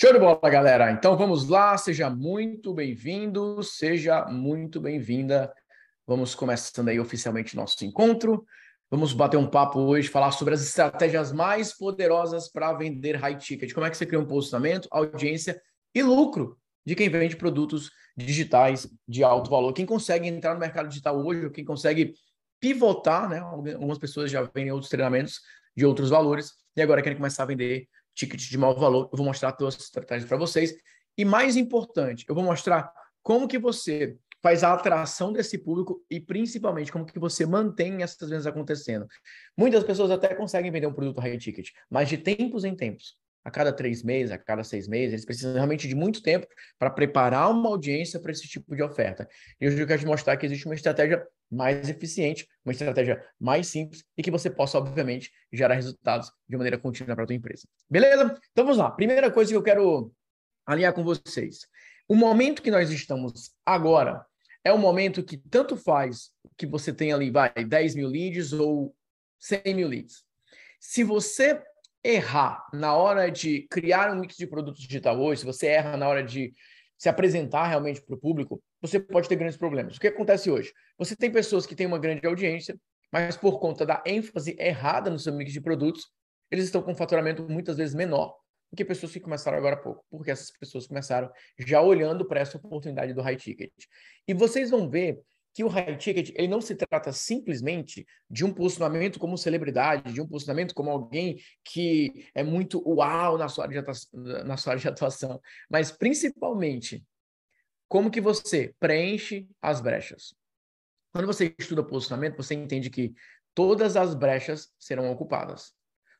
[0.00, 0.92] Show de bola, galera.
[0.92, 5.52] Então vamos lá, seja muito bem-vindo, seja muito bem-vinda.
[6.06, 8.46] Vamos começando aí oficialmente nosso encontro.
[8.88, 13.72] Vamos bater um papo hoje, falar sobre as estratégias mais poderosas para vender high ticket.
[13.72, 15.60] Como é que você cria um posicionamento, audiência
[15.92, 19.72] e lucro de quem vende produtos digitais de alto valor.
[19.72, 22.14] Quem consegue entrar no mercado digital hoje, quem consegue
[22.60, 23.40] pivotar, né?
[23.40, 25.40] Algumas pessoas já vendem outros treinamentos
[25.76, 29.08] de outros valores e agora querem começar a vender tickets de maior valor.
[29.12, 30.74] Eu vou mostrar todas as estratégias para vocês.
[31.16, 36.20] E mais importante, eu vou mostrar como que você faz a atração desse público e
[36.20, 39.06] principalmente como que você mantém essas vendas acontecendo.
[39.56, 43.50] Muitas pessoas até conseguem vender um produto high ticket, mas de tempos em tempos, a
[43.50, 46.46] cada três meses, a cada seis meses, eles precisam realmente de muito tempo
[46.78, 49.28] para preparar uma audiência para esse tipo de oferta.
[49.60, 53.66] E hoje eu quero te mostrar que existe uma estratégia mais eficiente, uma estratégia mais
[53.68, 57.66] simples e que você possa, obviamente, gerar resultados de maneira contínua para a tua empresa.
[57.88, 58.38] Beleza?
[58.52, 58.90] Então vamos lá.
[58.90, 60.12] Primeira coisa que eu quero
[60.66, 61.60] alinhar com vocês.
[62.06, 64.24] O momento que nós estamos agora
[64.64, 68.94] é um momento que tanto faz que você tenha ali, vai, 10 mil leads ou
[69.38, 70.24] 100 mil leads.
[70.80, 71.62] Se você
[72.04, 76.08] errar na hora de criar um mix de produtos digital hoje, se você erra na
[76.08, 76.54] hora de
[76.96, 79.96] se apresentar realmente para o público, você pode ter grandes problemas.
[79.96, 80.72] O que acontece hoje?
[80.96, 82.78] Você tem pessoas que têm uma grande audiência,
[83.12, 86.06] mas por conta da ênfase errada no seu mix de produtos,
[86.50, 88.36] eles estão com um faturamento muitas vezes menor
[88.70, 92.40] do que pessoas que começaram agora há pouco, porque essas pessoas começaram já olhando para
[92.40, 93.72] essa oportunidade do high ticket.
[94.26, 95.18] E vocês vão ver
[95.54, 100.20] que o high ticket ele não se trata simplesmente de um posicionamento como celebridade, de
[100.20, 104.10] um posicionamento como alguém que é muito uau na sua área de atuação,
[104.44, 107.02] na sua área de atuação mas principalmente
[107.88, 110.34] como que você preenche as brechas.
[111.12, 113.14] Quando você estuda posicionamento, você entende que
[113.54, 115.72] todas as brechas serão ocupadas.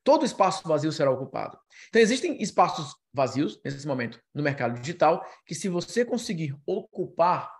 [0.02, 1.58] Todo espaço vazio será ocupado.
[1.88, 7.53] Então, existem espaços vazios, nesse momento, no mercado digital, que se você conseguir ocupar,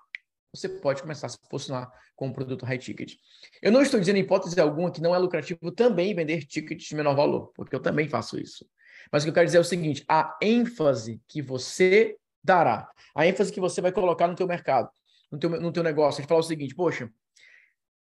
[0.55, 3.17] você pode começar a se posicionar com um produto high ticket.
[3.61, 6.97] Eu não estou dizendo, em hipótese alguma, que não é lucrativo também vender tickets de
[6.97, 8.67] menor valor, porque eu também faço isso.
[9.13, 13.27] Mas o que eu quero dizer é o seguinte, a ênfase que você dará, a
[13.27, 14.89] ênfase que você vai colocar no teu mercado,
[15.31, 17.11] no teu, no teu negócio, de falar o seguinte, poxa,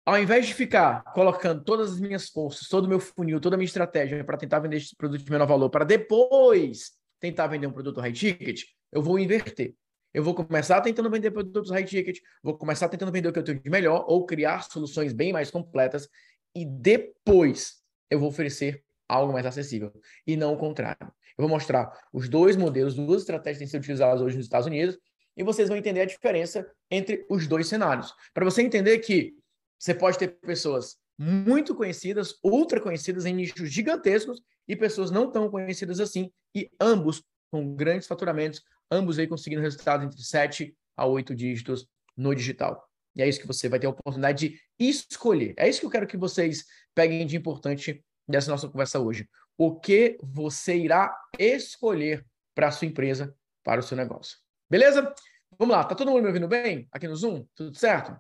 [0.06, 3.58] ao invés de ficar colocando todas as minhas forças, todo o meu funil, toda a
[3.58, 7.72] minha estratégia para tentar vender esse produto de menor valor, para depois tentar vender um
[7.72, 9.76] produto high ticket, eu vou inverter.
[10.12, 13.44] Eu vou começar tentando vender produtos high ticket, vou começar tentando vender o que eu
[13.44, 16.10] tenho de melhor ou criar soluções bem mais completas
[16.56, 17.76] e depois
[18.10, 19.92] eu vou oferecer algo mais acessível
[20.26, 21.12] e não o contrário.
[21.38, 24.68] Eu vou mostrar os dois modelos, duas estratégias que têm sido utilizadas hoje nos Estados
[24.68, 24.98] Unidos
[25.36, 28.14] e vocês vão entender a diferença entre os dois cenários.
[28.34, 29.34] Para você entender que
[29.78, 35.50] você pode ter pessoas muito conhecidas, ultra conhecidas em nichos gigantescos e pessoas não tão
[35.50, 41.36] conhecidas assim, e ambos com grandes faturamentos, ambos aí conseguindo resultados entre 7 a 8
[41.36, 42.86] dígitos no digital.
[43.16, 45.54] E é isso que você vai ter a oportunidade de escolher.
[45.58, 49.28] É isso que eu quero que vocês peguem de importante dessa nossa conversa hoje.
[49.58, 52.26] O que você irá escolher
[52.56, 54.38] para a sua empresa, para o seu negócio.
[54.70, 55.14] Beleza?
[55.58, 57.46] Vamos lá, tá todo mundo me ouvindo bem aqui no Zoom?
[57.56, 58.16] Tudo certo?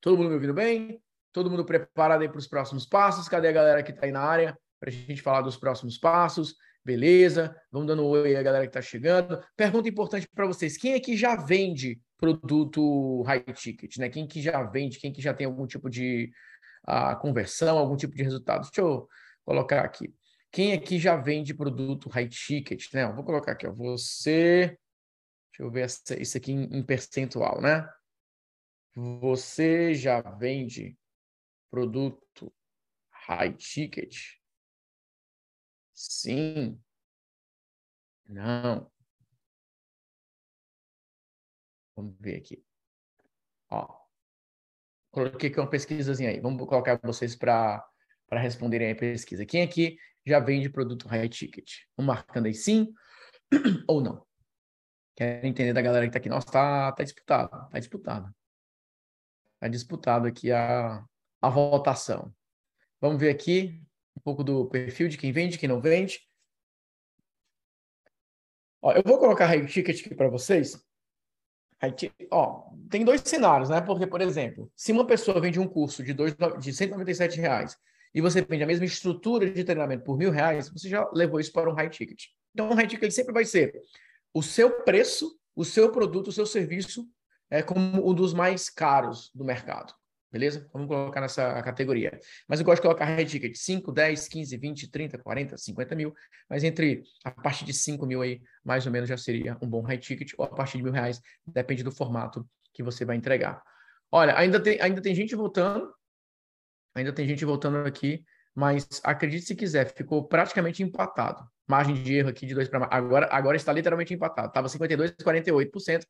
[0.00, 1.02] Todo mundo me ouvindo bem?
[1.32, 3.28] Todo mundo preparado aí para os próximos passos?
[3.28, 6.56] Cadê a galera que está aí na área para a gente falar dos próximos passos?
[6.84, 7.54] Beleza?
[7.70, 9.40] Vamos dando um oi a galera que está chegando.
[9.56, 13.96] Pergunta importante para vocês: quem aqui já vende produto high ticket?
[13.98, 14.08] Né?
[14.08, 14.98] Quem que já vende?
[14.98, 16.30] Quem que já tem algum tipo de
[16.88, 18.62] uh, conversão, algum tipo de resultado?
[18.62, 19.08] Deixa eu
[19.44, 20.14] colocar aqui.
[20.52, 22.92] Quem aqui já vende produto high ticket?
[22.92, 23.06] Né?
[23.12, 23.72] Vou colocar aqui, ó.
[23.72, 24.78] Você.
[25.52, 27.88] Deixa eu ver essa, isso aqui em, em percentual, né?
[28.94, 30.98] Você já vende
[31.70, 32.52] produto
[33.10, 34.16] high ticket?
[35.94, 36.80] Sim.
[38.26, 38.90] Não.
[41.94, 42.64] Vamos ver aqui.
[43.70, 44.00] Ó.
[45.10, 46.40] Coloquei aqui uma pesquisazinha aí.
[46.40, 47.86] Vamos colocar vocês para
[48.38, 49.44] responderem a pesquisa.
[49.44, 51.82] Quem aqui já vende produto high ticket?
[51.98, 52.92] Um marcando aí sim
[53.88, 54.24] ou não?
[55.16, 56.28] Quero entender da galera que está aqui.
[56.28, 57.68] Nossa, tá, tá disputado.
[57.70, 58.34] Tá disputado.
[59.54, 61.04] Está disputado aqui a,
[61.42, 62.34] a votação.
[63.00, 63.82] Vamos ver aqui
[64.16, 66.20] um pouco do perfil de quem vende, quem não vende.
[68.82, 70.82] Ó, eu vou colocar high ticket aqui para vocês.
[72.30, 73.80] Ó, tem dois cenários, né?
[73.80, 77.76] Porque, por exemplo, se uma pessoa vende um curso de, dois, de 197 reais
[78.14, 81.52] e você vende a mesma estrutura de treinamento por mil reais, você já levou isso
[81.52, 82.24] para um high ticket.
[82.52, 83.80] Então, o high ticket sempre vai ser
[84.34, 87.06] o seu preço, o seu produto, o seu serviço
[87.50, 89.92] é como um dos mais caros do mercado.
[90.32, 90.68] Beleza?
[90.72, 92.20] Vamos colocar nessa categoria.
[92.46, 96.14] Mas eu gosto de colocar high ticket 5, 10, 15, 20, 30, 40, 50 mil.
[96.48, 99.82] Mas entre a partir de 5 mil aí, mais ou menos já seria um bom
[99.82, 103.60] high ticket, ou a partir de mil reais, depende do formato que você vai entregar.
[104.12, 105.92] Olha, ainda tem, ainda tem gente voltando,
[106.94, 111.44] ainda tem gente voltando aqui, mas acredite se quiser, ficou praticamente empatado.
[111.68, 114.48] Margem de erro aqui de 2 para agora agora está literalmente empatado.
[114.48, 116.04] Estava 52, 48%,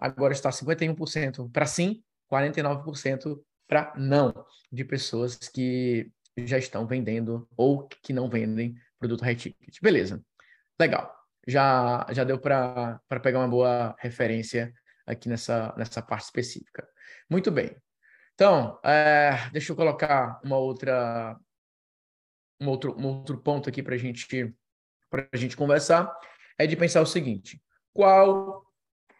[0.00, 4.34] agora está 51% para sim, 49% para não,
[4.72, 9.76] de pessoas que já estão vendendo ou que não vendem produto high ticket.
[9.82, 10.22] Beleza,
[10.80, 11.14] legal.
[11.46, 14.72] Já, já deu para pegar uma boa referência
[15.06, 16.86] aqui nessa, nessa parte específica.
[17.30, 17.74] Muito bem.
[18.38, 21.36] Então, é, deixa eu colocar uma outra,
[22.60, 24.28] um, outro, um outro ponto aqui para gente,
[25.32, 26.16] a gente conversar.
[26.56, 27.60] É de pensar o seguinte:
[27.92, 28.64] qual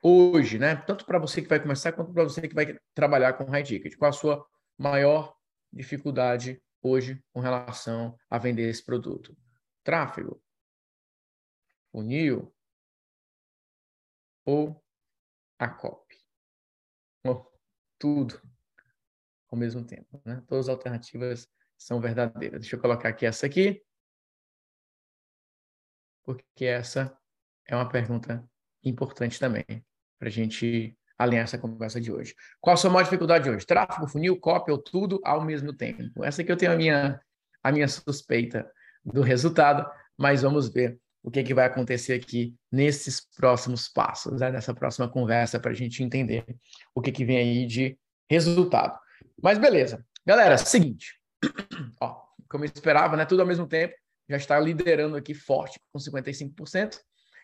[0.00, 0.76] hoje, né?
[0.76, 3.96] Tanto para você que vai começar, quanto para você que vai trabalhar com high ticket.
[3.96, 4.46] Qual a sua
[4.78, 5.34] maior
[5.72, 9.36] dificuldade hoje com relação a vender esse produto?
[9.82, 10.40] Tráfego?
[11.90, 12.54] Funil?
[14.44, 14.80] Ou
[15.58, 16.16] a copy?
[17.24, 17.52] Ou
[17.98, 18.47] tudo
[19.50, 20.42] ao mesmo tempo, né?
[20.46, 22.60] Todas as alternativas são verdadeiras.
[22.60, 23.82] Deixa eu colocar aqui essa aqui,
[26.24, 27.16] porque essa
[27.66, 28.44] é uma pergunta
[28.84, 29.64] importante também
[30.18, 32.34] para a gente alinhar essa conversa de hoje.
[32.60, 33.66] Qual a sua maior dificuldade hoje?
[33.66, 36.24] Tráfego, funil, cópia ou tudo ao mesmo tempo?
[36.24, 37.20] Essa aqui eu tenho a minha,
[37.62, 38.70] a minha suspeita
[39.04, 44.50] do resultado, mas vamos ver o que, que vai acontecer aqui nesses próximos passos, né?
[44.50, 46.44] nessa próxima conversa, para a gente entender
[46.94, 47.98] o que, que vem aí de
[48.30, 48.98] resultado.
[49.42, 50.04] Mas beleza.
[50.26, 51.18] Galera, seguinte.
[52.00, 53.24] Ó, como eu esperava, né?
[53.24, 53.94] Tudo ao mesmo tempo.
[54.28, 56.98] Já está liderando aqui forte com 55%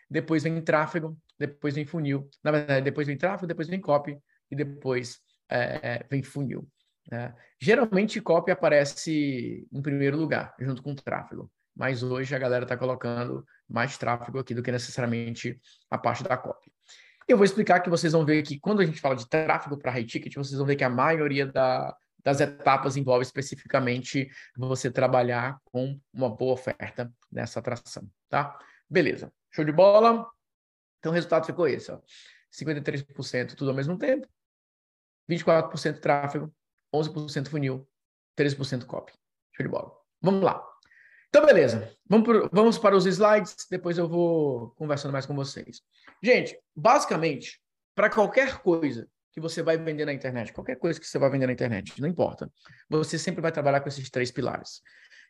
[0.09, 2.29] depois vem tráfego, depois vem funil.
[2.43, 4.17] Na verdade, depois vem tráfego, depois vem copy
[4.49, 5.19] e depois
[5.49, 6.67] é, vem funil.
[7.11, 7.33] Né?
[7.59, 11.51] Geralmente, copy aparece em primeiro lugar, junto com tráfego.
[11.75, 15.59] Mas hoje a galera está colocando mais tráfego aqui do que necessariamente
[15.89, 16.71] a parte da copy.
[17.27, 19.91] Eu vou explicar que vocês vão ver que quando a gente fala de tráfego para
[19.91, 25.59] high ticket, vocês vão ver que a maioria da, das etapas envolve especificamente você trabalhar
[25.65, 28.57] com uma boa oferta nessa atração, tá?
[28.89, 29.31] Beleza.
[29.51, 30.27] Show de bola?
[30.99, 31.99] Então o resultado ficou esse, ó.
[32.51, 34.27] 53% tudo ao mesmo tempo,
[35.29, 36.53] 24% tráfego,
[36.93, 37.87] 11% funil,
[38.37, 39.13] 13% copy.
[39.55, 39.91] Show de bola.
[40.21, 40.65] Vamos lá.
[41.35, 41.91] Então, beleza.
[42.07, 45.81] Vamos, por, vamos para os slides, depois eu vou conversando mais com vocês.
[46.23, 47.59] Gente, basicamente,
[47.93, 51.47] para qualquer coisa que você vai vender na internet, qualquer coisa que você vai vender
[51.47, 52.49] na internet, não importa,
[52.89, 54.81] você sempre vai trabalhar com esses três pilares,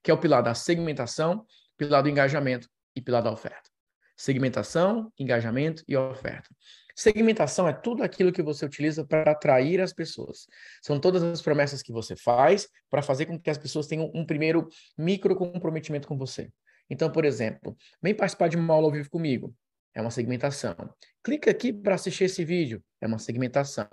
[0.04, 1.44] que é o pilar da segmentação,
[1.76, 3.68] pilar do engajamento e pilar da oferta.
[4.16, 6.48] Segmentação, engajamento e oferta.
[6.96, 10.48] Segmentação é tudo aquilo que você utiliza para atrair as pessoas.
[10.82, 14.26] São todas as promessas que você faz para fazer com que as pessoas tenham um
[14.26, 16.50] primeiro micro comprometimento com você.
[16.90, 19.54] Então, por exemplo, vem participar de uma aula ao vivo comigo.
[19.94, 20.76] É uma segmentação.
[21.24, 22.84] Clica aqui para assistir esse vídeo.
[23.02, 23.88] É uma segmentação.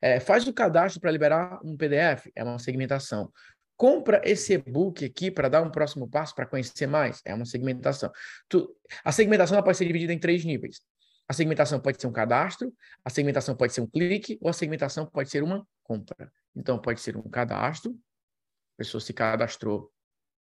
[0.00, 2.30] É, faz o cadastro para liberar um PDF.
[2.34, 3.30] É uma segmentação
[3.76, 7.20] compra esse e-book aqui para dar um próximo passo para conhecer mais.
[7.24, 8.10] É uma segmentação.
[8.48, 8.68] Tu,
[9.04, 10.80] a segmentação pode ser dividida em três níveis.
[11.28, 12.72] A segmentação pode ser um cadastro,
[13.04, 16.30] a segmentação pode ser um clique, ou a segmentação pode ser uma compra.
[16.54, 19.90] Então, pode ser um cadastro, a pessoa se cadastrou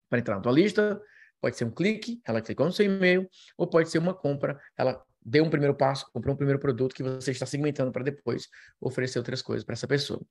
[0.10, 1.02] para entrar na tua lista,
[1.40, 5.04] pode ser um clique, ela clicou no seu e-mail, ou pode ser uma compra, ela
[5.24, 8.48] dê um primeiro passo, comprou um primeiro produto que você está segmentando para depois
[8.80, 10.22] oferecer outras coisas para essa pessoa.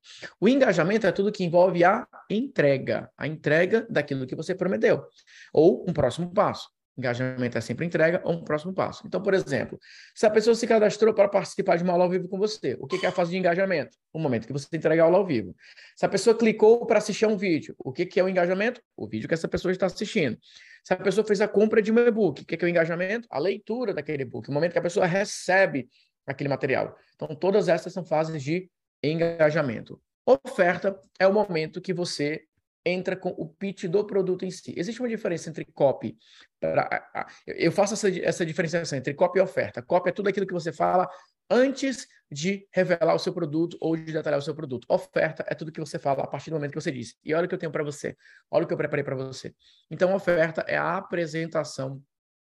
[0.41, 5.05] O engajamento é tudo que envolve a entrega, a entrega daquilo que você prometeu,
[5.53, 6.69] ou um próximo passo.
[7.01, 9.07] Engajamento é sempre entrega ou um próximo passo.
[9.07, 9.79] Então, por exemplo,
[10.15, 12.87] se a pessoa se cadastrou para participar de uma aula ao vivo com você, o
[12.87, 13.97] que é a fase de engajamento?
[14.13, 15.57] O momento que você entrega a aula ao vivo.
[15.97, 18.83] Se a pessoa clicou para assistir a um vídeo, o que é o engajamento?
[18.95, 20.39] O vídeo que essa pessoa está assistindo.
[20.85, 23.27] Se a pessoa fez a compra de um e-book, o que é o engajamento?
[23.31, 25.89] A leitura daquele e-book, o momento que a pessoa recebe
[26.27, 26.95] aquele material.
[27.15, 28.71] Então, todas essas são fases de
[29.03, 29.99] engajamento.
[30.27, 32.43] Oferta é o momento que você
[32.85, 34.75] entra com o pitch do produto em si.
[34.77, 36.17] Existe uma diferença entre copy.
[36.59, 39.83] Pra, eu faço essa, essa diferenciação entre copy e oferta.
[39.83, 41.09] Copy é tudo aquilo que você fala
[41.51, 44.87] antes de revelar o seu produto ou de detalhar o seu produto.
[44.89, 47.17] Oferta é tudo que você fala a partir do momento que você disse.
[47.25, 48.17] E olha o que eu tenho para você.
[48.51, 49.53] Olha o que eu preparei para você.
[49.91, 52.01] Então, oferta é a apresentação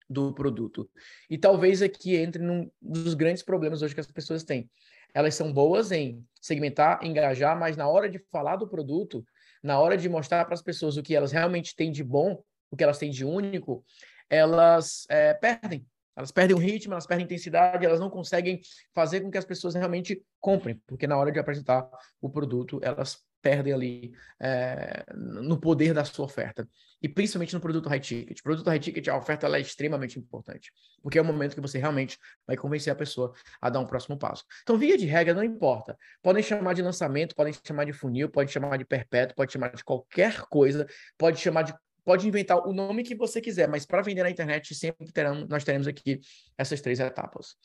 [0.08, 0.88] do produto.
[1.28, 4.70] E talvez aqui entre num dos grandes problemas hoje que as pessoas têm.
[5.12, 9.24] Elas são boas em segmentar, engajar, mas na hora de falar do produto,
[9.64, 12.76] na hora de mostrar para as pessoas o que elas realmente têm de bom, o
[12.76, 13.82] que elas têm de único,
[14.28, 15.86] elas é, perdem.
[16.14, 18.60] Elas perdem o ritmo, elas perdem intensidade, elas não conseguem
[18.94, 21.88] fazer com que as pessoas realmente comprem, porque na hora de apresentar
[22.20, 26.66] o produto, elas perdem ali é, no poder da sua oferta.
[27.02, 28.40] E principalmente no produto high ticket.
[28.42, 30.72] produto high ticket, a oferta é extremamente importante,
[31.02, 34.18] porque é o momento que você realmente vai convencer a pessoa a dar um próximo
[34.18, 34.44] passo.
[34.62, 35.94] Então, via de regra, não importa.
[36.22, 39.84] Podem chamar de lançamento, podem chamar de funil, pode chamar de perpétuo, pode chamar de
[39.84, 40.86] qualquer coisa,
[41.18, 44.74] pode chamar de pode inventar o nome que você quiser, mas para vender na internet
[44.74, 46.20] sempre terão, nós teremos aqui
[46.58, 47.56] essas três etapas.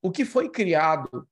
[0.00, 1.28] O que foi criado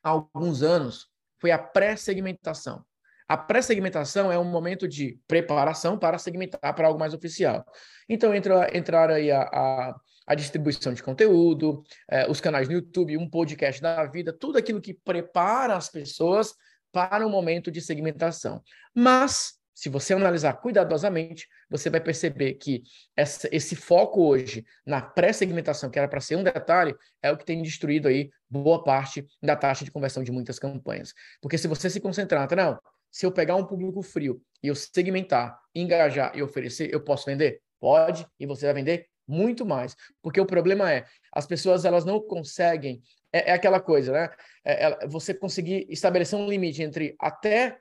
[0.00, 1.08] há alguns anos
[1.40, 2.84] foi a pré-segmentação.
[3.26, 7.64] A pré-segmentação é um momento de preparação para segmentar para algo mais oficial.
[8.08, 9.94] Então, entra, entrar aí a, a,
[10.26, 14.80] a distribuição de conteúdo, eh, os canais no YouTube, um podcast da vida, tudo aquilo
[14.80, 16.54] que prepara as pessoas
[16.92, 18.62] para o momento de segmentação.
[18.94, 22.82] Mas, se você analisar cuidadosamente, você vai perceber que
[23.16, 27.44] essa, esse foco hoje na pré-segmentação, que era para ser um detalhe, é o que
[27.44, 31.12] tem destruído aí boa parte da taxa de conversão de muitas campanhas.
[31.40, 32.78] Porque se você se concentrar, não,
[33.14, 37.60] se eu pegar um público frio e eu segmentar, engajar e oferecer, eu posso vender?
[37.78, 39.94] Pode, e você vai vender muito mais.
[40.20, 43.00] Porque o problema é, as pessoas elas não conseguem,
[43.32, 44.30] é, é aquela coisa, né?
[44.64, 47.78] É, é, você conseguir estabelecer um limite entre até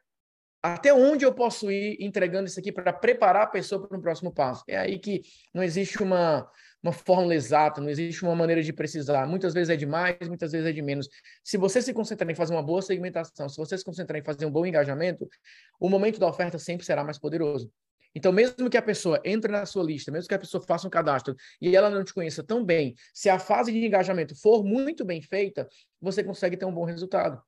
[0.63, 4.32] até onde eu posso ir entregando isso aqui para preparar a pessoa para um próximo
[4.32, 4.63] passo.
[4.65, 5.22] É aí que
[5.53, 6.50] não existe uma,
[6.82, 9.27] uma fórmula exata, não existe uma maneira de precisar.
[9.27, 11.10] Muitas vezes é de mais, muitas vezes é de menos.
[11.43, 14.46] Se você se concentrar em fazer uma boa segmentação, se você se concentrar em fazer
[14.46, 15.27] um bom engajamento,
[15.82, 17.70] o momento da oferta sempre será mais poderoso.
[18.15, 20.89] Então, mesmo que a pessoa entre na sua lista, mesmo que a pessoa faça um
[20.89, 25.03] cadastro e ela não te conheça tão bem, se a fase de engajamento for muito
[25.03, 25.67] bem feita,
[26.00, 27.41] você consegue ter um bom resultado.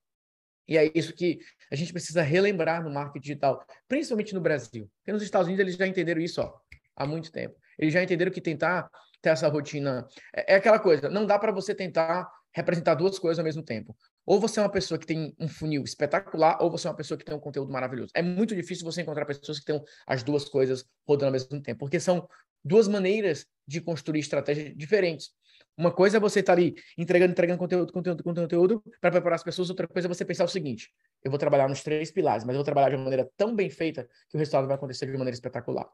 [0.67, 1.39] E é isso que
[1.71, 4.89] a gente precisa relembrar no marketing digital, principalmente no Brasil.
[4.97, 6.53] Porque nos Estados Unidos eles já entenderam isso ó,
[6.95, 7.55] há muito tempo.
[7.77, 8.89] Eles já entenderam que tentar
[9.21, 10.07] ter essa rotina.
[10.35, 13.95] É, é aquela coisa, não dá para você tentar representar duas coisas ao mesmo tempo.
[14.25, 17.17] Ou você é uma pessoa que tem um funil espetacular, ou você é uma pessoa
[17.17, 18.11] que tem um conteúdo maravilhoso.
[18.15, 21.79] É muito difícil você encontrar pessoas que tenham as duas coisas rodando ao mesmo tempo,
[21.79, 22.27] porque são
[22.63, 25.29] duas maneiras de construir estratégias diferentes.
[25.77, 29.43] Uma coisa é você estar tá ali entregando, entregando conteúdo, conteúdo, conteúdo para preparar as
[29.43, 29.69] pessoas.
[29.69, 30.89] Outra coisa é você pensar o seguinte:
[31.23, 33.69] eu vou trabalhar nos três pilares, mas eu vou trabalhar de uma maneira tão bem
[33.69, 35.87] feita que o resultado vai acontecer de maneira espetacular.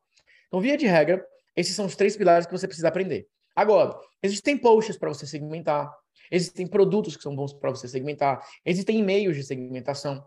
[0.48, 3.28] Então, via de regra, esses são os três pilares que você precisa aprender.
[3.56, 5.92] Agora, existem posts para você segmentar,
[6.32, 10.26] existem produtos que são bons para você segmentar, existem e-mails de segmentação,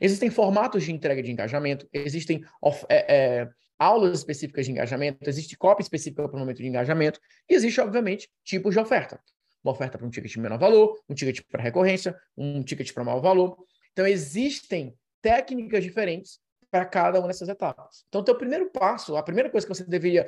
[0.00, 2.42] existem formatos de entrega de engajamento, existem
[2.88, 3.48] é, é,
[3.82, 8.30] aulas específicas de engajamento, existe copy específica para o momento de engajamento, e existe, obviamente,
[8.44, 9.20] tipos de oferta.
[9.64, 13.04] Uma oferta para um ticket de menor valor, um ticket para recorrência, um ticket para
[13.04, 13.56] maior valor.
[13.92, 18.04] Então, existem técnicas diferentes para cada uma dessas etapas.
[18.08, 20.26] Então, o teu primeiro passo, a primeira coisa que você deveria...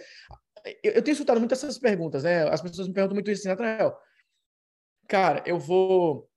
[0.82, 2.48] Eu, eu tenho escutado muito essas perguntas, né?
[2.48, 3.92] As pessoas me perguntam muito isso, assim,
[5.08, 6.28] cara, eu vou...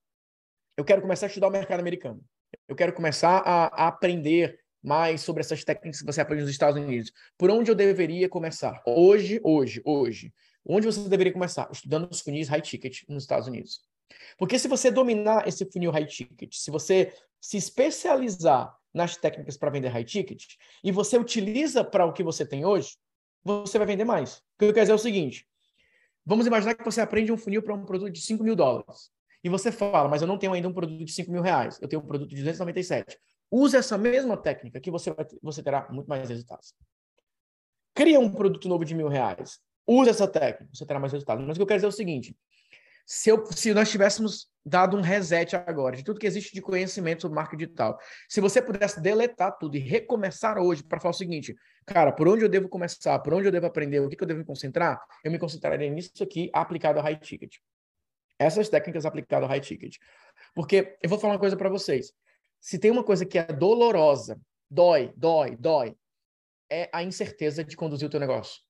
[0.76, 2.20] Eu quero começar a estudar o mercado americano.
[2.66, 6.80] Eu quero começar a, a aprender mais sobre essas técnicas que você aprende nos Estados
[6.80, 7.12] Unidos.
[7.36, 8.82] Por onde eu deveria começar?
[8.86, 10.32] Hoje, hoje, hoje.
[10.64, 11.68] Onde você deveria começar?
[11.72, 13.80] Estudando os funis high ticket nos Estados Unidos.
[14.36, 19.70] Porque se você dominar esse funil high ticket, se você se especializar nas técnicas para
[19.70, 20.44] vender high ticket
[20.82, 22.96] e você utiliza para o que você tem hoje,
[23.44, 24.38] você vai vender mais.
[24.38, 25.46] O que eu quero dizer é o seguinte:
[26.24, 29.10] vamos imaginar que você aprende um funil para um produto de 5 mil dólares.
[29.42, 31.88] E você fala, mas eu não tenho ainda um produto de 5 mil reais, eu
[31.88, 33.16] tenho um produto de 297.
[33.50, 36.74] Use essa mesma técnica que você, vai, você terá muito mais resultados.
[37.94, 39.58] Cria um produto novo de mil reais.
[39.86, 41.44] Use essa técnica, você terá mais resultados.
[41.46, 42.36] Mas o que eu quero dizer é o seguinte:
[43.06, 47.22] se, eu, se nós tivéssemos dado um reset agora de tudo que existe de conhecimento
[47.22, 51.56] sobre marketing digital, se você pudesse deletar tudo e recomeçar hoje para falar o seguinte,
[51.86, 54.28] cara, por onde eu devo começar, por onde eu devo aprender, o que, que eu
[54.28, 57.56] devo me concentrar, eu me concentraria nisso aqui aplicado a high ticket.
[58.38, 59.96] Essas técnicas aplicadas a high ticket.
[60.54, 62.12] Porque eu vou falar uma coisa para vocês.
[62.60, 65.96] Se tem uma coisa que é dolorosa, dói, dói, dói,
[66.70, 68.60] é a incerteza de conduzir o teu negócio.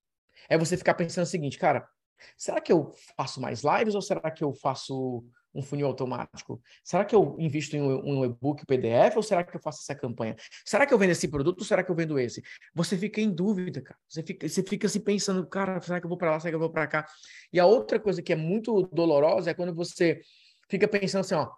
[0.49, 1.89] É você ficar pensando o seguinte, cara,
[2.37, 6.61] Será que eu faço mais lives ou será que eu faço um funil automático?
[6.85, 10.37] Será que eu invisto em um e-book PDF ou será que eu faço essa campanha?
[10.65, 12.43] Será que eu vendo esse produto ou será que eu vendo esse?
[12.75, 13.99] Você fica em dúvida, cara.
[14.09, 16.57] Você fica, você fica se pensando, cara, será que eu vou para lá, será que
[16.57, 17.07] eu vou para cá?
[17.53, 20.21] E a outra coisa que é muito dolorosa é quando você
[20.69, 21.51] fica pensando assim, ó,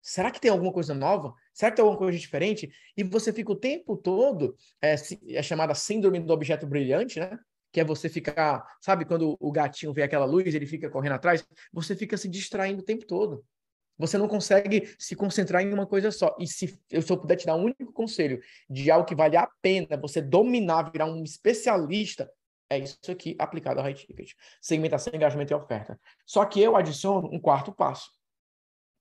[0.00, 1.34] será que tem alguma coisa nova?
[1.52, 2.70] Será que tem alguma coisa diferente?
[2.96, 4.94] E você fica o tempo todo, é,
[5.28, 7.38] é chamada síndrome do objeto brilhante, né?
[7.72, 11.46] que é você ficar, sabe, quando o gatinho vê aquela luz, ele fica correndo atrás,
[11.72, 13.44] você fica se distraindo o tempo todo.
[13.96, 16.34] Você não consegue se concentrar em uma coisa só.
[16.40, 19.46] E se eu só puder te dar um único conselho de algo que vale a
[19.60, 22.30] pena você dominar, virar um especialista,
[22.72, 24.32] É isso aqui aplicado ao high ticket.
[24.60, 26.00] Segmentação, engajamento e oferta.
[26.24, 28.10] Só que eu adiciono um quarto passo,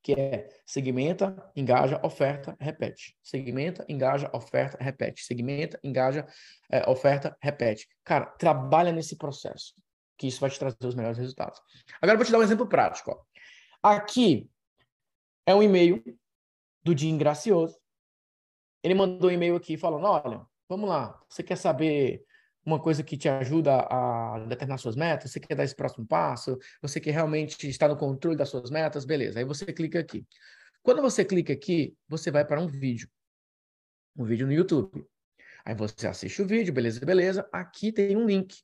[0.01, 3.17] que é segmenta, engaja, oferta, repete.
[3.21, 5.23] Segmenta, engaja, oferta, repete.
[5.23, 6.25] Segmenta, engaja,
[6.71, 7.87] é, oferta, repete.
[8.03, 9.73] Cara, trabalha nesse processo,
[10.17, 11.59] que isso vai te trazer os melhores resultados.
[12.01, 13.11] Agora eu vou te dar um exemplo prático.
[13.11, 13.89] Ó.
[13.91, 14.49] Aqui
[15.45, 16.01] é um e-mail
[16.83, 17.77] do Jim Gracioso.
[18.81, 22.23] Ele mandou um e-mail aqui falando: olha, vamos lá, você quer saber
[22.65, 26.57] uma coisa que te ajuda a determinar suas metas, você quer dar esse próximo passo,
[26.81, 29.39] você quer realmente estar no controle das suas metas, beleza.
[29.39, 30.25] Aí você clica aqui.
[30.83, 33.09] Quando você clica aqui, você vai para um vídeo.
[34.17, 35.05] Um vídeo no YouTube.
[35.65, 37.47] Aí você assiste o vídeo, beleza, beleza.
[37.51, 38.61] Aqui tem um link.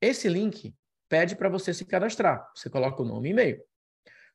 [0.00, 0.74] Esse link
[1.08, 2.50] pede para você se cadastrar.
[2.54, 3.62] Você coloca o nome e e-mail.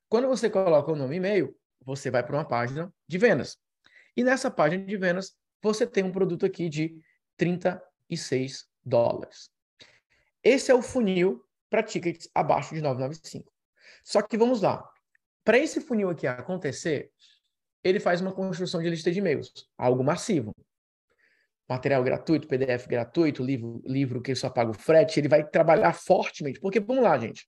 [0.08, 3.58] Quando você coloca o nome e e-mail, você vai para uma página de vendas.
[4.16, 6.96] E nessa página de vendas, você tem um produto aqui de
[7.38, 9.50] 36 dólares.
[10.44, 13.52] Esse é o funil para tickets abaixo de 995.
[14.04, 14.84] Só que vamos lá.
[15.44, 17.12] Para esse funil aqui acontecer,
[17.84, 20.56] ele faz uma construção de lista de e-mails, algo massivo.
[21.68, 26.60] Material gratuito, PDF gratuito, livro, livro que só paga o frete, ele vai trabalhar fortemente.
[26.60, 27.48] Porque, vamos lá, gente.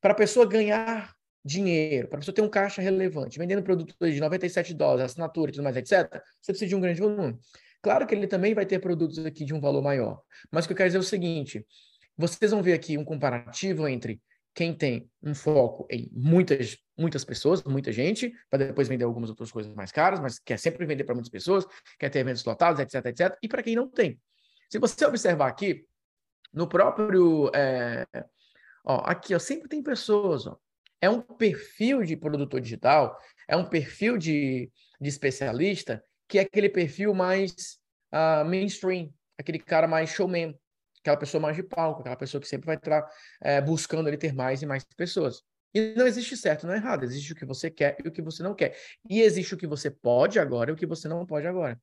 [0.00, 1.12] Para a pessoa ganhar
[1.44, 5.54] dinheiro, para a pessoa ter um caixa relevante, vendendo produtos de 97 dólares, assinatura e
[5.54, 6.08] tudo mais, etc.,
[6.40, 7.36] você precisa de um grande volume.
[7.82, 10.20] Claro que ele também vai ter produtos aqui de um valor maior.
[10.50, 11.64] Mas o que eu quero dizer é o seguinte:
[12.16, 14.20] vocês vão ver aqui um comparativo entre
[14.54, 19.52] quem tem um foco em muitas, muitas pessoas, muita gente, para depois vender algumas outras
[19.52, 21.64] coisas mais caras, mas quer sempre vender para muitas pessoas,
[21.98, 24.20] quer ter eventos lotados, etc, etc, e para quem não tem.
[24.68, 25.86] Se você observar aqui,
[26.52, 27.50] no próprio.
[27.54, 28.04] É,
[28.84, 30.58] ó, aqui, ó, sempre tem pessoas, ó.
[31.00, 33.16] É um perfil de produtor digital,
[33.46, 34.70] é um perfil de,
[35.00, 37.78] de especialista que é aquele perfil mais
[38.12, 40.54] uh, mainstream, aquele cara mais showman,
[41.00, 43.06] aquela pessoa mais de palco, aquela pessoa que sempre vai estar
[43.40, 45.42] é, buscando ele ter mais e mais pessoas.
[45.74, 48.42] E não existe certo não errado, existe o que você quer e o que você
[48.42, 48.76] não quer.
[49.08, 51.80] E existe o que você pode agora e o que você não pode agora.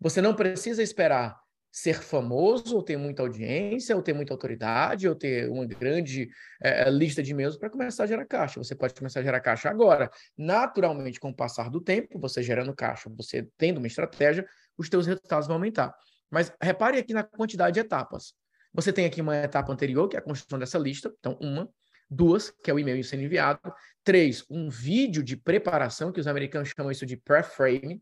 [0.00, 1.40] Você não precisa esperar
[1.74, 6.30] ser famoso, ou ter muita audiência, ou ter muita autoridade, ou ter uma grande
[6.62, 8.62] é, lista de e-mails para começar a gerar caixa.
[8.62, 10.08] Você pode começar a gerar caixa agora.
[10.38, 14.46] Naturalmente, com o passar do tempo, você gerando caixa, você tendo uma estratégia,
[14.78, 15.92] os seus resultados vão aumentar.
[16.30, 18.34] Mas repare aqui na quantidade de etapas.
[18.72, 21.12] Você tem aqui uma etapa anterior, que é a construção dessa lista.
[21.18, 21.68] Então, uma.
[22.08, 23.58] Duas, que é o e-mail sendo enviado.
[24.04, 28.00] Três, um vídeo de preparação, que os americanos chamam isso de pre-frame.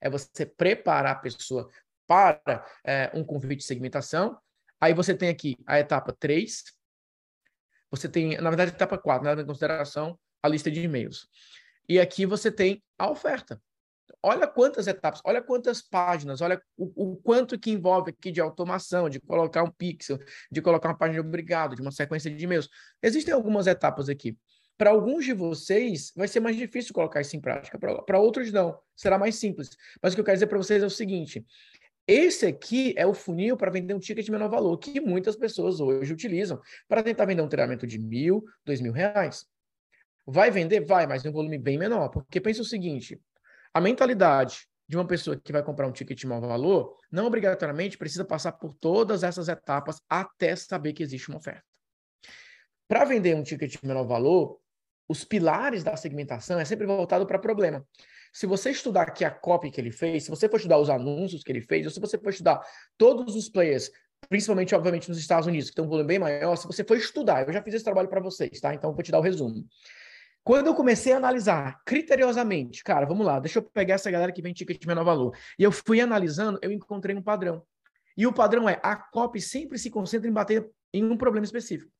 [0.00, 1.68] É você preparar a pessoa
[2.12, 4.38] para é, um convite de segmentação.
[4.78, 6.62] Aí você tem aqui a etapa 3.
[7.90, 11.26] Você tem, na verdade, a etapa 4, leva em consideração a lista de e-mails.
[11.88, 13.58] E aqui você tem a oferta.
[14.22, 19.08] Olha quantas etapas, olha quantas páginas, olha o, o, quanto que envolve aqui de automação,
[19.08, 20.18] de colocar um pixel,
[20.50, 22.68] de colocar uma página de obrigado, de uma sequência de e-mails.
[23.02, 24.36] Existem algumas etapas aqui.
[24.76, 27.78] Para alguns de vocês, vai ser mais difícil colocar isso em prática.
[27.78, 28.78] Para outros, não.
[28.94, 29.70] Será mais simples.
[30.02, 31.44] Mas o que eu quero dizer para vocês é o seguinte:
[32.06, 35.80] esse aqui é o funil para vender um ticket de menor valor, que muitas pessoas
[35.80, 39.46] hoje utilizam para tentar vender um treinamento de mil, dois mil reais.
[40.26, 40.80] Vai vender?
[40.84, 42.08] Vai, mas em um volume bem menor.
[42.08, 43.20] Porque pensa o seguinte:
[43.72, 47.96] a mentalidade de uma pessoa que vai comprar um ticket de menor valor não obrigatoriamente
[47.96, 51.64] precisa passar por todas essas etapas até saber que existe uma oferta.
[52.86, 54.60] Para vender um ticket de menor valor,
[55.08, 57.86] os pilares da segmentação é sempre voltado para problema.
[58.32, 61.42] Se você estudar aqui a copy que ele fez, se você for estudar os anúncios
[61.42, 62.60] que ele fez, ou se você for estudar
[62.96, 63.90] todos os players,
[64.28, 67.46] principalmente, obviamente, nos Estados Unidos, que tem um volume bem maior, se você for estudar,
[67.46, 68.74] eu já fiz esse trabalho para vocês, tá?
[68.74, 69.66] Então, eu vou te dar o resumo.
[70.42, 74.42] Quando eu comecei a analisar criteriosamente, cara, vamos lá, deixa eu pegar essa galera que
[74.42, 75.36] vem ticket de menor valor.
[75.58, 77.62] E eu fui analisando, eu encontrei um padrão.
[78.16, 81.90] E o padrão é, a copy sempre se concentra em bater em um problema específico.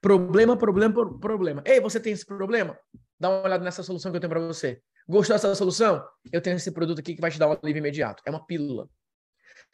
[0.00, 1.62] Problema, problema, problema.
[1.64, 2.78] Ei, você tem esse problema?
[3.18, 4.80] Dá uma olhada nessa solução que eu tenho para você.
[5.08, 6.04] Gostou dessa solução?
[6.32, 8.22] Eu tenho esse produto aqui que vai te dar um alívio imediato.
[8.26, 8.88] É uma pílula.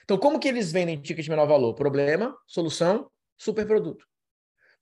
[0.05, 1.75] Então, como que eles vendem ticket de menor valor?
[1.75, 4.08] Problema, solução, superproduto.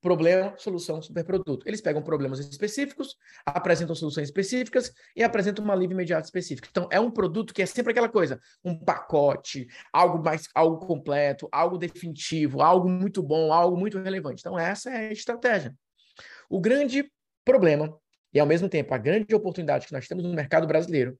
[0.06, 1.68] Problema, solução, superproduto.
[1.68, 6.68] Eles pegam problemas específicos, apresentam soluções específicas e apresentam um alívio imediato específico.
[6.70, 11.48] Então, é um produto que é sempre aquela coisa, um pacote, algo mais, algo completo,
[11.50, 14.42] algo definitivo, algo muito bom, algo muito relevante.
[14.42, 15.74] Então, essa é a estratégia.
[16.48, 17.10] O grande
[17.44, 17.92] problema
[18.32, 21.18] e, ao mesmo tempo, a grande oportunidade que nós temos no mercado brasileiro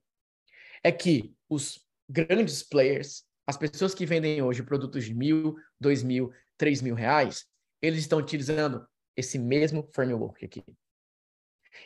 [0.85, 6.31] é que os grandes players, as pessoas que vendem hoje produtos de mil, dois mil,
[6.57, 7.46] três mil reais,
[7.80, 8.86] eles estão utilizando
[9.16, 10.64] esse mesmo framework aqui.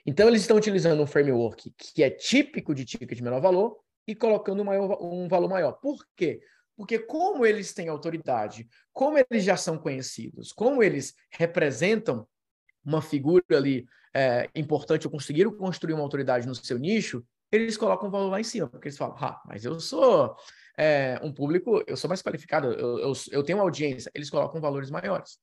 [0.07, 4.14] Então, eles estão utilizando um framework que é típico de ticket de menor valor e
[4.14, 5.72] colocando um, maior, um valor maior.
[5.72, 6.40] Por quê?
[6.76, 12.26] Porque como eles têm autoridade, como eles já são conhecidos, como eles representam
[12.85, 18.09] uma figura ali é, importante ou conseguiram construir uma autoridade no seu nicho, eles colocam
[18.09, 20.37] o valor lá em cima, porque eles falam, ah, mas eu sou
[20.79, 24.61] é, um público, eu sou mais qualificado, eu, eu, eu tenho uma audiência, eles colocam
[24.61, 25.39] valores maiores.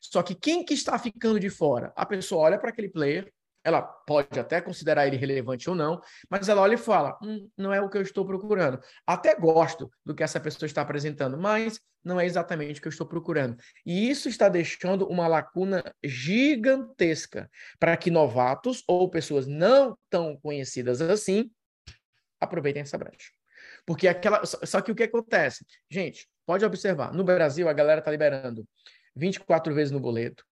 [0.00, 1.92] Só que quem que está ficando de fora?
[1.96, 3.32] A pessoa olha para aquele player,
[3.64, 7.72] ela pode até considerar ele relevante ou não, mas ela olha e fala: hum, não
[7.72, 8.78] é o que eu estou procurando.
[9.06, 12.92] Até gosto do que essa pessoa está apresentando, mas não é exatamente o que eu
[12.92, 13.56] estou procurando.
[13.86, 17.50] E isso está deixando uma lacuna gigantesca
[17.80, 21.50] para que novatos ou pessoas não tão conhecidas assim
[22.38, 23.30] aproveitem essa brecha.
[23.86, 24.44] Porque aquela.
[24.44, 25.64] Só que o que acontece?
[25.90, 28.66] Gente, pode observar: no Brasil, a galera está liberando
[29.16, 30.44] 24 vezes no boleto,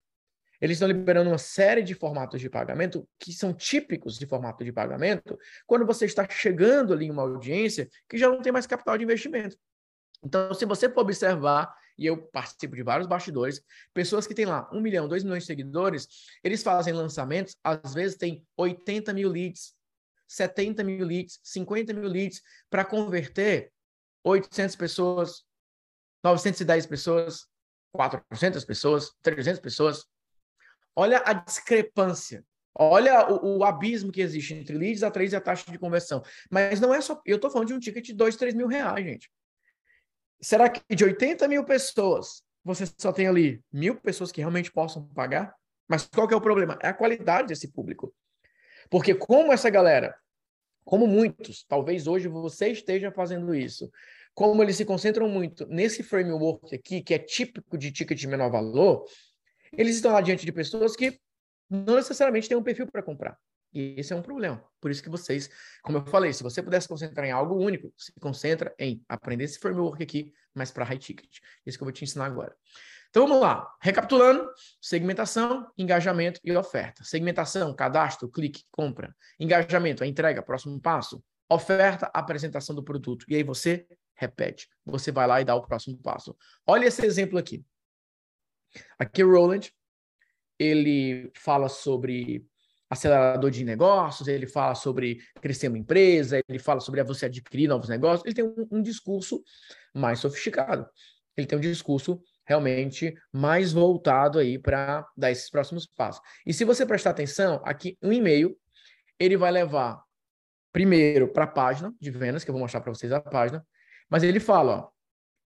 [0.63, 4.73] eles estão liberando uma série de formatos de pagamento que são típicos de formato de
[4.73, 8.97] pagamento quando você está chegando ali em uma audiência que já não tem mais capital
[8.97, 9.57] de investimento.
[10.23, 13.61] Então, se você for observar, e eu participo de vários bastidores,
[13.93, 16.07] pessoas que têm lá um milhão, dois milhões de seguidores,
[16.45, 19.75] eles fazem lançamentos, às vezes tem 80 mil leads,
[20.29, 23.73] 70 mil leads, 50 mil leads, para converter
[24.23, 25.43] 800 pessoas,
[26.23, 27.49] 910 pessoas,
[27.93, 30.07] 400 pessoas, 300 pessoas.
[30.95, 32.45] Olha a discrepância.
[32.75, 36.23] Olha o, o, abismo que existe entre leads a três e a taxa de conversão.
[36.51, 37.21] Mas não é só.
[37.27, 39.31] Eu estou falando de um ticket de 2, 3 mil reais, gente.
[40.41, 45.07] Será que de 80 mil pessoas, você só tem ali mil pessoas que realmente possam
[45.09, 45.55] pagar?
[45.87, 46.79] Mas qual que é o problema?
[46.83, 48.15] É a qualidade desse público.
[48.91, 50.17] Porque como essa galera,
[50.85, 53.91] como muitos, talvez hoje você esteja fazendo isso,
[54.35, 58.51] como eles se concentram muito nesse framework aqui, que é típico de ticket de menor
[58.51, 59.05] valor,
[59.73, 61.19] eles estão lá diante de pessoas que
[61.69, 63.39] não necessariamente têm um perfil para comprar.
[63.73, 64.63] E esse é um problema.
[64.81, 65.49] Por isso que vocês,
[65.83, 69.59] como eu falei, se você pudesse concentrar em algo único, se concentra em aprender esse
[69.59, 71.39] framework aqui, mas para high ticket.
[71.65, 72.55] Isso que eu vou te ensinar agora.
[73.09, 73.67] Então vamos lá.
[73.81, 74.47] Recapitulando:
[74.81, 77.03] segmentação, engajamento e oferta.
[77.03, 79.15] Segmentação, cadastro, clique, compra.
[79.41, 81.23] Engajamento, a entrega, próximo passo.
[81.49, 83.25] Oferta, apresentação do produto.
[83.29, 84.69] E aí você repete.
[84.85, 86.37] Você vai lá e dá o próximo passo.
[86.67, 87.65] Olha esse exemplo aqui.
[88.99, 89.71] Aqui o Roland,
[90.59, 92.47] ele fala sobre
[92.89, 97.89] acelerador de negócios, ele fala sobre crescer uma empresa, ele fala sobre você adquirir novos
[97.89, 99.43] negócios, ele tem um, um discurso
[99.95, 100.87] mais sofisticado.
[101.37, 106.21] Ele tem um discurso realmente mais voltado aí para dar esses próximos passos.
[106.47, 108.55] E se você prestar atenção, aqui um e-mail,
[109.19, 110.03] ele vai levar
[110.73, 113.65] primeiro para a página de vendas, que eu vou mostrar para vocês a página,
[114.11, 114.89] mas ele fala, ó,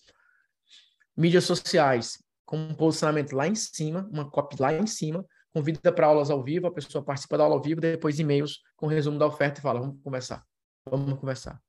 [1.14, 5.22] Mídias sociais, com um posicionamento lá em cima, uma copy lá em cima,
[5.52, 8.86] convida para aulas ao vivo, a pessoa participa da aula ao vivo, depois e-mails com
[8.86, 10.42] resumo da oferta e fala, vamos conversar,
[10.88, 11.60] vamos conversar.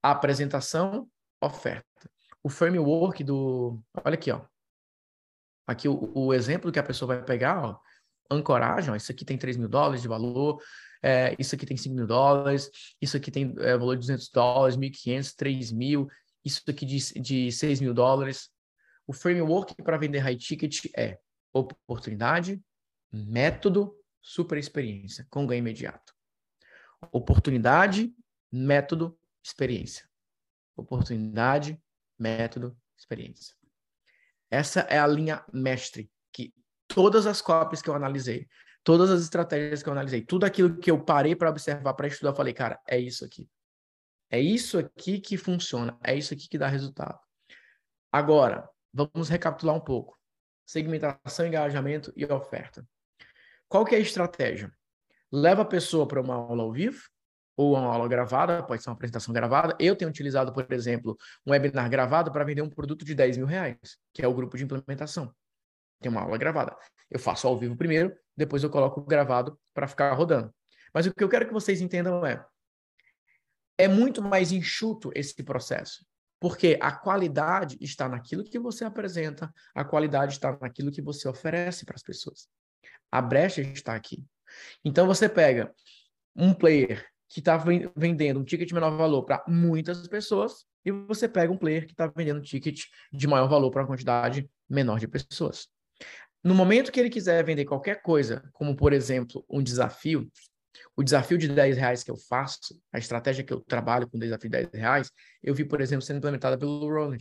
[0.00, 1.10] A apresentação,
[1.42, 2.08] oferta.
[2.40, 3.82] O framework do...
[4.04, 4.42] Olha aqui, ó.
[5.66, 7.80] Aqui o, o exemplo que a pessoa vai pegar, ó,
[8.30, 10.62] ancoragem, ó, isso aqui tem 3 mil dólares de valor,
[11.02, 14.76] é, isso aqui tem 5 mil dólares, isso aqui tem é, valor de 200 dólares,
[14.76, 16.08] 1.500, 3 mil,
[16.44, 18.50] isso aqui de, de 6 mil dólares.
[19.06, 21.18] O framework para vender high ticket é
[21.52, 22.60] oportunidade,
[23.12, 26.14] método, super experiência, com ganho imediato.
[27.12, 28.12] Oportunidade,
[28.52, 30.08] método, experiência.
[30.76, 31.80] Oportunidade,
[32.18, 33.54] método, experiência.
[34.50, 36.52] Essa é a linha mestre que
[36.86, 38.48] todas as cópias que eu analisei,
[38.82, 42.30] todas as estratégias que eu analisei, tudo aquilo que eu parei para observar, para estudar,
[42.30, 43.48] eu falei, cara, é isso aqui.
[44.30, 47.18] É isso aqui que funciona, é isso aqui que dá resultado.
[48.12, 50.18] Agora, vamos recapitular um pouco.
[50.66, 52.86] Segmentação, engajamento e oferta.
[53.68, 54.72] Qual que é a estratégia?
[55.30, 57.00] Leva a pessoa para uma aula ao vivo
[57.56, 59.76] ou uma aula gravada, pode ser uma apresentação gravada.
[59.80, 63.46] Eu tenho utilizado, por exemplo, um webinar gravado para vender um produto de 10 mil
[63.46, 63.76] reais,
[64.12, 65.34] que é o grupo de implementação.
[66.00, 66.76] Tem uma aula gravada.
[67.10, 70.54] Eu faço ao vivo primeiro, depois eu coloco gravado para ficar rodando.
[70.94, 72.42] Mas o que eu quero que vocês entendam é:
[73.76, 76.06] é muito mais enxuto esse processo.
[76.40, 81.84] Porque a qualidade está naquilo que você apresenta, a qualidade está naquilo que você oferece
[81.84, 82.48] para as pessoas.
[83.10, 84.24] A brecha está aqui.
[84.84, 85.74] Então você pega
[86.36, 87.56] um player que está
[87.96, 91.92] vendendo um ticket de menor valor para muitas pessoas e você pega um player que
[91.92, 95.68] está vendendo um ticket de maior valor para uma quantidade menor de pessoas.
[96.42, 100.30] No momento que ele quiser vender qualquer coisa, como por exemplo um desafio,
[100.96, 104.20] o desafio de 10 reais que eu faço, a estratégia que eu trabalho com o
[104.20, 105.10] desafio de 10 reais,
[105.42, 107.18] eu vi, por exemplo, sendo implementada pelo Roland.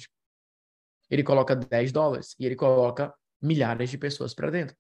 [1.10, 4.76] Ele coloca 10 dólares e ele coloca milhares de pessoas para dentro.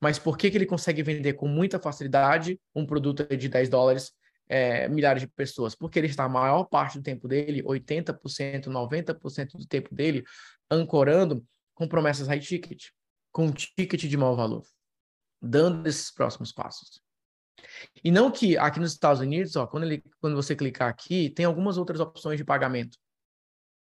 [0.00, 4.12] Mas por que, que ele consegue vender com muita facilidade um produto de 10 dólares,
[4.48, 5.74] é, milhares de pessoas?
[5.74, 10.22] Porque ele está a maior parte do tempo dele, 80%, 90% do tempo dele,
[10.70, 12.88] ancorando com promessas high ticket,
[13.32, 14.64] com um ticket de mau valor,
[15.40, 17.00] dando esses próximos passos.
[18.02, 21.44] E não que aqui nos Estados Unidos, ó, quando, ele, quando você clicar aqui, tem
[21.44, 22.98] algumas outras opções de pagamento.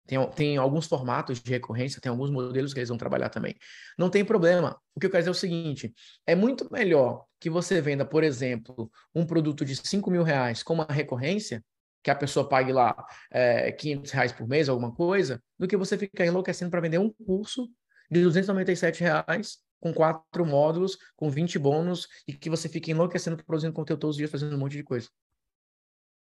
[0.07, 3.55] Tem, tem alguns formatos de recorrência, tem alguns modelos que eles vão trabalhar também.
[3.97, 4.79] Não tem problema.
[4.93, 5.93] O que eu quero dizer é o seguinte:
[6.27, 10.75] é muito melhor que você venda, por exemplo, um produto de 5 mil reais com
[10.75, 11.63] uma recorrência,
[12.03, 12.95] que a pessoa pague lá
[13.31, 17.11] é, 500 reais por mês, alguma coisa, do que você ficar enlouquecendo para vender um
[17.25, 17.67] curso
[18.09, 23.73] de 297 reais com quatro módulos, com 20 bônus, e que você fique enlouquecendo produzindo
[23.73, 25.07] conteúdo todos os dias, fazendo um monte de coisa.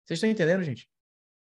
[0.04, 0.88] Vocês estão entendendo, gente?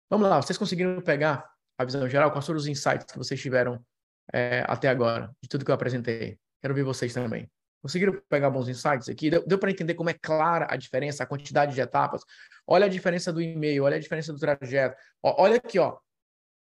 [0.09, 2.33] Vamos lá, vocês conseguiram pegar a visão geral?
[2.33, 3.85] Quais foram os insights que vocês tiveram
[4.33, 6.39] é, até agora, de tudo que eu apresentei?
[6.61, 7.49] Quero ver vocês também.
[7.81, 9.31] Conseguiram pegar bons insights aqui?
[9.31, 12.23] Deu, deu para entender como é clara a diferença, a quantidade de etapas?
[12.67, 14.97] Olha a diferença do e-mail, olha a diferença do trajeto.
[15.23, 15.97] Ó, olha aqui, ó.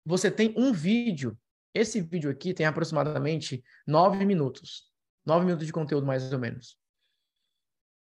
[0.06, 1.36] Você tem um vídeo.
[1.74, 4.90] Esse vídeo aqui tem aproximadamente nove minutos.
[5.24, 6.78] Nove minutos de conteúdo, mais ou menos.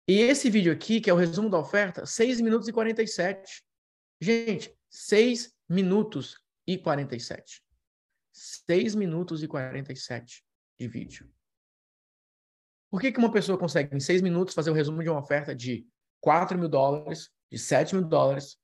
[0.09, 3.63] E esse vídeo aqui, que é o resumo da oferta, 6 minutos e 47.
[4.21, 7.63] Gente, 6 minutos e 47.
[8.33, 10.45] 6 minutos e 47
[10.79, 11.31] de vídeo.
[12.91, 15.55] Por que, que uma pessoa consegue, em 6 minutos, fazer o resumo de uma oferta
[15.55, 15.87] de
[16.21, 18.59] 4 mil dólares, de 7 mil dólares,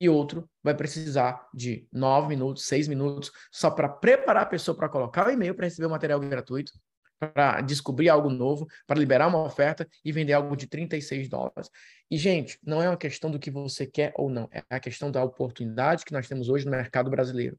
[0.00, 4.88] e outro vai precisar de 9 minutos, 6 minutos, só para preparar a pessoa para
[4.88, 6.72] colocar o e-mail para receber o material gratuito,
[7.18, 11.70] para descobrir algo novo, para liberar uma oferta e vender algo de 36 dólares.
[12.10, 15.10] E, gente, não é uma questão do que você quer ou não, é a questão
[15.10, 17.58] da oportunidade que nós temos hoje no mercado brasileiro.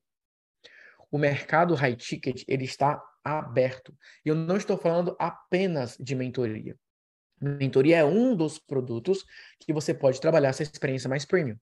[1.09, 3.95] O mercado high ticket, ele está aberto.
[4.25, 6.75] E eu não estou falando apenas de mentoria.
[7.39, 9.23] Mentoria é um dos produtos
[9.59, 11.57] que você pode trabalhar essa experiência mais premium.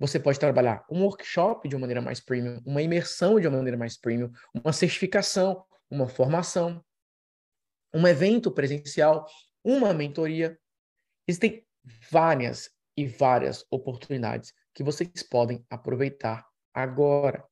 [0.00, 3.76] Você pode trabalhar um workshop de uma maneira mais premium, uma imersão de uma maneira
[3.76, 6.82] mais premium, uma certificação, uma formação
[7.92, 9.26] um evento presencial,
[9.64, 10.58] uma mentoria.
[11.26, 11.64] Existem
[12.10, 17.44] várias e várias oportunidades que vocês podem aproveitar agora.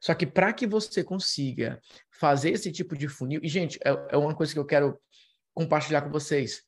[0.00, 4.16] Só que para que você consiga fazer esse tipo de funil, e gente, é, é
[4.16, 5.00] uma coisa que eu quero
[5.54, 6.62] compartilhar com vocês.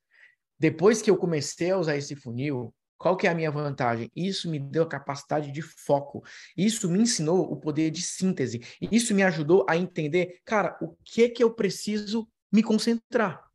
[0.58, 4.10] Depois que eu comecei a usar esse funil, qual que é a minha vantagem?
[4.14, 6.22] Isso me deu a capacidade de foco.
[6.56, 8.60] Isso me ensinou o poder de síntese.
[8.80, 13.48] Isso me ajudou a entender, cara, o que que eu preciso me concentrar.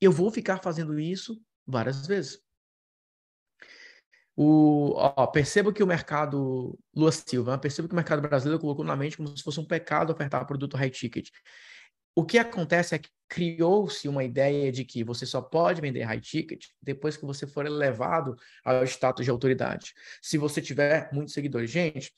[0.00, 2.38] Eu vou ficar fazendo isso várias vezes.
[4.36, 8.94] O, ó, perceba que o mercado, Lua Silva, perceba que o mercado brasileiro colocou na
[8.94, 11.30] mente como se fosse um pecado ofertar produto high ticket.
[12.18, 16.18] O que acontece é que criou-se uma ideia de que você só pode vender high
[16.18, 19.92] ticket depois que você for elevado ao status de autoridade.
[20.22, 21.70] Se você tiver muitos seguidores.
[21.70, 22.14] Gente,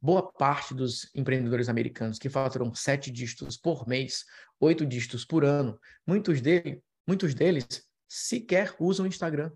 [0.00, 4.24] boa parte dos empreendedores americanos que faturam sete dígitos por mês,
[4.58, 9.52] oito dígitos por ano, muitos, dele, muitos deles sequer usam o Instagram.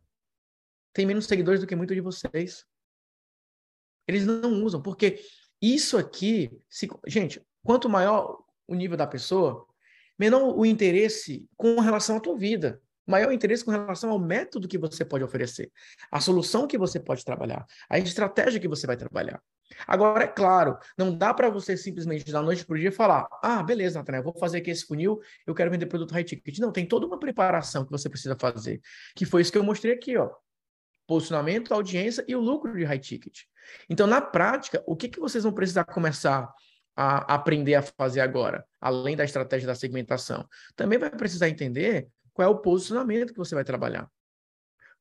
[0.93, 2.67] Tem menos seguidores do que muitos de vocês.
[4.07, 5.25] Eles não usam, porque
[5.61, 9.67] isso aqui, se, gente, quanto maior o nível da pessoa,
[10.19, 14.77] menor o interesse com relação à tua vida maior interesse com relação ao método que
[14.77, 15.71] você pode oferecer,
[16.11, 19.41] a solução que você pode trabalhar, a estratégia que você vai trabalhar.
[19.87, 23.63] Agora, é claro, não dá para você simplesmente da noite para o dia falar: ah,
[23.63, 26.59] beleza, Natanael, vou fazer aqui esse funil, eu quero vender produto high ticket.
[26.59, 28.81] Não, tem toda uma preparação que você precisa fazer,
[29.15, 30.31] que foi isso que eu mostrei aqui, ó.
[31.07, 33.43] Posicionamento, audiência e o lucro de high ticket.
[33.89, 36.49] Então, na prática, o que, que vocês vão precisar começar
[36.97, 40.49] a aprender a fazer agora, além da estratégia da segmentação?
[40.75, 44.09] Também vai precisar entender qual é o posicionamento que você vai trabalhar.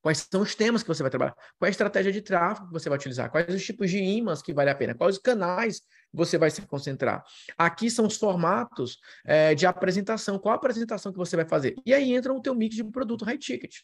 [0.06, 1.34] Quais são os temas que você vai trabalhar?
[1.58, 3.28] Qual é a estratégia de tráfego que você vai utilizar?
[3.28, 4.94] Quais os tipos de imãs que vale a pena?
[4.94, 5.82] Quais os canais
[6.12, 7.24] você vai se concentrar?
[7.58, 10.38] Aqui são os formatos é, de apresentação.
[10.38, 11.74] Qual a apresentação que você vai fazer?
[11.84, 13.78] E aí entra o teu mix de produto high ticket.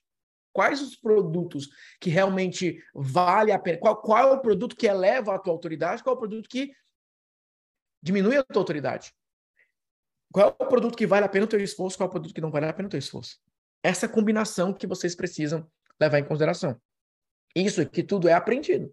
[0.53, 3.79] Quais os produtos que realmente vale a pena?
[3.79, 6.05] Qual, qual é o produto que eleva a tua autoridade?
[6.05, 6.71] Qual é o produto que
[8.03, 9.15] diminui a tua autoridade?
[10.33, 11.97] Qual é o produto que vale a pena o teu esforço?
[11.97, 13.39] Qual é o produto que não vale a pena o teu esforço?
[13.83, 16.81] Essa combinação que vocês precisam levar em consideração.
[17.55, 18.93] Isso aqui tudo é aprendido.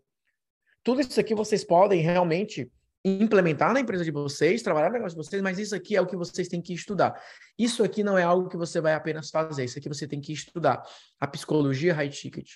[0.84, 2.72] Tudo isso aqui vocês podem realmente
[3.04, 6.06] implementar na empresa de vocês, trabalhar no negócio de vocês, mas isso aqui é o
[6.06, 7.22] que vocês têm que estudar.
[7.58, 10.34] Isso aqui não é algo que você vai apenas fazer, isso aqui você tem que
[10.34, 10.84] estudar.
[11.18, 12.56] A psicologia high ticket,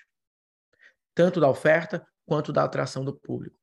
[1.15, 3.62] tanto da oferta quanto da atração do público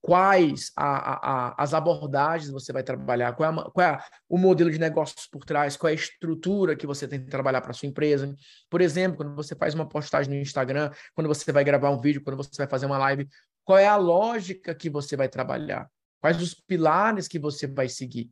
[0.00, 4.70] quais a, a, as abordagens você vai trabalhar, qual, é, a, qual é o modelo
[4.70, 7.88] de negócios por trás, qual é a estrutura que você tem que trabalhar para sua
[7.88, 8.34] empresa.
[8.70, 12.22] Por exemplo, quando você faz uma postagem no Instagram, quando você vai gravar um vídeo,
[12.22, 13.28] quando você vai fazer uma live,
[13.64, 15.88] qual é a lógica que você vai trabalhar?
[16.20, 18.30] Quais os pilares que você vai seguir?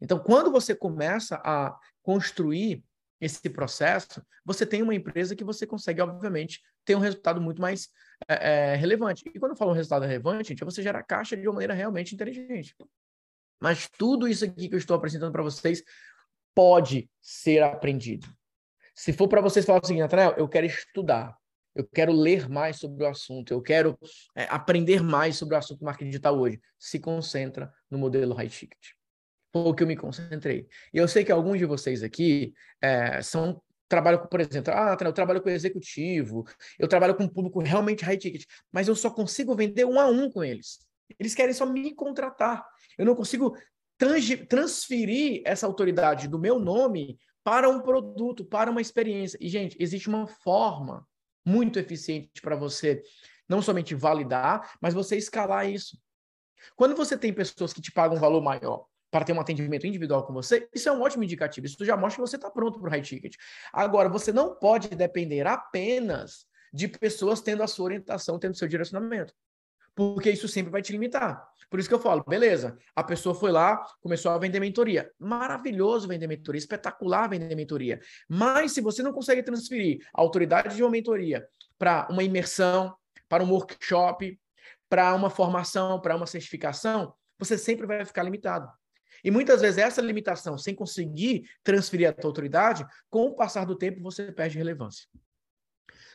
[0.00, 2.84] Então, quando você começa a construir
[3.20, 7.88] esse processo, você tem uma empresa que você consegue, obviamente, ter um resultado muito mais
[8.28, 9.24] é, é, relevante.
[9.26, 11.74] E quando eu falo um resultado relevante, gente, é você gera caixa de uma maneira
[11.74, 12.74] realmente inteligente.
[13.60, 15.82] Mas tudo isso aqui que eu estou apresentando para vocês
[16.54, 18.26] pode ser aprendido.
[18.94, 21.36] Se for para vocês falar o seguinte, Nathanael, eu quero estudar,
[21.74, 23.96] eu quero ler mais sobre o assunto, eu quero
[24.34, 28.97] é, aprender mais sobre o assunto marketing digital hoje, se concentra no modelo high ticket.
[29.62, 30.66] Foi o que eu me concentrei.
[30.92, 34.96] E eu sei que alguns de vocês aqui é, são trabalho com, por exemplo, ah,
[35.00, 36.44] eu trabalho com executivo,
[36.78, 40.06] eu trabalho com um público realmente high ticket, mas eu só consigo vender um a
[40.06, 40.78] um com eles.
[41.18, 42.64] Eles querem só me contratar.
[42.98, 43.56] Eu não consigo
[44.48, 49.38] transferir essa autoridade do meu nome para um produto, para uma experiência.
[49.40, 51.06] E, gente, existe uma forma
[51.44, 53.02] muito eficiente para você
[53.48, 55.98] não somente validar, mas você escalar isso.
[56.76, 60.26] Quando você tem pessoas que te pagam um valor maior para ter um atendimento individual
[60.26, 61.66] com você, isso é um ótimo indicativo.
[61.66, 63.34] Isso já mostra que você está pronto para o high ticket.
[63.72, 69.34] Agora, você não pode depender apenas de pessoas tendo a sua orientação, tendo seu direcionamento.
[69.94, 71.42] Porque isso sempre vai te limitar.
[71.68, 75.10] Por isso que eu falo, beleza, a pessoa foi lá, começou a vender mentoria.
[75.18, 78.00] Maravilhoso vender mentoria, espetacular vender mentoria.
[78.28, 82.94] Mas se você não consegue transferir a autoridade de uma mentoria para uma imersão,
[83.28, 84.38] para um workshop,
[84.88, 88.68] para uma formação, para uma certificação, você sempre vai ficar limitado.
[89.24, 93.76] E muitas vezes essa limitação, sem conseguir transferir a tua autoridade, com o passar do
[93.76, 95.06] tempo você perde relevância.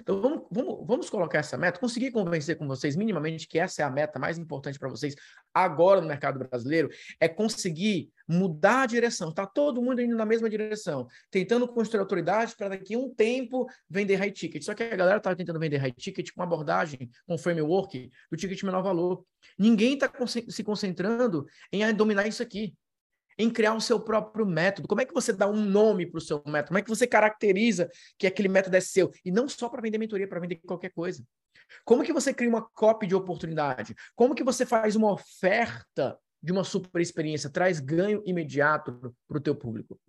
[0.01, 3.85] Então vamos, vamos, vamos colocar essa meta, conseguir convencer com vocês minimamente que essa é
[3.85, 5.15] a meta mais importante para vocês
[5.53, 6.89] agora no mercado brasileiro,
[7.19, 9.29] é conseguir mudar a direção.
[9.29, 13.67] Está todo mundo indo na mesma direção, tentando construir autoridade para daqui a um tempo
[13.89, 14.63] vender high ticket.
[14.63, 18.61] Só que a galera está tentando vender high ticket com abordagem, com framework do ticket
[18.63, 19.23] menor valor.
[19.57, 22.75] Ninguém está se concentrando em dominar isso aqui
[23.37, 24.87] em criar o seu próprio método.
[24.87, 26.67] Como é que você dá um nome para o seu método?
[26.69, 29.11] Como é que você caracteriza que aquele método é seu?
[29.23, 31.25] E não só para vender mentoria, para vender qualquer coisa.
[31.85, 33.95] Como que você cria uma copy de oportunidade?
[34.15, 39.41] Como que você faz uma oferta de uma super experiência, traz ganho imediato para o
[39.41, 39.99] teu público?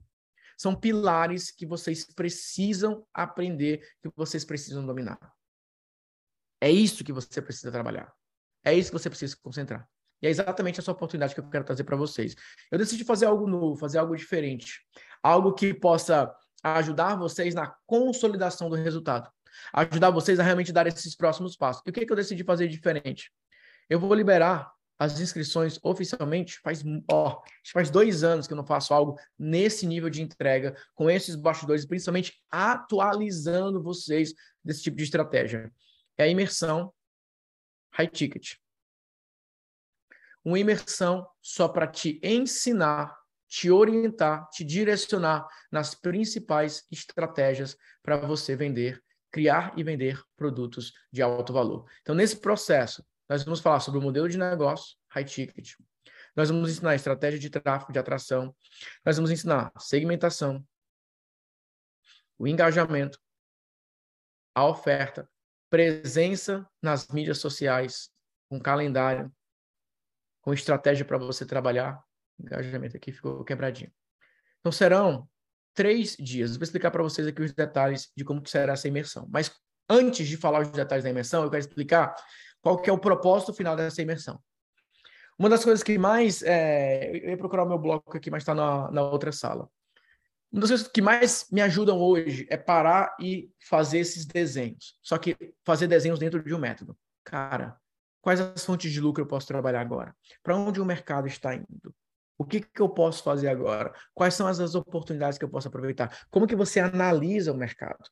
[0.57, 5.19] São pilares que vocês precisam aprender, que vocês precisam dominar.
[6.61, 8.13] É isso que você precisa trabalhar.
[8.65, 9.89] É isso que você precisa se concentrar.
[10.23, 12.35] E é exatamente essa oportunidade que eu quero trazer para vocês.
[12.71, 14.81] Eu decidi fazer algo novo, fazer algo diferente.
[15.23, 19.31] Algo que possa ajudar vocês na consolidação do resultado.
[19.73, 21.83] Ajudar vocês a realmente dar esses próximos passos.
[21.87, 23.31] E o que, que eu decidi fazer diferente?
[23.89, 28.95] Eu vou liberar as inscrições oficialmente faz, ó, faz dois anos que eu não faço
[28.95, 34.33] algo nesse nível de entrega, com esses bastidores, principalmente atualizando vocês
[34.65, 35.73] desse tipo de estratégia.
[36.17, 36.93] É a imersão
[37.93, 38.55] high ticket
[40.45, 43.17] uma imersão só para te ensinar,
[43.49, 51.23] te orientar, te direcionar nas principais estratégias para você vender, criar e vender produtos de
[51.23, 51.89] alto valor.
[52.03, 55.73] Então, nesse processo, nós vamos falar sobre o modelo de negócio, high ticket.
[56.37, 58.55] Nós vamos ensinar estratégia de tráfego, de atração.
[59.05, 60.67] Nós vamos ensinar segmentação,
[62.39, 63.19] o engajamento,
[64.55, 65.29] a oferta,
[65.71, 68.11] presença nas mídias sociais,
[68.51, 69.33] um calendário,
[70.45, 71.99] com estratégia para você trabalhar.
[72.39, 73.91] Engajamento aqui ficou quebradinho.
[74.61, 75.27] Então serão
[75.73, 76.57] três dias.
[76.57, 79.27] Vou explicar para vocês aqui os detalhes de como será essa imersão.
[79.31, 79.51] Mas
[79.89, 82.15] antes de falar os detalhes da imersão, eu quero explicar
[82.61, 84.39] qual que é o propósito final dessa imersão.
[85.39, 86.43] Uma das coisas que mais...
[86.43, 87.11] É...
[87.11, 89.69] Eu ia procurar o meu bloco aqui, mas está na, na outra sala.
[90.53, 94.99] Uma das coisas que mais me ajudam hoje é parar e fazer esses desenhos.
[95.03, 96.97] Só que fazer desenhos dentro de um método.
[97.25, 97.77] Cara,
[98.25, 100.17] quais as fontes de lucro eu posso trabalhar agora?
[100.43, 101.95] Para onde o mercado está indo?
[102.39, 103.93] O que, que eu posso fazer agora?
[104.15, 106.27] Quais são as, as oportunidades que eu posso aproveitar?
[106.31, 108.03] Como que você analisa o mercado?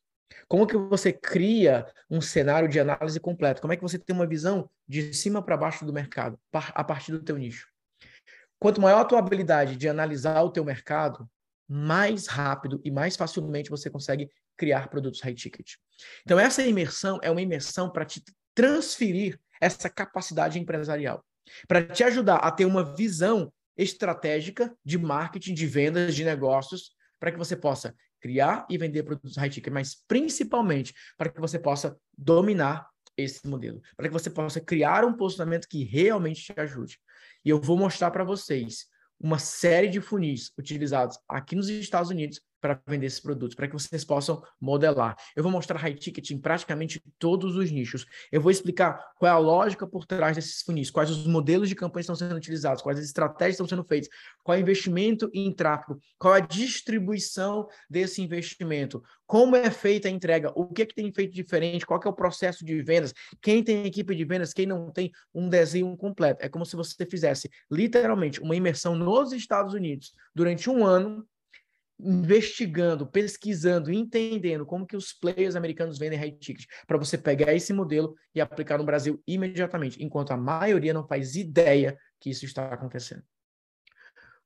[0.46, 3.62] Como que você cria um cenário de análise completo?
[3.62, 7.12] Como é que você tem uma visão de cima para baixo do mercado, a partir
[7.12, 7.66] do teu nicho?
[8.58, 11.26] Quanto maior a tua habilidade de analisar o teu mercado,
[11.66, 15.76] mais rápido e mais facilmente você consegue criar produtos high ticket.
[16.20, 18.22] Então essa imersão é uma imersão para te
[18.54, 21.24] transferir essa capacidade empresarial,
[21.68, 26.90] para te ajudar a ter uma visão estratégica de marketing, de vendas, de negócios,
[27.20, 31.60] para que você possa criar e vender produtos high ticket, mas principalmente para que você
[31.60, 36.98] possa dominar esse modelo, para que você possa criar um posicionamento que realmente te ajude.
[37.44, 38.86] E eu vou mostrar para vocês
[39.20, 43.72] uma série de funis utilizados aqui nos Estados Unidos para vender esses produtos, para que
[43.72, 45.16] vocês possam modelar.
[45.34, 48.06] Eu vou mostrar high ticket em praticamente todos os nichos.
[48.30, 51.74] Eu vou explicar qual é a lógica por trás desses funis, quais os modelos de
[51.74, 54.08] campanha estão sendo utilizados, quais as estratégias estão sendo feitas,
[54.44, 60.06] qual é o investimento em tráfego, qual é a distribuição desse investimento, como é feita
[60.06, 63.12] a entrega, o que, é que tem feito diferente, qual é o processo de vendas,
[63.40, 66.44] quem tem equipe de vendas, quem não tem um desenho completo.
[66.44, 71.26] É como se você fizesse literalmente uma imersão nos Estados Unidos durante um ano
[72.03, 77.72] investigando, pesquisando, entendendo como que os players americanos vendem high ticket, para você pegar esse
[77.72, 82.72] modelo e aplicar no Brasil imediatamente, enquanto a maioria não faz ideia que isso está
[82.72, 83.22] acontecendo.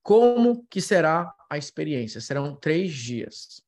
[0.03, 2.21] Como que será a experiência?
[2.21, 3.61] Serão três dias.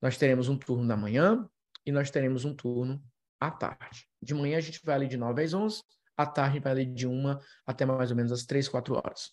[0.00, 1.48] Nós teremos um turno da manhã
[1.84, 3.02] e nós teremos um turno
[3.38, 4.08] à tarde.
[4.22, 5.82] De manhã a gente vai ali de 9 às 11,
[6.16, 9.32] à tarde vai ali de 1 até mais ou menos as 3, 4 horas.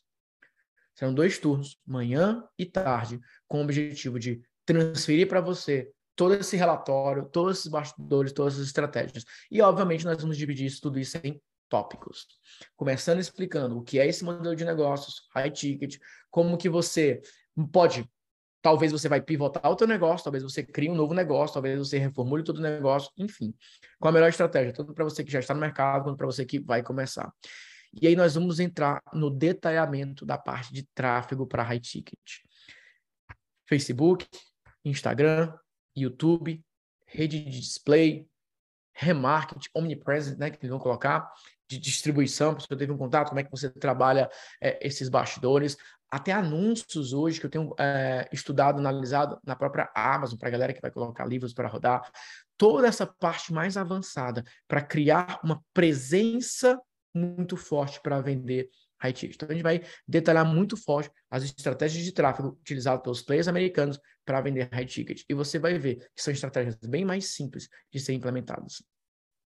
[0.99, 6.57] Serão dois turnos, manhã e tarde, com o objetivo de transferir para você todo esse
[6.57, 9.23] relatório, todos esses bastidores, todas as estratégias.
[9.49, 12.27] E, obviamente, nós vamos dividir isso, tudo isso em tópicos.
[12.75, 15.95] Começando explicando o que é esse modelo de negócios, high ticket,
[16.29, 17.21] como que você
[17.71, 18.05] pode,
[18.61, 21.97] talvez você vai pivotar o teu negócio, talvez você crie um novo negócio, talvez você
[21.97, 23.55] reformule todo o negócio, enfim.
[23.97, 24.73] Qual a melhor estratégia?
[24.73, 27.31] Tanto para você que já está no mercado, quanto para você que vai começar.
[27.93, 32.19] E aí nós vamos entrar no detalhamento da parte de tráfego para high ticket.
[33.67, 34.27] Facebook,
[34.85, 35.53] Instagram,
[35.95, 36.63] YouTube,
[37.05, 38.27] rede de display,
[38.93, 41.31] remarketing, omnipresent, né, que vão colocar,
[41.67, 44.29] de distribuição, se você teve um contato, como é que você trabalha
[44.59, 45.77] é, esses bastidores,
[46.11, 50.73] até anúncios hoje que eu tenho é, estudado, analisado na própria Amazon, para a galera
[50.73, 52.01] que vai colocar livros para rodar,
[52.57, 56.79] toda essa parte mais avançada para criar uma presença
[57.14, 58.70] muito forte para vender
[59.01, 59.36] high ticket.
[59.36, 63.99] Então, a gente vai detalhar muito forte as estratégias de tráfego utilizadas pelos players americanos
[64.26, 65.24] para vender high ticket.
[65.28, 68.84] E você vai ver que são estratégias bem mais simples de ser implementadas.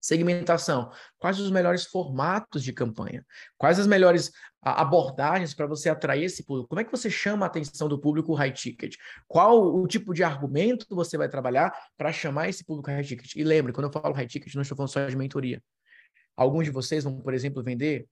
[0.04, 0.92] Segmentação.
[1.18, 3.26] Quais os melhores formatos de campanha?
[3.58, 4.32] Quais as melhores
[4.62, 6.68] abordagens para você atrair esse público?
[6.68, 8.96] Como é que você chama a atenção do público high ticket?
[9.30, 13.34] Qual o tipo de argumento você vai trabalhar para chamar esse público high ticket?
[13.36, 15.64] E lembre, quando eu falo high ticket, não estou falando só de mentoria.
[16.36, 18.08] Alguns de vocês vão, por exemplo, vender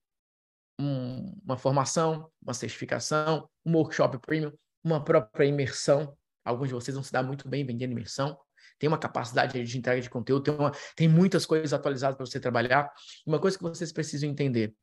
[0.79, 4.51] um, uma formação, uma certificação, um workshop premium,
[4.83, 6.15] uma própria imersão.
[6.43, 8.37] Alguns de vocês vão se dar muito bem vendendo imersão.
[8.79, 12.39] Tem uma capacidade de entrega de conteúdo, tem, uma, tem muitas coisas atualizadas para você
[12.39, 12.91] trabalhar.
[13.25, 14.73] Uma coisa que vocês precisam entender: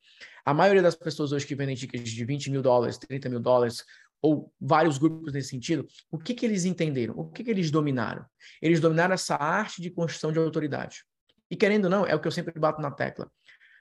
[0.45, 3.84] a maioria das pessoas hoje que vendem tickets de 20 mil dólares, 30 mil dólares,
[4.20, 7.14] ou vários grupos nesse sentido, o que, que eles entenderam?
[7.16, 8.24] O que, que eles dominaram?
[8.61, 11.05] Eles dominaram essa arte de construção de autoridade.
[11.51, 13.30] E querendo ou não, é o que eu sempre bato na tecla.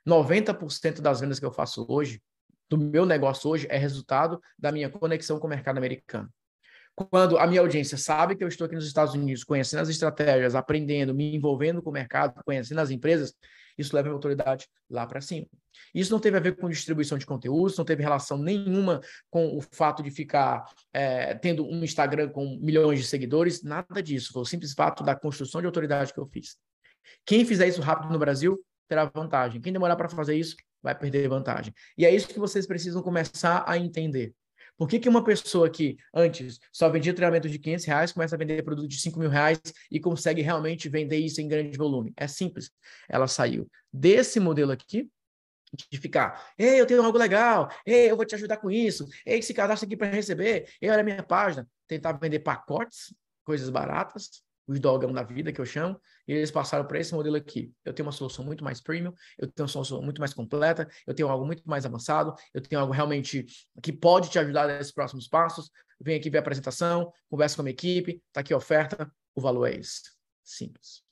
[0.08, 2.22] 90% das vendas que eu faço hoje,
[2.70, 6.30] do meu negócio hoje, é resultado da minha conexão com o mercado americano.
[6.96, 10.56] Quando a minha audiência sabe que eu estou aqui nos Estados Unidos, conhecendo as estratégias,
[10.56, 13.36] aprendendo, me envolvendo com o mercado, conhecendo as empresas,
[13.78, 15.46] isso leva a minha autoridade lá para cima.
[15.94, 19.00] Isso não teve a ver com distribuição de conteúdos, não teve relação nenhuma
[19.30, 24.34] com o fato de ficar é, tendo um Instagram com milhões de seguidores, nada disso.
[24.34, 26.58] Foi o simples fato da construção de autoridade que eu fiz.
[27.26, 29.62] Quem fizer isso rápido no Brasil terá vantagem.
[29.62, 31.74] Quem demorar para fazer isso vai perder vantagem.
[31.98, 34.34] E é isso que vocês precisam começar a entender.
[34.78, 38.38] Por que, que uma pessoa que antes só vendia treinamento de 500 reais começa a
[38.38, 39.60] vender produto de 5 mil reais
[39.92, 42.14] e consegue realmente vender isso em grande volume?
[42.16, 42.70] É simples.
[43.10, 45.10] Ela saiu desse modelo aqui,
[45.92, 49.42] de ficar, ei, eu tenho algo legal, ei, eu vou te ajudar com isso, ei,
[49.42, 51.68] se cadastra aqui para receber, ei, olha a minha página.
[51.88, 56.86] Tentar vender pacotes, coisas baratas, os dogão da vida, que eu chamo, e eles passaram
[56.86, 57.74] para esse modelo aqui.
[57.86, 61.14] Eu tenho uma solução muito mais premium, eu tenho uma solução muito mais completa, eu
[61.14, 63.46] tenho algo muito mais avançado, eu tenho algo realmente
[63.82, 65.72] que pode te ajudar nesses próximos passos.
[66.00, 69.42] vem aqui ver a apresentação, conversa com a minha equipe, está aqui a oferta, o
[69.42, 70.02] valor é esse.
[70.44, 71.04] Simples.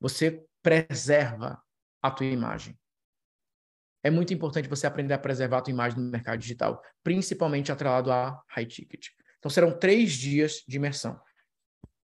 [0.00, 1.60] Você preserva
[2.02, 2.78] a tua imagem.
[4.02, 8.12] É muito importante você aprender a preservar a tua imagem no mercado digital, principalmente atrelado
[8.12, 9.08] a high ticket.
[9.38, 11.20] Então serão três dias de imersão.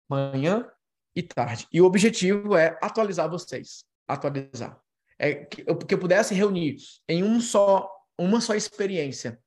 [0.08, 0.70] Manhã
[1.14, 1.66] e tarde.
[1.72, 3.84] E o objetivo é atualizar vocês.
[4.06, 4.78] Atualizar.
[5.18, 6.76] É que eu, que eu pudesse reunir
[7.08, 9.38] em um só, uma só experiência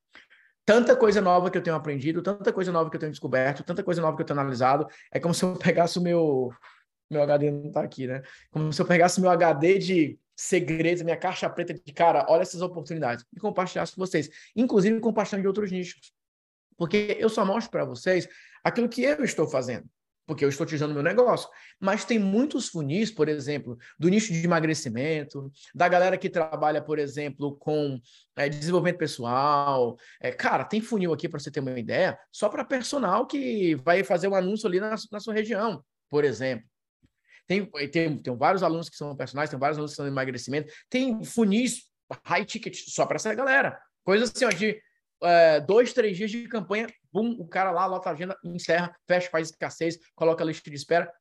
[0.66, 3.84] tanta coisa nova que eu tenho aprendido, tanta coisa nova que eu tenho descoberto, tanta
[3.84, 4.88] coisa nova que eu tenho analisado.
[5.12, 6.50] É como se eu pegasse o meu.
[7.10, 8.22] Meu HD não está aqui, né?
[8.50, 12.62] Como se eu pegasse meu HD de segredos, minha caixa preta de cara, olha essas
[12.62, 14.30] oportunidades, e compartilhasse com vocês.
[14.56, 16.14] Inclusive compartilhando de outros nichos.
[16.78, 18.30] Porque eu só mostro para vocês
[18.64, 19.86] aquilo que eu estou fazendo
[20.32, 21.50] porque eu estou utilizando meu negócio.
[21.78, 26.98] Mas tem muitos funis, por exemplo, do nicho de emagrecimento, da galera que trabalha, por
[26.98, 28.00] exemplo, com
[28.38, 29.98] é, desenvolvimento pessoal.
[30.22, 34.06] É, cara, tem funil aqui para você ter uma ideia, só para personal que vai
[34.06, 36.66] fazer um anúncio ali na, na sua região, por exemplo.
[37.46, 41.22] Tem, tem, tem vários alunos que são personagens, tem vários alunos que são emagrecimento, tem
[41.26, 41.92] funis
[42.26, 43.78] high ticket só para essa galera.
[44.02, 44.82] Coisa assim, ó, de
[45.24, 49.30] é, dois, três dias de campanha, bum, o cara lá, lota a agenda, encerra, fecha,
[49.30, 51.12] faz escassez, coloca a lista de espera.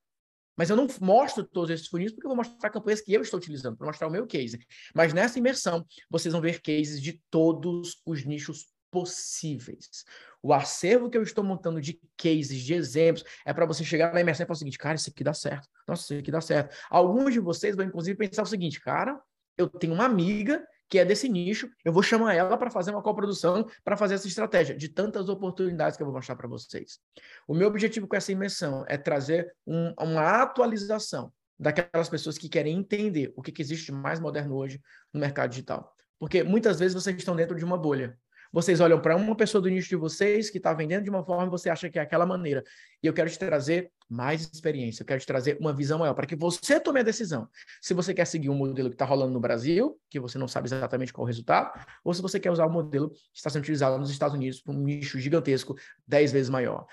[0.57, 3.39] Mas eu não mostro todos esses funis porque eu vou mostrar campanhas que eu estou
[3.39, 4.59] utilizando, para mostrar o meu case.
[4.93, 10.03] Mas nessa imersão, vocês vão ver cases de todos os nichos possíveis.
[10.43, 14.19] O acervo que eu estou montando de cases, de exemplos, é para você chegar na
[14.19, 15.67] imersão e falar o seguinte, cara, isso aqui dá certo.
[15.87, 16.75] Nossa, isso aqui dá certo.
[16.89, 19.19] Alguns de vocês vão, inclusive, pensar o seguinte, cara,
[19.57, 20.61] eu tenho uma amiga
[20.91, 24.27] que é desse nicho, eu vou chamar ela para fazer uma coprodução, para fazer essa
[24.27, 26.99] estratégia, de tantas oportunidades que eu vou mostrar para vocês.
[27.47, 32.77] O meu objetivo com essa imersão é trazer um, uma atualização daquelas pessoas que querem
[32.77, 34.81] entender o que, que existe mais moderno hoje
[35.13, 35.95] no mercado digital.
[36.19, 38.19] Porque muitas vezes vocês estão dentro de uma bolha.
[38.51, 41.45] Vocês olham para uma pessoa do nicho de vocês que está vendendo de uma forma
[41.45, 42.63] e você acha que é aquela maneira.
[43.01, 46.25] E eu quero te trazer mais experiência, eu quero te trazer uma visão maior, para
[46.25, 47.47] que você tome a decisão.
[47.81, 50.67] Se você quer seguir um modelo que está rolando no Brasil, que você não sabe
[50.67, 53.61] exatamente qual o resultado, ou se você quer usar o um modelo que está sendo
[53.61, 55.75] utilizado nos Estados Unidos para um nicho gigantesco,
[56.05, 56.85] 10 vezes maior.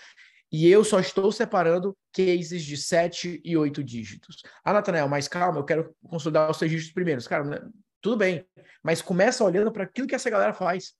[0.50, 4.42] E eu só estou separando cases de 7 e 8 dígitos.
[4.64, 7.26] Ah, Natanael, mas calma, eu quero consolidar os seis dígitos primeiros.
[7.26, 7.60] Cara, né,
[8.00, 8.46] tudo bem,
[8.82, 10.94] mas começa olhando para aquilo que essa galera faz.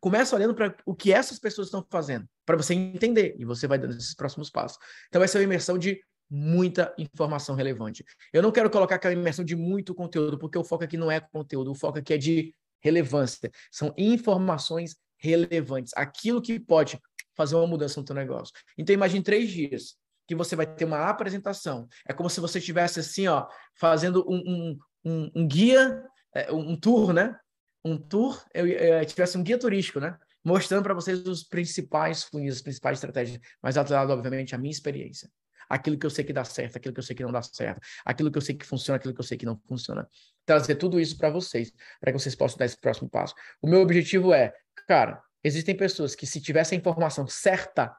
[0.00, 3.78] Começa olhando para o que essas pessoas estão fazendo, para você entender, e você vai
[3.78, 4.78] dando esses próximos passos.
[5.08, 8.04] Então, vai ser uma imersão de muita informação relevante.
[8.32, 11.20] Eu não quero colocar aquela imersão de muito conteúdo, porque o foco aqui não é
[11.20, 13.50] conteúdo, o foco aqui é de relevância.
[13.70, 17.00] São informações relevantes, aquilo que pode
[17.34, 18.52] fazer uma mudança no teu negócio.
[18.76, 19.96] Então, imagine três dias
[20.26, 21.88] que você vai ter uma apresentação.
[22.06, 26.02] É como se você estivesse assim, ó, fazendo um, um, um, um guia,
[26.34, 27.38] é, um tour, né?
[27.86, 30.18] Um tour, eu, eu, tivesse um guia turístico, né?
[30.44, 35.30] Mostrando para vocês os principais funis, as principais estratégias, mas atrelado, obviamente, à minha experiência.
[35.68, 37.80] Aquilo que eu sei que dá certo, aquilo que eu sei que não dá certo,
[38.04, 40.08] aquilo que eu sei que funciona, aquilo que eu sei que não funciona.
[40.44, 43.34] Trazer tudo isso para vocês, para que vocês possam dar esse próximo passo.
[43.60, 44.52] O meu objetivo é,
[44.86, 47.96] cara, existem pessoas que se tivessem a informação certa,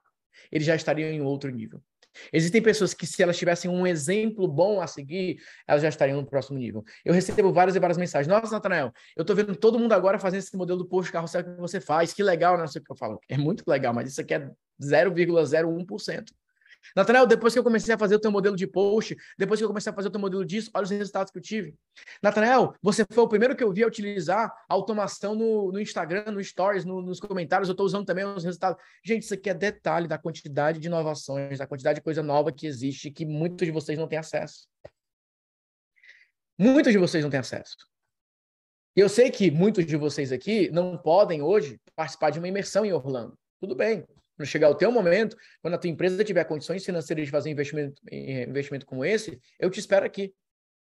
[0.51, 1.81] eles já estariam em outro nível.
[2.31, 5.37] Existem pessoas que, se elas tivessem um exemplo bom a seguir,
[5.67, 6.83] elas já estariam no próximo nível.
[7.03, 8.27] Eu recebo várias e várias mensagens.
[8.27, 11.59] Nossa, Natanael, eu estou vendo todo mundo agora fazendo esse modelo do post carrossel que
[11.59, 12.13] você faz.
[12.13, 13.19] Que legal, não sei o que eu falo.
[13.29, 14.49] É muito legal, mas isso aqui é
[14.81, 16.25] 0,01%.
[16.95, 19.67] Natanael, depois que eu comecei a fazer o teu modelo de post, depois que eu
[19.67, 21.75] comecei a fazer o teu modelo disso, olha os resultados que eu tive.
[22.21, 26.43] Natanael, você foi o primeiro que eu vi a utilizar automação no, no Instagram, no
[26.43, 27.69] Stories, no, nos comentários.
[27.69, 28.81] Eu estou usando também os resultados.
[29.03, 32.67] Gente, isso aqui é detalhe da quantidade de inovações, da quantidade de coisa nova que
[32.67, 34.67] existe que muitos de vocês não têm acesso.
[36.57, 37.77] Muitos de vocês não têm acesso.
[38.95, 42.91] Eu sei que muitos de vocês aqui não podem hoje participar de uma imersão em
[42.91, 43.37] Orlando.
[43.59, 44.03] Tudo bem.
[44.37, 48.01] Quando chegar o teu momento, quando a tua empresa tiver condições financeiras de fazer investimento,
[48.09, 50.33] investimento como esse, eu te espero aqui.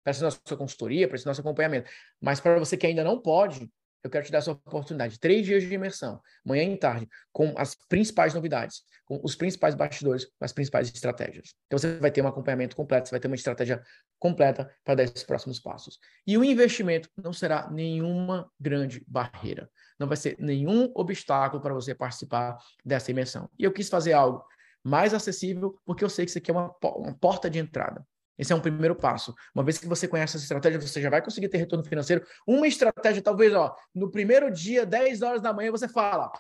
[0.04, 1.90] Para ser nossa consultoria, para ser nosso acompanhamento.
[2.20, 3.70] Mas para você que ainda não pode,
[4.04, 5.20] eu quero te dar essa oportunidade.
[5.20, 10.26] Três dias de imersão, manhã e tarde, com as principais novidades, com os principais bastidores,
[10.26, 11.54] com as principais estratégias.
[11.68, 13.82] Então você vai ter um acompanhamento completo, você vai ter uma estratégia
[14.18, 16.00] completa para dar esses próximos passos.
[16.26, 19.70] E o investimento não será nenhuma grande barreira.
[20.00, 23.50] Não vai ser nenhum obstáculo para você participar dessa imersão.
[23.58, 24.44] E eu quis fazer algo
[24.84, 28.06] mais acessível, porque eu sei que isso aqui é uma, uma porta de entrada.
[28.42, 29.36] Esse é um primeiro passo.
[29.54, 32.26] Uma vez que você conhece essa estratégia, você já vai conseguir ter retorno financeiro.
[32.48, 36.32] Uma estratégia, talvez, ó, no primeiro dia, 10 horas da manhã, você fala: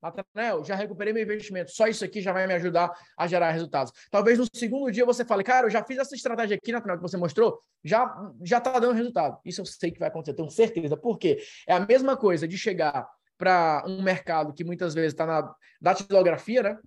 [0.00, 1.70] Nathanael, já recuperei meu investimento.
[1.70, 3.92] Só isso aqui já vai me ajudar a gerar resultados.
[4.10, 7.02] Talvez no segundo dia você fale, cara, eu já fiz essa estratégia aqui, Nathanael, que
[7.02, 8.10] você mostrou, já
[8.42, 9.38] já está dando resultado.
[9.44, 10.96] Isso eu sei que vai acontecer, tenho certeza.
[10.96, 11.42] Por quê?
[11.68, 13.06] É a mesma coisa de chegar
[13.36, 16.78] para um mercado que muitas vezes está na datilografia, né?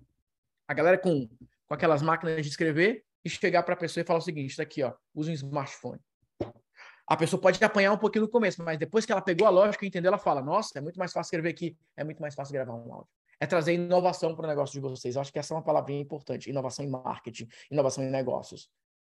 [0.66, 1.28] A galera com,
[1.68, 4.62] com aquelas máquinas de escrever e chegar para a pessoa e falar o seguinte: está
[4.62, 6.00] aqui, ó, usa um smartphone.
[7.06, 9.84] A pessoa pode apanhar um pouquinho no começo, mas depois que ela pegou a lógica
[9.84, 12.52] e entendeu, ela fala: Nossa, é muito mais fácil escrever aqui, é muito mais fácil
[12.52, 13.08] gravar um áudio.
[13.40, 15.16] É trazer inovação para o negócio de vocês.
[15.16, 18.70] Eu acho que essa é uma palavrinha importante: inovação em marketing, inovação em negócios.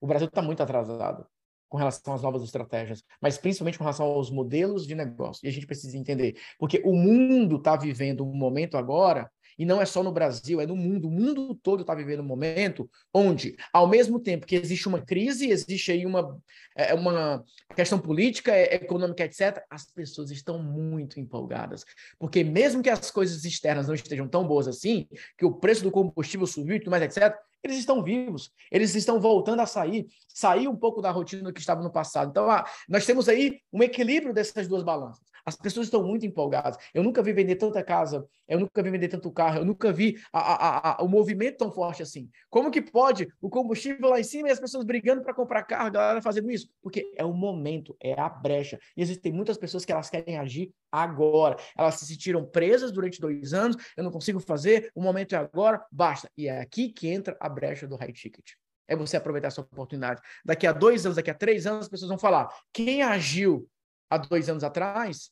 [0.00, 1.26] O Brasil está muito atrasado
[1.68, 5.44] com relação às novas estratégias, mas principalmente com relação aos modelos de negócio.
[5.44, 9.80] E a gente precisa entender, porque o mundo está vivendo um momento agora e não
[9.80, 11.08] é só no Brasil, é no mundo.
[11.08, 15.50] O mundo todo está vivendo um momento onde, ao mesmo tempo que existe uma crise,
[15.50, 16.36] existe aí uma,
[16.76, 17.44] é, uma
[17.74, 21.84] questão política, é, econômica, etc., as pessoas estão muito empolgadas.
[22.18, 25.90] Porque mesmo que as coisas externas não estejam tão boas assim, que o preço do
[25.90, 27.34] combustível subiu e tudo mais, etc.,
[27.64, 31.82] eles estão vivos, eles estão voltando a sair, sair um pouco da rotina que estava
[31.82, 32.30] no passado.
[32.30, 35.24] Então, ah, nós temos aí um equilíbrio dessas duas balanças.
[35.46, 36.78] As pessoas estão muito empolgadas.
[36.94, 40.16] Eu nunca vi vender tanta casa, eu nunca vi vender tanto carro, eu nunca vi
[40.32, 42.30] a, a, a, o movimento tão forte assim.
[42.48, 45.86] Como que pode o combustível lá em cima e as pessoas brigando para comprar carro,
[45.86, 46.68] a galera fazendo isso?
[46.82, 48.78] Porque é o momento, é a brecha.
[48.96, 51.56] E existem muitas pessoas que elas querem agir agora.
[51.76, 55.84] Elas se sentiram presas durante dois anos, eu não consigo fazer, o momento é agora,
[55.90, 56.30] basta.
[56.36, 58.52] E é aqui que entra a brecha do high ticket.
[58.86, 60.20] É você aproveitar essa oportunidade.
[60.44, 63.68] Daqui a dois anos, daqui a três anos, as pessoas vão falar: quem agiu
[64.10, 65.30] há dois anos atrás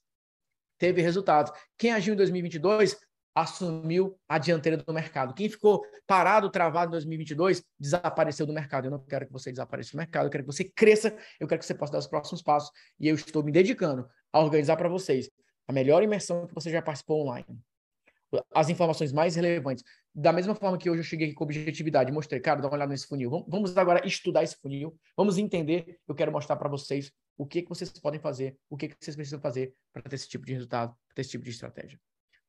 [0.79, 1.53] teve resultados.
[1.79, 2.97] Quem agiu em 2022
[3.35, 5.35] assumiu a dianteira do mercado.
[5.35, 8.87] Quem ficou parado, travado em 2022, desapareceu do mercado.
[8.87, 11.59] Eu não quero que você desapareça do mercado, eu quero que você cresça, eu quero
[11.61, 12.71] que você possa dar os próximos passos.
[12.99, 15.31] E eu estou me dedicando a organizar para vocês
[15.73, 17.59] a melhor imersão que você já participou online
[18.53, 19.85] as informações mais relevantes.
[20.15, 23.07] Da mesma forma que hoje eu cheguei com objetividade, mostrei, cara, dá uma olhada nesse
[23.07, 23.45] funil.
[23.49, 25.99] Vamos agora estudar esse funil, vamos entender.
[26.07, 29.17] Eu quero mostrar para vocês o que, que vocês podem fazer, o que, que vocês
[29.17, 31.99] precisam fazer para ter esse tipo de resultado, para ter esse tipo de estratégia.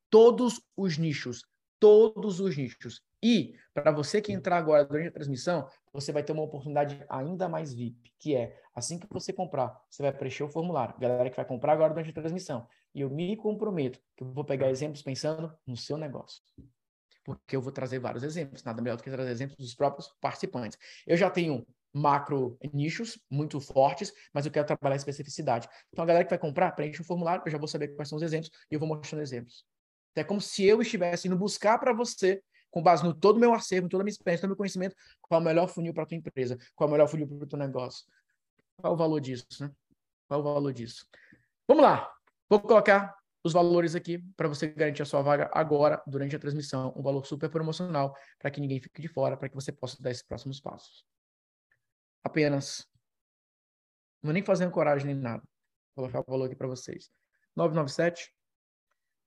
[0.09, 1.43] Todos os nichos,
[1.79, 3.01] todos os nichos.
[3.21, 7.47] E para você que entrar agora durante a transmissão, você vai ter uma oportunidade ainda
[7.47, 10.95] mais VIP, que é assim que você comprar, você vai preencher o formulário.
[10.99, 14.43] Galera que vai comprar agora durante a transmissão, e eu me comprometo que eu vou
[14.43, 16.41] pegar exemplos pensando no seu negócio.
[17.23, 20.77] Porque eu vou trazer vários exemplos, nada melhor do que trazer exemplos dos próprios participantes.
[21.07, 25.69] Eu já tenho macro nichos muito fortes, mas eu quero trabalhar especificidade.
[25.91, 28.17] Então a galera que vai comprar, preenche o formulário, eu já vou saber quais são
[28.17, 29.65] os exemplos e eu vou mostrando exemplos.
[30.11, 33.39] Então, é como se eu estivesse indo buscar para você, com base no todo o
[33.39, 35.93] meu acervo, toda a minha experiência, todo o meu conhecimento, qual é o melhor funil
[35.93, 38.05] para a tua empresa, qual é o melhor funil para o teu negócio.
[38.77, 39.71] Qual é o valor disso, né?
[40.27, 41.07] Qual é o valor disso?
[41.67, 42.11] Vamos lá.
[42.53, 46.93] Vou colocar os valores aqui para você garantir a sua vaga agora, durante a transmissão.
[46.95, 50.11] Um valor super promocional para que ninguém fique de fora, para que você possa dar
[50.11, 51.03] esses próximos passos.
[52.23, 52.87] Apenas.
[54.21, 55.41] Não nem fazendo coragem nem nada.
[55.95, 57.09] Vou colocar o valor aqui para vocês.
[57.55, 58.31] 997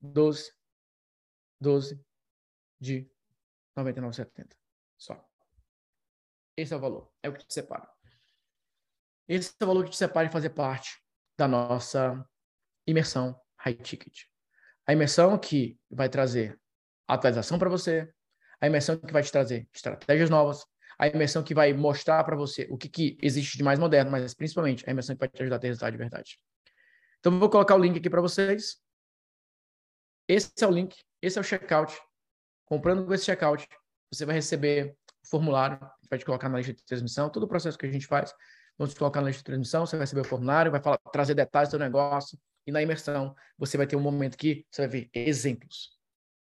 [0.01, 0.53] 12
[1.61, 2.01] 12
[2.79, 3.11] de
[3.77, 4.55] 99,70.
[4.97, 5.29] Só.
[6.57, 7.13] Esse é o valor.
[7.25, 7.91] É o que te separa.
[9.27, 11.03] Esse é o valor que te separa de fazer parte
[11.37, 12.25] da nossa
[12.87, 14.25] imersão high ticket.
[14.87, 16.59] A imersão que vai trazer
[17.09, 18.13] atualização para você,
[18.61, 20.65] a imersão que vai te trazer estratégias novas,
[20.99, 24.35] a imersão que vai mostrar para você o que, que existe de mais moderno, mas
[24.35, 26.39] principalmente a imersão que vai te ajudar a ter resultado de verdade.
[27.19, 28.77] Então, vou colocar o link aqui para vocês.
[30.29, 31.99] Esse é o link, esse é o checkout.
[32.65, 33.69] Comprando com esse checkout,
[34.13, 35.79] você vai receber o formulário,
[36.09, 38.33] vai te colocar na lista de transmissão, todo o processo que a gente faz.
[38.79, 41.35] Vamos te colocar na lista de transmissão, você vai receber o formulário, vai falar, trazer
[41.35, 45.11] detalhes do negócio, e na imersão, você vai ter um momento que você vai ver
[45.15, 45.91] exemplos.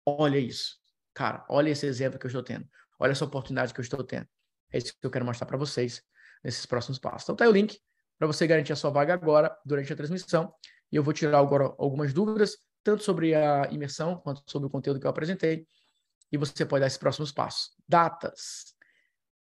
[0.05, 0.78] Olha isso.
[1.13, 2.68] Cara, olha esse exemplo que eu estou tendo.
[2.99, 4.28] Olha essa oportunidade que eu estou tendo.
[4.72, 6.01] É isso que eu quero mostrar para vocês
[6.43, 7.24] nesses próximos passos.
[7.24, 7.80] Então, tá aí o link
[8.18, 10.53] para você garantir a sua vaga agora, durante a transmissão.
[10.91, 14.99] E eu vou tirar agora algumas dúvidas, tanto sobre a imersão, quanto sobre o conteúdo
[14.99, 15.68] que eu apresentei.
[16.32, 17.74] E você pode dar esses próximos passos.
[17.88, 18.76] Datas: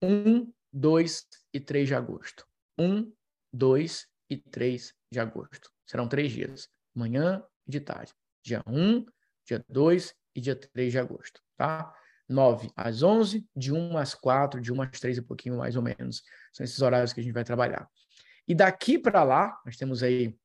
[0.03, 2.47] 1, 2 e 3 de agosto.
[2.79, 3.13] 1,
[3.53, 5.71] 2 e 3 de agosto.
[5.91, 8.15] Serão três dias, manhã e de tarde.
[8.45, 9.05] Dia 1,
[9.45, 11.93] dia 2 e dia 3 de agosto, tá?
[12.29, 15.83] 9 às 11, de 1 às 4, de 1 às 3 e pouquinho mais ou
[15.83, 16.23] menos.
[16.53, 17.91] São esses horários que a gente vai trabalhar.
[18.47, 20.39] E daqui para lá, nós temos aí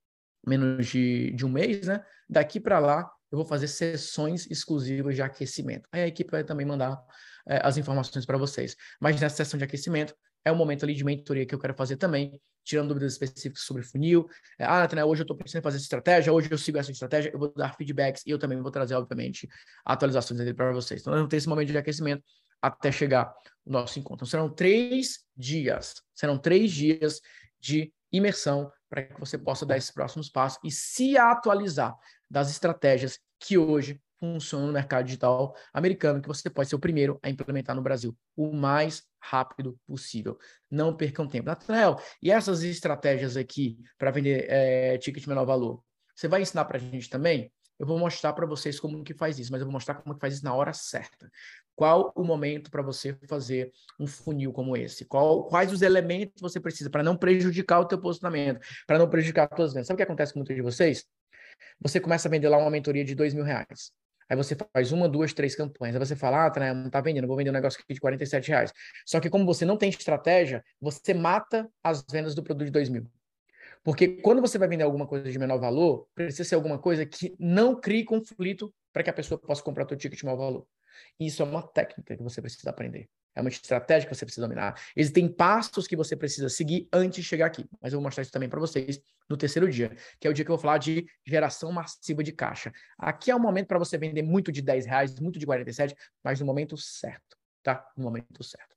[0.44, 2.04] menos de, de um mês, né?
[2.28, 5.88] Daqui para lá, eu vou fazer sessões exclusivas de aquecimento.
[5.92, 7.00] Aí a equipe vai também mandar
[7.48, 8.76] é, as informações para vocês.
[9.00, 11.98] Mas nessa sessão de aquecimento, é o momento ali de mentoria que eu quero fazer
[11.98, 14.28] também, tirando dúvidas específicas sobre funil.
[14.60, 16.92] É, ah, Natanael, hoje eu estou pensando em fazer essa estratégia, hoje eu sigo essa
[16.92, 19.48] estratégia, eu vou dar feedbacks e eu também vou trazer, obviamente,
[19.86, 21.02] atualizações dele para vocês.
[21.02, 22.24] Então, nós vamos ter esse momento de aquecimento
[22.62, 24.16] até chegar o nosso encontro.
[24.16, 27.22] Então, serão três dias, serão três dias
[27.60, 31.96] de imersão para que você possa dar esses próximos passos e se atualizar.
[32.28, 37.20] das estratégias que hoje funcionam no mercado digital americano, que você pode ser o primeiro
[37.22, 40.38] a implementar no Brasil, o mais rápido possível.
[40.70, 41.48] Não percam tempo.
[41.48, 45.84] Nathanael, e essas estratégias aqui para vender é, ticket menor valor?
[46.16, 47.52] Você vai ensinar para a gente também?
[47.78, 50.22] Eu vou mostrar para vocês como que faz isso, mas eu vou mostrar como que
[50.22, 51.30] faz isso na hora certa.
[51.76, 55.04] Qual o momento para você fazer um funil como esse?
[55.04, 59.50] Qual, quais os elementos você precisa para não prejudicar o teu posicionamento, para não prejudicar
[59.52, 59.88] as tuas vendas?
[59.88, 61.06] Sabe o que acontece com muitos de vocês?
[61.82, 63.92] Você começa a vender lá uma mentoria de dois mil reais.
[64.30, 65.96] Aí você faz uma, duas, três campanhas.
[65.96, 68.74] Aí você fala, ah, não tá vendendo, vou vender um negócio aqui de 47 reais.
[69.06, 72.90] Só que como você não tem estratégia, você mata as vendas do produto de dois
[72.90, 73.06] mil.
[73.84, 77.36] Porque quando você vai vender alguma coisa de menor valor, precisa ser alguma coisa que
[77.40, 80.68] não crie conflito para que a pessoa possa comprar o ticket de maior valor.
[81.20, 83.08] Isso é uma técnica que você precisa aprender.
[83.36, 84.80] É uma estratégia que você precisa dominar.
[84.96, 87.68] Existem passos que você precisa seguir antes de chegar aqui.
[87.82, 90.46] Mas eu vou mostrar isso também para vocês no terceiro dia, que é o dia
[90.46, 92.72] que eu vou falar de geração massiva de caixa.
[92.98, 96.40] Aqui é o momento para você vender muito de 10 reais, muito de 47, mas
[96.40, 97.86] no momento certo, tá?
[97.98, 98.76] No momento certo.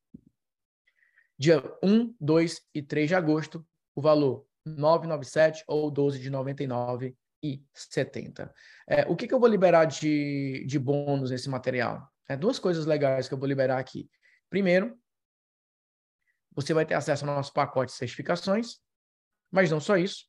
[1.38, 7.62] Dia 1, 2 e 3 de agosto, o valor 997 ou 12 de 99 e
[7.72, 8.52] 70.
[8.88, 12.09] É, o que, que eu vou liberar de, de bônus nesse material?
[12.28, 14.09] É duas coisas legais que eu vou liberar aqui.
[14.51, 14.99] Primeiro,
[16.55, 18.80] você vai ter acesso ao nosso pacote de certificações,
[19.51, 20.26] mas não só isso.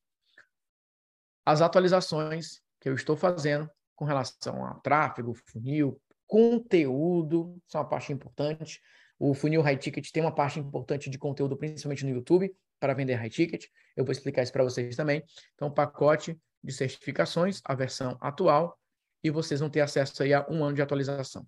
[1.45, 8.13] As atualizações que eu estou fazendo com relação a tráfego, funil, conteúdo, são uma parte
[8.13, 8.80] importante.
[9.17, 13.15] O funil High Ticket tem uma parte importante de conteúdo, principalmente no YouTube, para vender
[13.15, 13.65] High Ticket.
[13.97, 15.24] Eu vou explicar isso para vocês também.
[15.55, 18.80] Então, pacote de certificações, a versão atual,
[19.24, 21.45] e vocês vão ter acesso aí a um ano de atualização.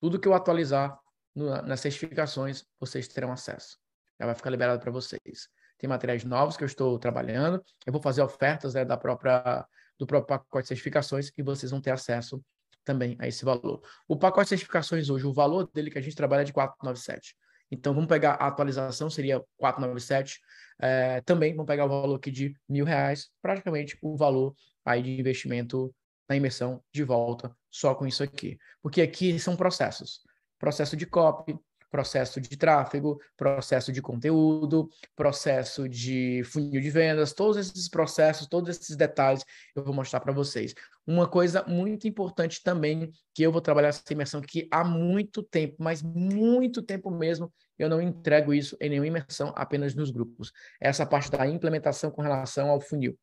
[0.00, 0.98] Tudo que eu atualizar
[1.36, 3.78] no, nas certificações, vocês terão acesso.
[4.18, 5.48] Já vai ficar liberado para vocês.
[5.78, 7.62] Tem materiais novos que eu estou trabalhando.
[7.84, 9.66] Eu vou fazer ofertas né, da própria,
[9.98, 12.42] do próprio pacote de certificações e vocês vão ter acesso
[12.82, 13.82] também a esse valor.
[14.08, 17.36] O pacote de certificações hoje, o valor dele que a gente trabalha é de 497.
[17.70, 20.40] Então, vamos pegar a atualização, seria 497.
[20.78, 25.20] É, também vamos pegar o valor aqui de mil reais, praticamente o valor aí de
[25.20, 25.92] investimento
[26.28, 28.56] na imersão de volta, só com isso aqui.
[28.80, 30.25] Porque aqui são processos.
[30.58, 31.58] Processo de copy,
[31.90, 38.68] processo de tráfego, processo de conteúdo, processo de funil de vendas, todos esses processos, todos
[38.68, 39.44] esses detalhes
[39.74, 40.74] eu vou mostrar para vocês.
[41.06, 45.76] Uma coisa muito importante também, que eu vou trabalhar essa imersão aqui há muito tempo,
[45.78, 50.52] mas muito tempo mesmo, eu não entrego isso em nenhuma imersão, apenas nos grupos.
[50.80, 53.16] Essa parte da implementação com relação ao funil.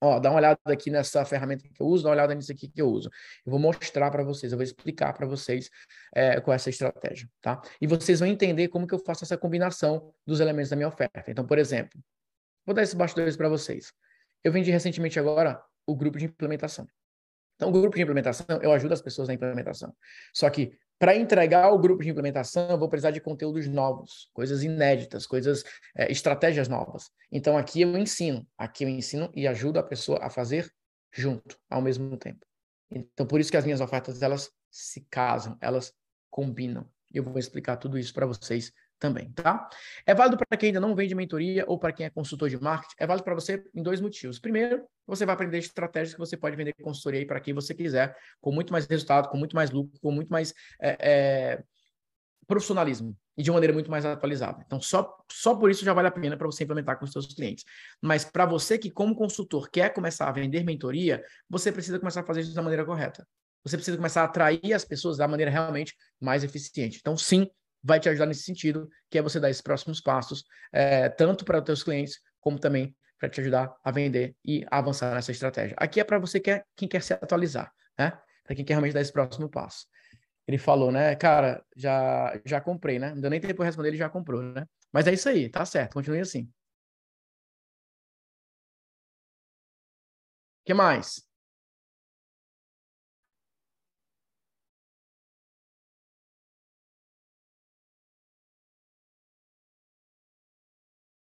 [0.00, 2.68] Ó, dá uma olhada aqui nessa ferramenta que eu uso, dá uma olhada nisso aqui
[2.68, 3.10] que eu uso.
[3.44, 5.68] Eu vou mostrar para vocês, eu vou explicar para vocês
[6.14, 7.60] é, com essa estratégia, tá?
[7.80, 11.24] E vocês vão entender como que eu faço essa combinação dos elementos da minha oferta.
[11.28, 12.00] Então, por exemplo,
[12.64, 13.92] vou dar esses bastidores para vocês.
[14.44, 16.86] Eu vendi recentemente agora o grupo de implementação.
[17.56, 19.92] Então, o grupo de implementação, eu ajudo as pessoas na implementação.
[20.32, 24.64] Só que para entregar o grupo de implementação, eu vou precisar de conteúdos novos, coisas
[24.64, 25.62] inéditas, coisas,
[25.96, 27.10] é, estratégias novas.
[27.30, 30.70] Então, aqui eu ensino, aqui eu ensino e ajudo a pessoa a fazer
[31.12, 32.44] junto, ao mesmo tempo.
[32.90, 35.92] Então, por isso que as minhas ofertas, elas se casam, elas
[36.30, 36.88] combinam.
[37.12, 39.68] Eu vou explicar tudo isso para vocês também, tá?
[40.04, 42.94] É válido para quem ainda não vende mentoria ou para quem é consultor de marketing.
[42.98, 44.38] É válido para você em dois motivos.
[44.38, 48.52] Primeiro, você vai aprender estratégias que você pode vender consultoria para quem você quiser, com
[48.52, 51.62] muito mais resultado, com muito mais lucro, com muito mais é, é,
[52.46, 54.62] profissionalismo e de maneira muito mais atualizada.
[54.66, 57.32] Então, só, só por isso já vale a pena para você implementar com os seus
[57.32, 57.64] clientes.
[58.02, 62.24] Mas para você que, como consultor, quer começar a vender mentoria, você precisa começar a
[62.24, 63.26] fazer isso da maneira correta.
[63.62, 66.98] Você precisa começar a atrair as pessoas da maneira realmente mais eficiente.
[67.00, 67.48] Então, sim,
[67.82, 71.58] vai te ajudar nesse sentido, que é você dar esses próximos passos, é, tanto para
[71.58, 75.74] os teus clientes, como também para te ajudar a vender e avançar nessa estratégia.
[75.78, 78.12] Aqui é para você que é, quem quer se atualizar, né?
[78.44, 79.86] Para quem quer realmente dar esse próximo passo.
[80.46, 81.14] Ele falou, né?
[81.16, 83.12] Cara, já, já comprei, né?
[83.14, 84.66] Não deu nem tempo de responder, ele já comprou, né?
[84.92, 86.44] Mas é isso aí, tá certo, continue assim.
[86.44, 86.50] O
[90.64, 91.27] que mais?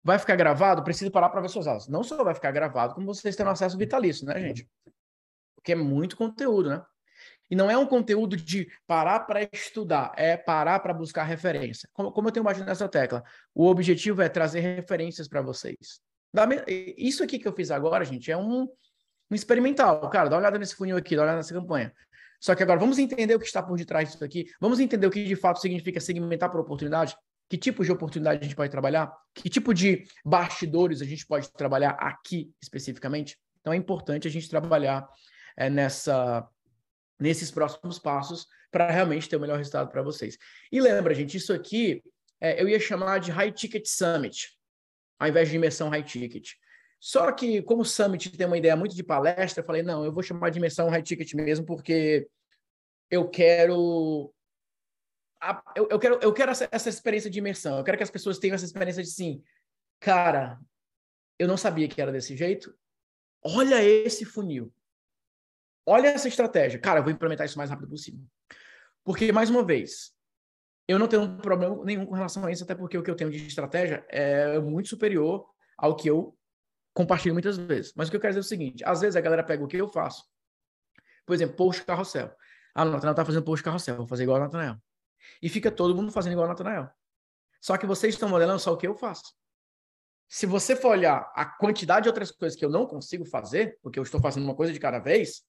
[0.04, 0.84] Vai ficar gravado?
[0.84, 1.88] Preciso parar para ver suas aulas.
[1.88, 4.68] Não só vai ficar gravado, como vocês terão acesso vitalício, né, gente?
[5.56, 6.82] Porque é muito conteúdo, né?
[7.50, 11.88] E não é um conteúdo de parar para estudar, é parar para buscar referência.
[11.92, 13.22] Como, como eu tenho batido nessa tecla,
[13.54, 16.00] o objetivo é trazer referências para vocês.
[16.98, 18.68] Isso aqui que eu fiz agora, gente, é um,
[19.30, 20.10] um experimental.
[20.10, 21.94] Cara, dá uma olhada nesse funil aqui, dá uma olhada nessa campanha.
[22.40, 24.46] Só que agora vamos entender o que está por detrás disso aqui.
[24.60, 27.16] Vamos entender o que de fato significa segmentar por oportunidade
[27.48, 31.52] que tipo de oportunidade a gente pode trabalhar, que tipo de bastidores a gente pode
[31.52, 33.38] trabalhar aqui especificamente.
[33.60, 35.08] Então é importante a gente trabalhar
[35.56, 36.46] é, nessa,
[37.18, 40.36] nesses próximos passos para realmente ter o melhor resultado para vocês.
[40.72, 42.02] E lembra, gente, isso aqui
[42.40, 44.56] é, eu ia chamar de High Ticket Summit,
[45.18, 46.50] ao invés de imersão High Ticket.
[46.98, 50.12] Só que, como o Summit tem uma ideia muito de palestra, eu falei, não, eu
[50.12, 52.26] vou chamar de imersão High Ticket mesmo, porque
[53.10, 54.33] eu quero
[55.76, 57.78] eu, eu, quero, eu quero essa, essa, experiência de imersão.
[57.78, 59.42] Eu quero que as pessoas tenham essa experiência de sim,
[60.00, 60.58] cara,
[61.38, 62.74] eu não sabia que era desse jeito.
[63.42, 64.72] Olha esse funil.
[65.86, 66.78] Olha essa estratégia.
[66.78, 68.24] Cara, eu vou implementar isso o mais rápido possível.
[69.04, 70.14] Porque, mais uma vez,
[70.88, 73.30] eu não tenho problema nenhum com relação a isso, até porque o que eu tenho
[73.30, 76.36] de estratégia é muito superior ao que eu
[76.94, 77.92] compartilho muitas vezes.
[77.94, 79.68] Mas o que eu quero dizer é o seguinte: às vezes a galera pega o
[79.68, 80.24] que eu faço.
[81.26, 82.34] Por exemplo, post carrossel.
[82.74, 84.76] Ah, o Natanael tá fazendo post carrossel, vou fazer igual o Natanael.
[85.42, 86.88] E fica todo mundo fazendo igual o Natanael.
[87.60, 89.34] Só que vocês estão modelando só o que eu faço.
[90.28, 93.98] Se você for olhar a quantidade de outras coisas que eu não consigo fazer, porque
[93.98, 95.42] eu estou fazendo uma coisa de cada vez,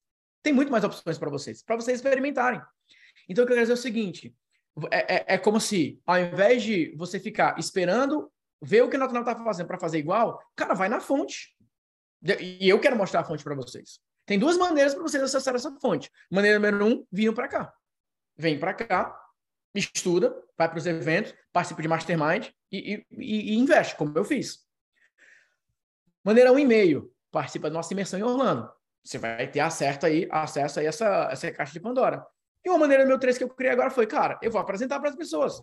[0.43, 2.61] tem muito mais opções para vocês, para vocês experimentarem.
[3.27, 4.35] Então, o que eu quero dizer é o seguinte:
[4.91, 8.99] é, é, é como se, ao invés de você ficar esperando ver o que o
[8.99, 11.55] Natanael está fazendo para fazer igual, cara, vai na fonte.
[12.39, 13.99] E eu quero mostrar a fonte para vocês.
[14.25, 16.09] Tem duas maneiras para vocês acessarem essa fonte.
[16.31, 17.73] Maneira número um, vinham para cá.
[18.35, 19.15] Vem para cá,
[19.79, 24.65] estuda, vai para os eventos, participa de mastermind e, e, e, investe, como eu fiz.
[26.23, 28.69] Maneira um e meio, participa da nossa imersão em Orlando.
[29.03, 32.25] Você vai ter acesso aí, acesso a essa, essa caixa de Pandora.
[32.63, 35.09] E uma maneira meu três que eu criei agora foi, cara, eu vou apresentar para
[35.09, 35.61] as pessoas.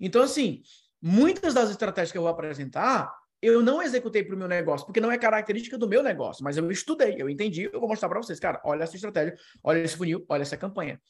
[0.00, 0.62] Então, assim,
[1.00, 3.12] muitas das estratégias que eu vou apresentar,
[3.42, 6.56] eu não executei para o meu negócio, porque não é característica do meu negócio, mas
[6.56, 9.96] eu estudei, eu entendi, eu vou mostrar para vocês, cara, olha essa estratégia, olha esse
[9.96, 11.00] funil, olha essa campanha.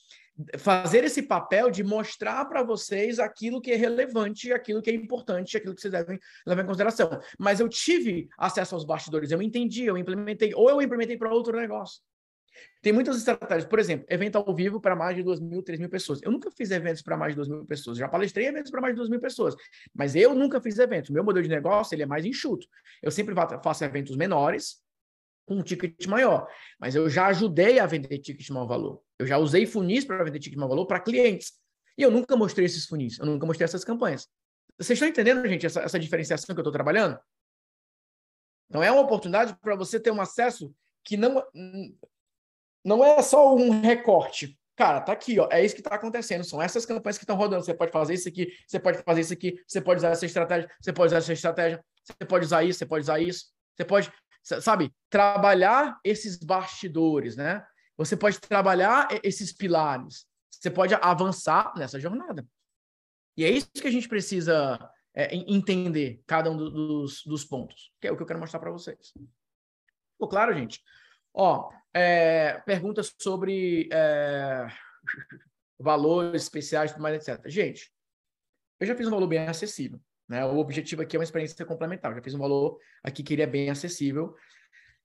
[0.59, 5.57] Fazer esse papel de mostrar para vocês aquilo que é relevante, aquilo que é importante,
[5.57, 7.21] aquilo que vocês devem levar em consideração.
[7.39, 11.57] Mas eu tive acesso aos bastidores, eu entendi, eu implementei, ou eu implementei para outro
[11.57, 12.01] negócio.
[12.81, 13.65] Tem muitas estratégias.
[13.65, 16.21] Por exemplo, evento ao vivo para mais de 2 mil, 3 mil pessoas.
[16.23, 17.99] Eu nunca fiz eventos para mais de 2 mil pessoas.
[17.99, 19.55] Já palestrei eventos para mais de 2 mil pessoas.
[19.95, 21.11] Mas eu nunca fiz eventos.
[21.11, 22.67] Meu modelo de negócio ele é mais enxuto.
[23.03, 24.83] Eu sempre faço eventos menores,
[25.47, 26.47] com um ticket maior.
[26.79, 29.03] Mas eu já ajudei a vender ticket de maior valor.
[29.23, 31.53] Eu já usei funis para vender ticket de maior valor para clientes.
[31.97, 33.19] E eu nunca mostrei esses funis.
[33.19, 34.29] Eu nunca mostrei essas campanhas.
[34.79, 37.19] Vocês estão entendendo, gente, essa, essa diferenciação que eu estou trabalhando?
[38.69, 41.43] Então, é uma oportunidade para você ter um acesso que não
[42.85, 44.59] não é só um recorte.
[44.75, 45.49] Cara, tá aqui, ó.
[45.53, 46.43] É isso que está acontecendo.
[46.43, 47.65] São essas campanhas que estão rodando.
[47.65, 50.71] Você pode fazer isso aqui, você pode fazer isso aqui, você pode usar essa estratégia,
[50.81, 53.45] você pode usar essa estratégia, você pode usar isso, você pode usar isso,
[53.77, 54.13] você pode,
[54.43, 57.65] sabe, trabalhar esses bastidores, né?
[57.97, 60.27] Você pode trabalhar esses pilares.
[60.51, 62.47] Você pode avançar nessa jornada.
[63.37, 64.79] E é isso que a gente precisa
[65.15, 68.71] é, entender, cada um dos, dos pontos, que é o que eu quero mostrar para
[68.71, 69.13] vocês.
[70.13, 70.81] Ficou claro, gente?
[71.35, 74.67] Ó, é, perguntas sobre é,
[75.79, 77.49] valores especiais, tudo mais, etc.
[77.49, 77.93] Gente,
[78.79, 80.01] eu já fiz um valor bem acessível.
[80.29, 80.45] Né?
[80.45, 82.11] O objetivo aqui é uma experiência complementar.
[82.11, 84.35] Eu já fiz um valor aqui que ele é bem acessível.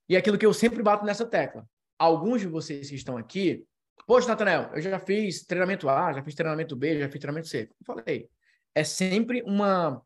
[0.09, 1.67] E é aquilo que eu sempre bato nessa tecla.
[1.97, 3.65] Alguns de vocês que estão aqui,
[4.05, 7.69] poxa, Natanel, eu já fiz treinamento A, já fiz treinamento B, já fiz treinamento C.
[7.79, 8.29] Eu falei,
[8.75, 10.01] é sempre uma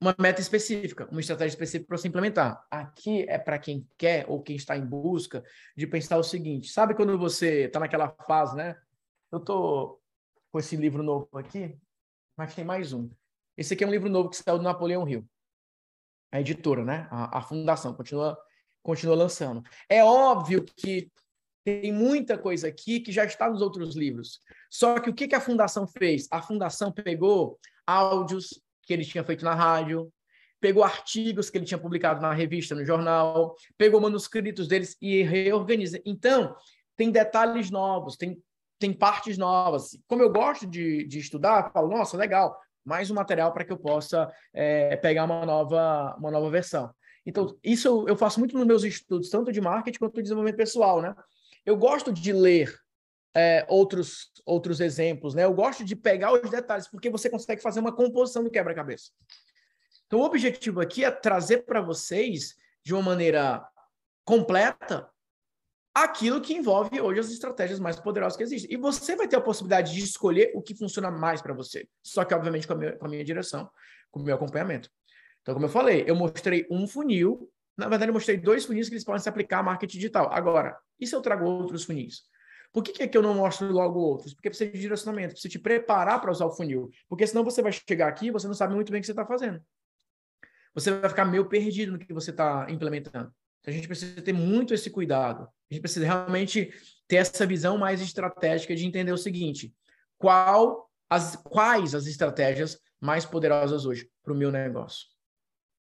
[0.00, 2.64] uma meta específica, uma estratégia específica para você implementar.
[2.70, 5.42] Aqui é para quem quer ou quem está em busca
[5.76, 8.76] de pensar o seguinte: sabe quando você está naquela fase, né?
[9.32, 10.00] Eu tô
[10.52, 11.76] com esse livro novo aqui,
[12.36, 13.10] mas tem mais um.
[13.56, 15.26] Esse aqui é um livro novo que saiu do Napoleão Hill.
[16.30, 17.08] A editora, né?
[17.10, 18.38] A, a fundação continua
[18.86, 19.64] continua lançando.
[19.88, 21.10] É óbvio que
[21.64, 24.40] tem muita coisa aqui que já está nos outros livros.
[24.70, 26.28] Só que o que, a fundação fez?
[26.30, 30.08] A fundação pegou áudios, que ele tinha feito na rádio,
[30.60, 36.00] pegou artigos que ele tinha publicado na revista, no jornal, pegou manuscritos deles e reorganiza.
[36.06, 36.54] Então,
[36.96, 38.40] tem detalhes novos, tem,
[38.78, 39.98] tem partes novas.
[40.06, 43.78] Como eu gosto de, de estudar, falo, nossa, legal, mais um material para que eu
[43.78, 46.94] possa é, pegar uma nova, uma nova versão.
[47.26, 51.02] Então, isso eu faço muito nos meus estudos, tanto de marketing quanto de desenvolvimento pessoal,
[51.02, 51.14] né?
[51.64, 52.72] Eu gosto de ler
[53.34, 55.44] é, outros, outros exemplos, né?
[55.44, 59.10] Eu gosto de pegar os detalhes, porque você consegue fazer uma composição do quebra-cabeça.
[60.06, 62.54] Então, o objetivo aqui é trazer para vocês,
[62.84, 63.66] de uma maneira
[64.24, 65.10] completa,
[65.92, 68.72] aquilo que envolve hoje as estratégias mais poderosas que existem.
[68.72, 71.88] E você vai ter a possibilidade de escolher o que funciona mais para você.
[72.02, 73.68] Só que, obviamente, com a, minha, com a minha direção,
[74.12, 74.88] com o meu acompanhamento.
[75.46, 77.48] Então, como eu falei, eu mostrei um funil.
[77.76, 80.28] Na verdade, eu mostrei dois funis que eles podem se aplicar a marketing digital.
[80.32, 82.22] Agora, e se eu trago outros funis?
[82.72, 84.34] Por que, é que eu não mostro logo outros?
[84.34, 86.90] Porque precisa de direcionamento, precisa te preparar para usar o funil.
[87.08, 89.12] Porque senão você vai chegar aqui e você não sabe muito bem o que você
[89.12, 89.62] está fazendo.
[90.74, 93.32] Você vai ficar meio perdido no que você está implementando.
[93.60, 95.44] Então, a gente precisa ter muito esse cuidado.
[95.44, 96.72] A gente precisa realmente
[97.06, 99.72] ter essa visão mais estratégica de entender o seguinte:
[100.18, 105.15] qual as, quais as estratégias mais poderosas hoje para o meu negócio?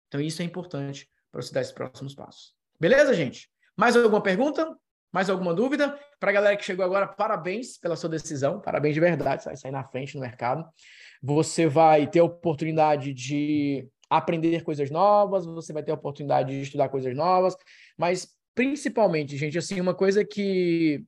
[0.09, 2.53] Então, isso é importante para você dar esses próximos passos.
[2.79, 3.49] Beleza, gente?
[3.77, 4.75] Mais alguma pergunta?
[5.11, 5.97] Mais alguma dúvida?
[6.19, 9.55] Para a galera que chegou agora, parabéns pela sua decisão, parabéns de verdade, você vai
[9.55, 10.67] sair na frente no mercado.
[11.21, 16.61] Você vai ter a oportunidade de aprender coisas novas, você vai ter a oportunidade de
[16.61, 17.55] estudar coisas novas,
[17.97, 21.03] mas principalmente, gente, assim, uma coisa que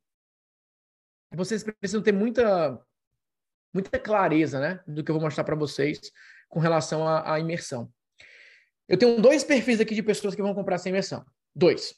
[1.34, 2.80] vocês precisam ter muita
[3.74, 6.12] muita clareza, né, do que eu vou mostrar para vocês
[6.50, 7.90] com relação à, à imersão.
[8.92, 11.26] Eu tenho dois perfis aqui de pessoas que vão comprar essa imersão.
[11.56, 11.96] Dois.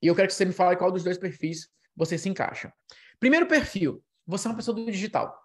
[0.00, 2.72] E eu quero que você me fale qual dos dois perfis você se encaixa.
[3.18, 5.36] Primeiro perfil, você é uma pessoa do digital.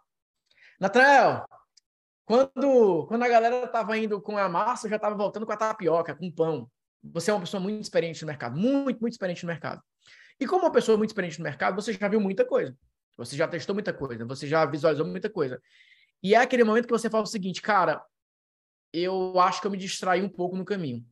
[0.80, 1.44] Natrael,
[2.26, 5.58] quando, quando a galera estava indo com a massa, eu já estava voltando com a
[5.58, 6.70] tapioca, com pão.
[7.06, 9.82] Você é uma pessoa muito experiente no mercado, muito, muito experiente no mercado.
[10.40, 12.78] E como uma pessoa muito experiente no mercado, você já viu muita coisa.
[13.18, 15.60] Você já testou muita coisa, você já visualizou muita coisa.
[16.22, 18.00] E é aquele momento que você fala o seguinte, cara,
[18.94, 21.06] eu acho que eu me distraí um pouco no caminho.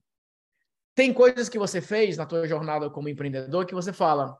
[0.93, 4.37] Tem coisas que você fez na tua jornada como empreendedor que você fala,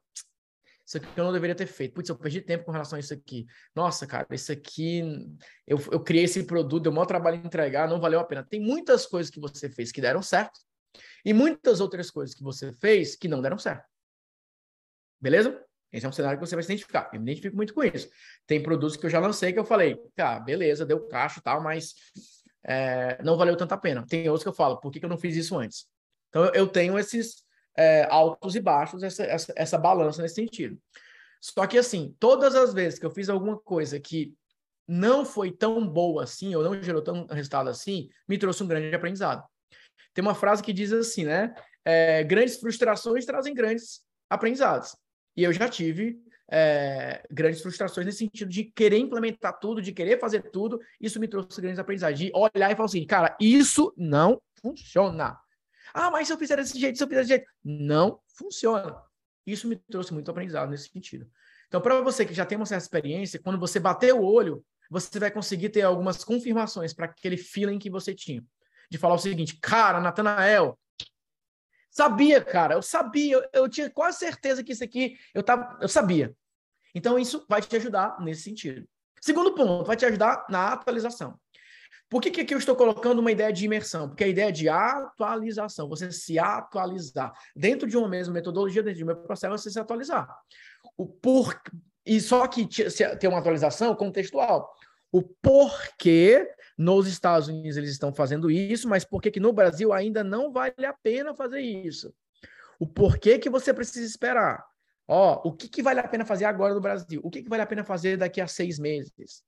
[0.86, 1.93] isso aqui eu não deveria ter feito.
[1.93, 3.47] Putz, eu perdi tempo com relação a isso aqui.
[3.73, 5.01] Nossa, cara, isso aqui,
[5.65, 8.43] eu, eu criei esse produto, deu maior trabalho em entregar, não valeu a pena.
[8.43, 10.59] Tem muitas coisas que você fez que deram certo
[11.25, 13.86] e muitas outras coisas que você fez que não deram certo.
[15.19, 15.59] Beleza?
[15.91, 17.09] Esse é um cenário que você vai se identificar.
[17.11, 18.07] Eu me identifico muito com isso.
[18.45, 21.63] Tem produtos que eu já lancei que eu falei, tá, beleza, deu caixa e tal,
[21.63, 21.95] mas
[22.66, 24.05] é, não valeu tanta pena.
[24.07, 25.86] Tem outros que eu falo, por que, que eu não fiz isso antes?
[26.30, 27.43] Então, eu tenho esses
[27.78, 30.78] é, altos e baixos, essa, essa, essa balança nesse sentido.
[31.39, 34.34] Só que, assim, todas as vezes que eu fiz alguma coisa que
[34.88, 38.95] não foi tão boa assim, ou não gerou tão resultado assim, me trouxe um grande
[38.95, 39.43] aprendizado.
[40.13, 41.53] Tem uma frase que diz assim, né?
[41.84, 44.95] É, grandes frustrações trazem grandes aprendizados.
[45.36, 50.19] E eu já tive é, grandes frustrações nesse sentido de querer implementar tudo, de querer
[50.19, 50.79] fazer tudo.
[50.99, 52.19] Isso me trouxe grandes aprendizados.
[52.19, 55.37] De olhar e falar assim, cara, isso não funciona.
[55.93, 57.45] Ah, mas se eu fizer desse jeito, se eu fizer desse jeito.
[57.63, 58.95] Não funciona.
[59.45, 61.29] Isso me trouxe muito aprendizado nesse sentido.
[61.67, 65.19] Então, para você que já tem uma certa experiência, quando você bater o olho, você
[65.19, 68.43] vai conseguir ter algumas confirmações para aquele feeling que você tinha.
[68.89, 70.77] De falar o seguinte, cara, Natanael,
[71.95, 75.87] sabia, cara, eu sabia, eu, eu tinha quase certeza que isso aqui eu, tava, eu
[75.87, 76.35] sabia.
[76.93, 78.85] Então, isso vai te ajudar nesse sentido.
[79.21, 81.39] Segundo ponto, vai te ajudar na atualização.
[82.09, 84.09] Por que, que aqui eu estou colocando uma ideia de imersão?
[84.09, 87.33] Porque a ideia de atualização, você se atualizar.
[87.55, 90.27] Dentro de uma mesma metodologia, dentro de um mesmo processo, você se atualizar.
[90.97, 91.59] O por...
[92.05, 92.67] E só que
[93.19, 94.75] tem uma atualização contextual.
[95.16, 96.45] O porquê
[96.78, 100.86] nos Estados Unidos eles estão fazendo isso, mas por que no Brasil ainda não vale
[100.86, 102.13] a pena fazer isso?
[102.78, 104.61] O porquê que você precisa esperar?
[105.07, 107.22] Ó, o que, que vale a pena fazer agora no Brasil?
[107.24, 109.41] O que, que vale a pena fazer daqui a seis meses?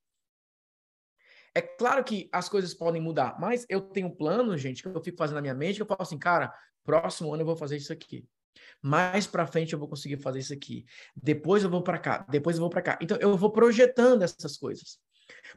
[1.54, 5.18] É claro que as coisas podem mudar, mas eu tenho planos, gente, que eu fico
[5.18, 6.50] fazendo na minha mente, que eu falo assim, cara,
[6.82, 8.26] próximo ano eu vou fazer isso aqui.
[8.80, 10.86] Mais para frente eu vou conseguir fazer isso aqui.
[11.14, 12.98] Depois eu vou para cá, depois eu vou para cá.
[13.02, 14.98] Então eu vou projetando essas coisas.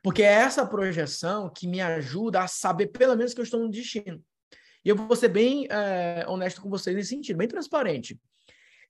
[0.02, 3.70] Porque é essa projeção que me ajuda a saber pelo menos que eu estou no
[3.70, 4.24] destino.
[4.84, 8.20] E eu vou ser bem é, honesto com vocês nesse sentido, bem transparente.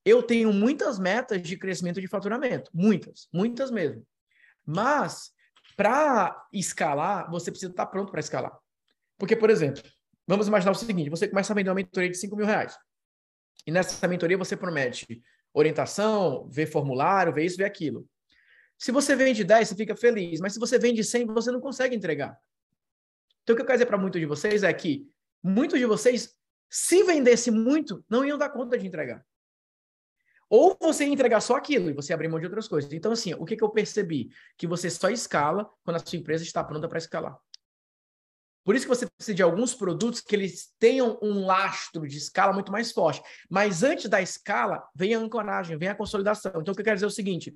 [0.05, 4.05] Eu tenho muitas metas de crescimento de faturamento, muitas, muitas mesmo.
[4.65, 5.31] Mas
[5.75, 8.57] para escalar, você precisa estar pronto para escalar.
[9.17, 9.83] Porque, por exemplo,
[10.27, 12.77] vamos imaginar o seguinte: você começa a vender uma mentoria de 5 mil reais.
[13.65, 15.21] E nessa mentoria você promete
[15.53, 18.07] orientação, ver formulário, ver isso, ver aquilo.
[18.81, 21.95] Se você vende 10, você fica feliz, mas se você vende 100, você não consegue
[21.95, 22.35] entregar.
[23.43, 25.07] Então, o que eu quero dizer para muitos de vocês é que
[25.43, 26.35] muitos de vocês,
[26.67, 29.23] se vendesse muito, não iam dar conta de entregar.
[30.49, 32.91] Ou você entregar só aquilo e você abrir mão de outras coisas.
[32.91, 34.31] Então, assim, o que, que eu percebi?
[34.57, 37.37] Que você só escala quando a sua empresa está pronta para escalar.
[38.63, 42.51] Por isso que você precisa de alguns produtos que eles tenham um lastro de escala
[42.51, 43.21] muito mais forte.
[43.47, 46.51] Mas antes da escala, vem a ancoragem, vem a consolidação.
[46.55, 47.55] Então, o que eu quero dizer é o seguinte: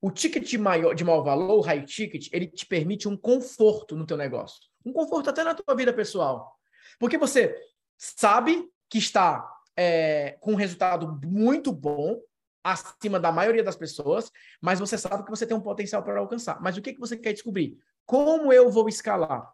[0.00, 4.06] o ticket maior, de maior valor, o high ticket, ele te permite um conforto no
[4.06, 4.60] teu negócio.
[4.84, 6.56] Um conforto até na tua vida pessoal.
[6.98, 7.54] Porque você
[7.98, 9.46] sabe que está
[9.76, 12.20] é, com um resultado muito bom,
[12.62, 14.30] acima da maioria das pessoas,
[14.60, 16.60] mas você sabe que você tem um potencial para alcançar.
[16.60, 17.78] Mas o que, que você quer descobrir?
[18.06, 19.50] Como eu vou escalar?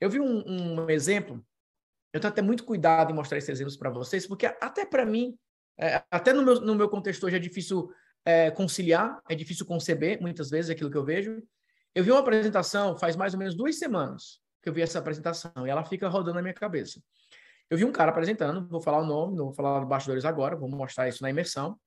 [0.00, 1.44] Eu vi um, um exemplo,
[2.12, 5.36] eu tenho até muito cuidado em mostrar esses exemplos para vocês, porque até para mim,
[5.78, 7.90] é, até no meu, no meu contexto hoje é difícil
[8.28, 11.42] é, conciliar, é difícil conceber muitas vezes aquilo que eu vejo.
[11.94, 15.66] Eu vi uma apresentação faz mais ou menos duas semanas que eu vi essa apresentação
[15.66, 17.00] e ela fica rodando na minha cabeça
[17.70, 20.56] Eu vi um cara apresentando, vou falar o nome, não vou falar dos bastidores agora,
[20.56, 21.80] vou mostrar isso na imersão.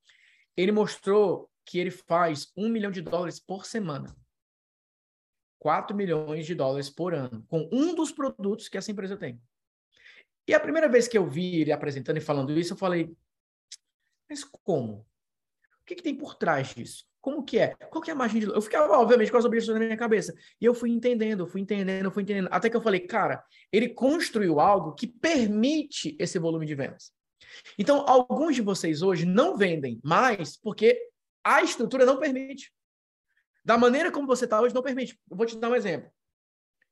[0.58, 4.16] Ele mostrou que ele faz um milhão de dólares por semana.
[5.60, 9.40] 4 milhões de dólares por ano, com um dos produtos que essa empresa tem.
[10.48, 13.16] E a primeira vez que eu vi ele apresentando e falando isso, eu falei,
[14.28, 15.06] mas como?
[15.82, 17.06] O que, que tem por trás disso?
[17.22, 17.76] Como que é?
[17.90, 20.34] Qual que é a margem de Eu ficava, obviamente, com as objeções na minha cabeça.
[20.60, 22.50] E eu fui entendendo, fui entendendo, fui entendendo.
[22.52, 27.12] Até que eu falei, cara, ele construiu algo que permite esse volume de vendas.
[27.78, 31.00] Então, alguns de vocês hoje não vendem mais porque
[31.44, 32.72] a estrutura não permite.
[33.64, 35.20] Da maneira como você está hoje, não permite.
[35.30, 36.10] Eu vou te dar um exemplo.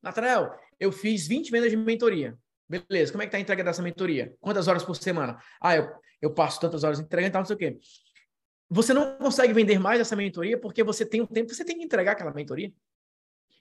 [0.02, 2.38] Natanael, eu fiz 20 vendas de mentoria.
[2.68, 4.36] Beleza, como é que está a entrega dessa mentoria?
[4.40, 5.42] Quantas horas por semana?
[5.60, 5.90] Ah, eu,
[6.22, 7.80] eu passo tantas horas entregando e tal, não sei o quê.
[8.70, 11.84] Você não consegue vender mais essa mentoria porque você tem um tempo você tem que
[11.84, 12.72] entregar aquela mentoria.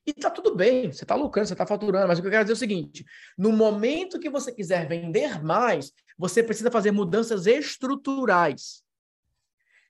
[0.07, 2.45] E tá tudo bem, você está lucrando, você está faturando, mas o que eu quero
[2.45, 3.05] dizer é o seguinte:
[3.37, 8.83] no momento que você quiser vender mais, você precisa fazer mudanças estruturais.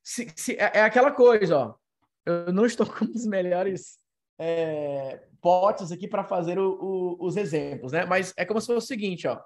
[0.03, 1.75] Se, se, é, é, aquela coisa, ó.
[2.27, 3.99] Eu não estou com os melhores
[4.39, 8.05] é, potes aqui para fazer o, o, os exemplos, né?
[8.05, 9.41] Mas é como se fosse o seguinte, ó.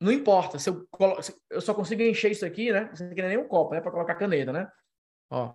[0.00, 1.18] Não importa, se eu, colo...
[1.50, 2.88] eu só consigo encher isso aqui, né?
[2.92, 3.80] Isso aqui não é nem um copo, né?
[3.80, 4.70] Para colocar caneta, né?
[5.30, 5.54] Ó.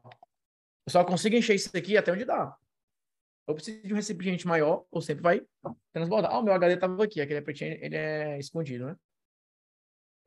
[0.86, 2.56] Eu só consigo encher isso aqui até onde dá.
[3.48, 5.42] Eu preciso de um recipiente maior, ou sempre vai
[5.94, 6.32] transbordar.
[6.32, 8.96] Ah, o meu HD estava aqui, aquele pretinho, ele é escondido, né?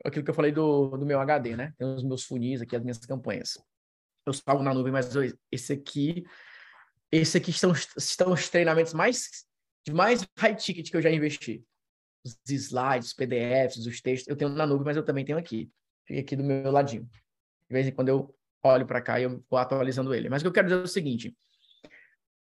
[0.03, 1.73] Aquilo que eu falei do, do meu HD, né?
[1.77, 3.57] Tem os meus funis aqui, as minhas campanhas.
[4.25, 5.09] Eu salvo na nuvem, mas
[5.51, 6.25] esse aqui,
[7.11, 9.45] esse aqui estão, estão os treinamentos mais
[9.85, 11.65] de mais high ticket que eu já investi
[12.35, 15.69] os slides, os PDFs, os textos, eu tenho na nuvem, mas eu também tenho aqui.
[16.05, 17.03] Fica aqui do meu ladinho.
[17.03, 20.29] De vez em quando eu olho para cá e eu vou atualizando ele.
[20.29, 21.37] Mas o que eu quero dizer é o seguinte: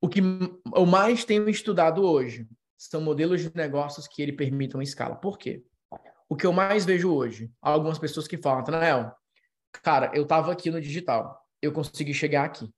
[0.01, 0.21] o que
[0.76, 2.47] eu mais tenho estudado hoje
[2.78, 5.15] são modelos de negócios que ele permitam escala.
[5.15, 5.63] Por quê?
[6.28, 9.13] O que eu mais vejo hoje, algumas pessoas que falam, Natanael,
[9.71, 12.69] cara, eu estava aqui no digital, eu consegui chegar aqui.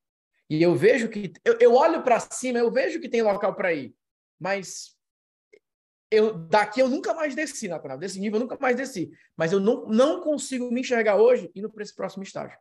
[0.49, 1.33] E eu vejo que.
[1.43, 3.95] Eu, eu olho para cima, eu vejo que tem local para ir,
[4.39, 4.94] mas
[6.11, 7.99] eu daqui eu nunca mais desci, Natanael.
[7.99, 9.11] Desse nível eu nunca mais desci.
[9.35, 12.57] Mas eu não, não consigo me enxergar hoje indo para esse próximo estágio.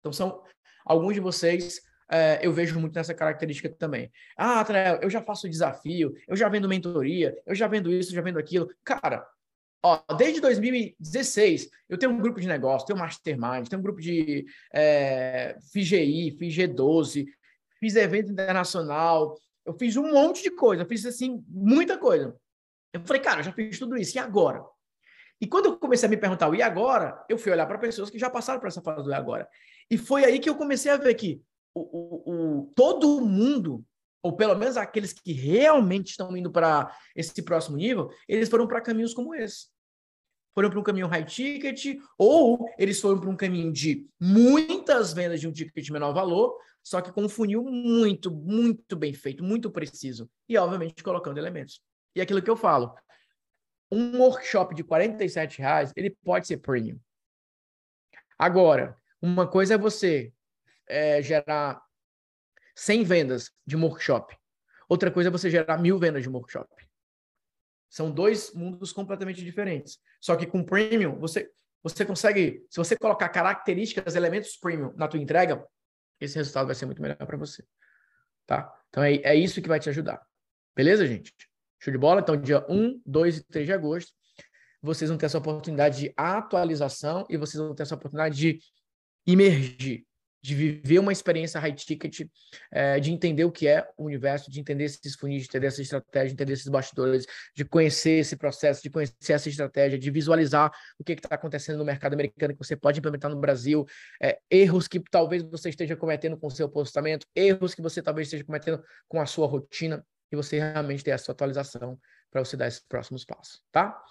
[0.00, 0.42] Então, são
[0.84, 1.80] alguns de vocês,
[2.10, 4.10] é, eu vejo muito nessa característica também.
[4.36, 8.22] Ah, Natanael, eu já faço desafio, eu já vendo mentoria, eu já vendo isso, já
[8.22, 8.70] vendo aquilo.
[8.84, 9.26] Cara,
[9.82, 14.00] ó, desde 2016, eu tenho um grupo de negócio, tenho um mastermind, tenho um grupo
[14.00, 17.26] de é, FGI, FG12,
[17.80, 22.36] fiz evento internacional, eu fiz um monte de coisa, eu fiz assim, muita coisa.
[22.96, 24.64] Eu falei, cara, eu já fiz tudo isso, e agora?
[25.40, 28.08] E quando eu comecei a me perguntar o e agora, eu fui olhar para pessoas
[28.08, 29.48] que já passaram por essa fase do e agora.
[29.90, 31.42] E foi aí que eu comecei a ver que
[31.74, 33.84] o, o, o todo mundo,
[34.22, 38.80] ou pelo menos aqueles que realmente estão indo para esse próximo nível, eles foram para
[38.80, 39.66] caminhos como esse.
[40.54, 45.38] Foram para um caminho high ticket, ou eles foram para um caminho de muitas vendas
[45.38, 49.44] de um ticket de menor valor, só que com um funil muito, muito bem feito,
[49.44, 50.30] muito preciso.
[50.48, 51.82] E, obviamente, colocando elementos.
[52.16, 52.96] E aquilo que eu falo,
[53.92, 56.98] um workshop de 47 reais, ele pode ser premium.
[58.38, 60.32] Agora, uma coisa é você
[60.86, 61.78] é, gerar
[62.74, 64.34] 100 vendas de um workshop.
[64.88, 66.74] Outra coisa é você gerar mil vendas de um workshop.
[67.90, 69.98] São dois mundos completamente diferentes.
[70.18, 71.50] Só que com premium, você,
[71.82, 75.62] você consegue, se você colocar características, elementos premium na tua entrega,
[76.18, 77.62] esse resultado vai ser muito melhor para você.
[78.46, 78.72] Tá?
[78.88, 80.18] Então é, é isso que vai te ajudar.
[80.74, 81.34] Beleza, gente?
[81.80, 82.20] Show de bola?
[82.20, 84.12] Então, dia 1, 2 e 3 de agosto,
[84.82, 88.58] vocês vão ter essa oportunidade de atualização e vocês vão ter essa oportunidade de
[89.26, 90.06] emergir,
[90.40, 92.28] de viver uma experiência high ticket,
[92.70, 95.82] é, de entender o que é o universo, de entender esses funis, de entender essa
[95.82, 100.70] estratégia, de entender esses bastidores, de conhecer esse processo, de conhecer essa estratégia, de visualizar
[100.98, 103.84] o que está acontecendo no mercado americano que você pode implementar no Brasil,
[104.22, 108.28] é, erros que talvez você esteja cometendo com o seu postamento, erros que você talvez
[108.28, 111.98] esteja cometendo com a sua rotina e você realmente ter essa atualização
[112.30, 114.02] para você dar esses próximos passos, tá?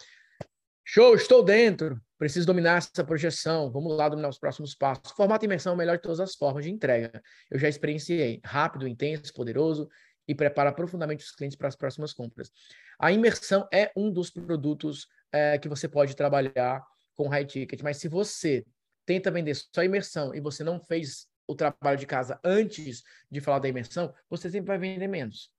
[0.88, 2.00] Show, estou dentro.
[2.16, 3.72] Preciso dominar essa projeção.
[3.72, 5.12] Vamos lá dominar os próximos passos.
[5.14, 7.22] Formato imersão é o melhor de todas as formas de entrega.
[7.50, 8.40] Eu já experienciei.
[8.46, 9.90] Rápido, intenso, poderoso
[10.28, 12.52] e prepara profundamente os clientes para as próximas compras.
[13.00, 16.84] A imersão é um dos produtos é, que você pode trabalhar
[17.16, 18.64] com high ticket, mas se você
[19.06, 23.60] tenta vender só imersão e você não fez o trabalho de casa antes de falar
[23.60, 25.52] da imersão, você sempre vai vender menos.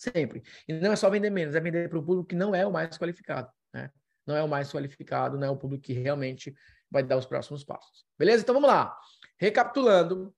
[0.00, 0.42] Sempre.
[0.66, 2.72] E não é só vender menos, é vender para o público que não é o
[2.72, 3.50] mais qualificado.
[3.70, 3.90] Né?
[4.26, 6.54] Não é o mais qualificado, não é o público que realmente
[6.90, 8.06] vai dar os próximos passos.
[8.18, 8.42] Beleza?
[8.42, 8.96] Então vamos lá.
[9.38, 10.34] Recapitulando: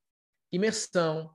[0.51, 1.33] imersão,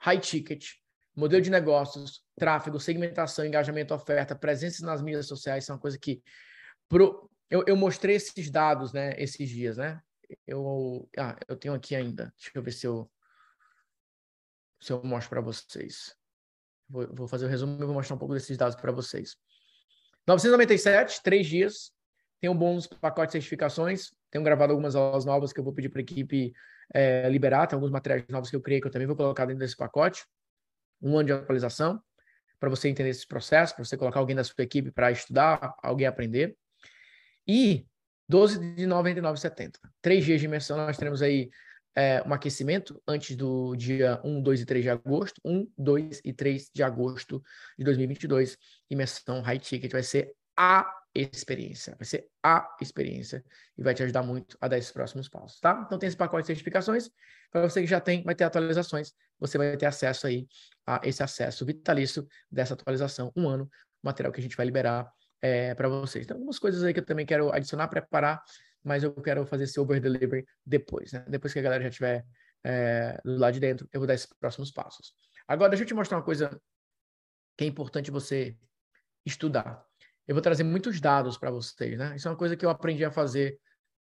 [0.00, 0.70] high ticket,
[1.14, 6.20] modelo de negócios, tráfego, segmentação, engajamento, oferta, presença nas mídias sociais são coisas que
[7.48, 10.02] eu, eu mostrei esses dados, né, esses dias, né?
[10.44, 12.34] Eu, ah, eu tenho aqui ainda.
[12.36, 13.08] Deixa eu ver se eu,
[14.80, 16.16] se eu mostro para vocês.
[16.88, 19.36] Vou, vou, fazer o resumo e vou mostrar um pouco desses dados para vocês.
[20.26, 21.90] 997, três dias.
[22.40, 24.10] Tem um bônus pacote de certificações.
[24.30, 26.52] Tenho gravado algumas aulas novas que eu vou pedir para a equipe
[26.92, 27.66] é, liberar.
[27.66, 30.24] Tem alguns materiais novos que eu criei que eu também vou colocar dentro desse pacote.
[31.00, 32.00] Um ano de atualização
[32.62, 36.06] para você entender esse processo, para você colocar alguém da sua equipe para estudar, alguém
[36.06, 36.56] aprender.
[37.44, 37.84] E
[38.28, 39.72] 12 de 99,70.
[40.00, 41.50] Três dias de imersão, nós teremos aí
[41.94, 45.40] é, um aquecimento antes do dia 1, 2 e 3 de agosto.
[45.44, 47.42] 1, 2 e 3 de agosto
[47.78, 48.56] de 2022.
[48.90, 51.94] Imersão High Ticket vai ser a experiência.
[51.98, 53.44] Vai ser a experiência
[53.76, 55.82] e vai te ajudar muito a dar esses próximos passos, tá?
[55.84, 57.10] Então tem esse pacote de certificações.
[57.50, 59.12] Para você que já tem, vai ter atualizações.
[59.38, 60.46] Você vai ter acesso aí
[60.86, 63.30] a esse acesso vitalício dessa atualização.
[63.36, 63.68] Um ano,
[64.02, 65.12] material que a gente vai liberar
[65.42, 66.24] é, para vocês.
[66.24, 68.42] Então, algumas coisas aí que eu também quero adicionar, preparar,
[68.84, 71.24] mas eu quero fazer esse over delivery depois, né?
[71.28, 72.24] Depois que a galera já estiver
[72.64, 75.14] é, lado de dentro, eu vou dar esses próximos passos.
[75.46, 76.60] Agora, deixa eu te mostrar uma coisa
[77.56, 78.56] que é importante você
[79.24, 79.84] estudar.
[80.26, 82.14] Eu vou trazer muitos dados para vocês, né?
[82.16, 83.58] Isso é uma coisa que eu aprendi a fazer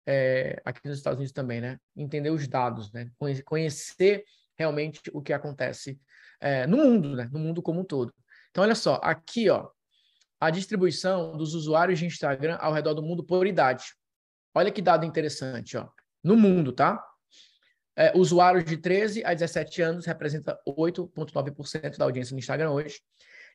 [0.06, 1.78] é, aqui nos Estados Unidos também, né?
[1.96, 3.10] Entender os dados, né?
[3.44, 4.24] Conhecer
[4.58, 6.00] realmente o que acontece
[6.40, 7.28] é, no mundo, né?
[7.32, 8.14] No mundo como um todo.
[8.50, 9.68] Então, olha só, aqui, ó,
[10.40, 13.84] a distribuição dos usuários de Instagram ao redor do mundo por idade.
[14.56, 15.86] Olha que dado interessante, ó.
[16.24, 16.98] No mundo, tá?
[17.94, 23.02] É, usuários de 13 a 17 anos representa 8,9% da audiência no Instagram hoje.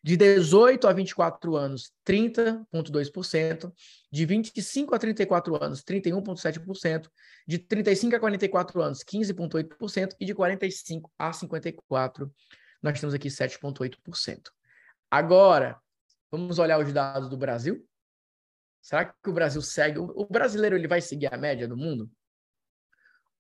[0.03, 3.73] De 18 a 24 anos, 30,2%.
[4.11, 7.10] De 25 a 34 anos, 31,7%.
[7.48, 10.15] De 35 a 44 anos, 15,8%.
[10.19, 12.32] E de 45 a 54,
[12.80, 14.52] nós temos aqui 7,8%.
[15.10, 15.82] Agora,
[16.32, 17.86] Vamos olhar os dados do Brasil?
[18.82, 19.99] Será que o Brasil segue?
[19.99, 22.12] O brasileiro ele vai seguir a média do mundo?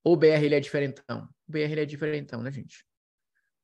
[0.03, 1.27] Ou o BR ele é diferentão?
[1.47, 2.85] O BR ele é diferentão, né, gente?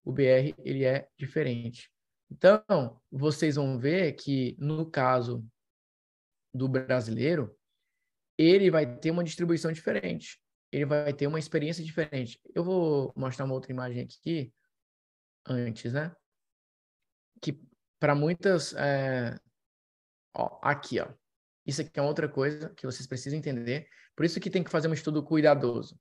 [0.03, 1.91] O BR ele é diferente.
[2.29, 5.45] Então, vocês vão ver que no caso
[6.53, 7.55] do brasileiro,
[8.37, 10.39] ele vai ter uma distribuição diferente.
[10.71, 12.39] Ele vai ter uma experiência diferente.
[12.53, 14.53] Eu vou mostrar uma outra imagem aqui
[15.45, 16.13] antes, né?
[17.41, 17.59] Que
[17.99, 18.73] para muitas.
[18.73, 19.39] É...
[20.33, 21.07] Ó, aqui, ó.
[21.67, 23.87] Isso aqui é outra coisa que vocês precisam entender.
[24.15, 25.95] Por isso que tem que fazer um estudo cuidadoso.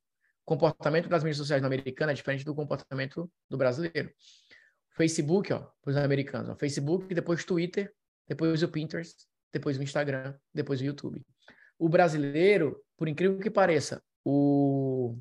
[0.45, 4.09] O comportamento das mídias sociais no americano é diferente do comportamento do brasileiro.
[4.95, 6.49] Facebook, ó, para os americanos.
[6.49, 7.93] Ó, Facebook, depois Twitter,
[8.25, 11.21] depois o Pinterest, depois o Instagram, depois o YouTube.
[11.77, 15.17] O brasileiro, por incrível que pareça, o,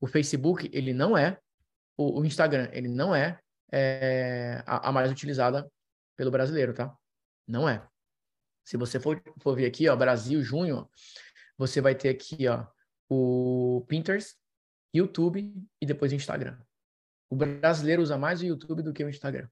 [0.00, 1.38] o Facebook, ele não é,
[1.96, 3.38] o, o Instagram, ele não é,
[3.70, 5.70] é a, a mais utilizada
[6.16, 6.96] pelo brasileiro, tá?
[7.46, 7.86] Não é.
[8.64, 10.88] Se você for, for ver aqui, ó, Brasil, junho,
[11.56, 12.66] você vai ter aqui, ó,
[13.08, 14.36] o Pinterest,
[14.94, 16.58] YouTube e depois o Instagram.
[17.28, 19.48] O brasileiro usa mais o YouTube do que o Instagram.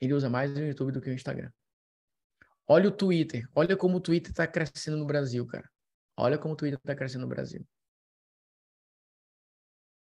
[0.00, 1.52] Ele usa mais o YouTube do que o Instagram.
[2.66, 3.48] Olha o Twitter.
[3.54, 5.70] Olha como o Twitter está crescendo no Brasil, cara.
[6.16, 7.66] Olha como o Twitter está crescendo no Brasil.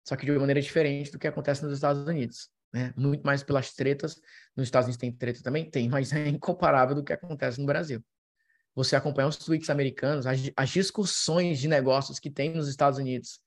[0.08, 2.94] Só que de uma maneira diferente do que acontece nos Estados Unidos né?
[2.96, 4.20] Muito mais pelas tretas.
[4.56, 5.70] Nos Estados Unidos tem treta também?
[5.70, 8.04] Tem, mas é incomparável do que acontece no Brasil.
[8.76, 13.42] Você acompanha os tweets americanos, as, as discussões de negócios que tem nos Estados Unidos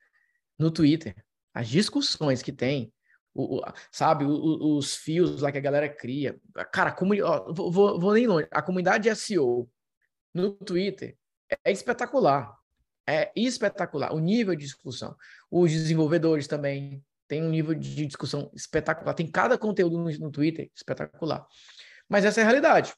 [0.58, 1.14] no Twitter,
[1.54, 2.92] as discussões que tem,
[3.34, 6.38] o, o, sabe, o, os fios lá que a galera cria.
[6.72, 6.94] Cara,
[7.24, 8.46] ó, vou, vou, nem longe.
[8.50, 9.70] A comunidade SEO
[10.34, 11.16] no Twitter
[11.64, 12.54] é espetacular.
[13.06, 15.16] É espetacular o nível de discussão.
[15.50, 19.14] Os desenvolvedores também, tem um nível de discussão espetacular.
[19.14, 21.46] Tem cada conteúdo no, no Twitter espetacular.
[22.08, 22.94] Mas essa é a realidade.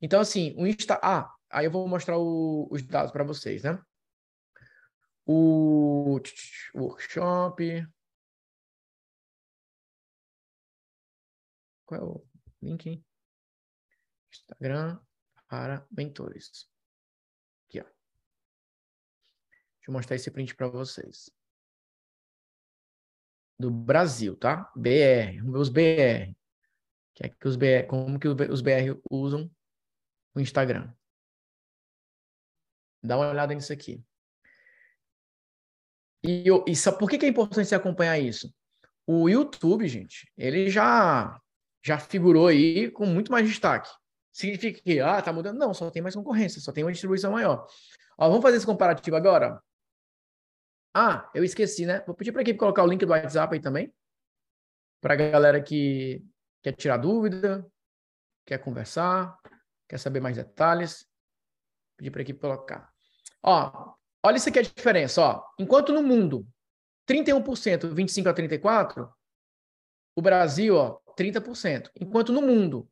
[0.00, 0.98] Então, assim, o Insta.
[1.02, 3.80] Ah, aí eu vou mostrar o, os dados para vocês, né?
[5.24, 6.20] O
[6.74, 7.86] workshop.
[11.86, 12.26] Qual é o
[12.62, 13.02] link?
[14.30, 15.00] Instagram
[15.48, 16.68] para mentores.
[17.66, 17.84] Aqui, ó.
[17.84, 21.30] Deixa eu mostrar esse print para vocês
[23.58, 24.70] do Brasil, tá?
[24.76, 26.34] BR, os BR.
[27.14, 29.50] Que é que os BR, como que os BR usam
[30.34, 30.92] o Instagram.
[33.02, 34.02] Dá uma olhada nisso aqui.
[36.22, 38.52] E, eu, e por que, que é importante você acompanhar isso?
[39.06, 41.40] O YouTube, gente, ele já
[41.84, 43.88] já figurou aí com muito mais destaque.
[44.32, 45.58] Significa que, ah, tá mudando?
[45.58, 47.66] Não, só tem mais concorrência, só tem uma distribuição maior.
[48.18, 49.62] Ó, vamos fazer esse comparativo agora?
[50.94, 52.02] Ah, eu esqueci, né?
[52.06, 53.92] Vou pedir para a equipe colocar o link do WhatsApp aí também.
[55.00, 56.24] Para a galera que
[56.62, 57.66] quer tirar dúvida,
[58.44, 59.38] quer conversar,
[59.88, 61.06] quer saber mais detalhes.
[61.96, 62.92] pedir para a equipe colocar.
[63.42, 63.94] Ó,
[64.24, 65.44] olha isso aqui a diferença, ó.
[65.58, 66.46] Enquanto no mundo
[67.08, 69.12] 31%, 25 a 34,
[70.16, 71.90] o Brasil, ó, 30%.
[72.00, 72.88] Enquanto no mundo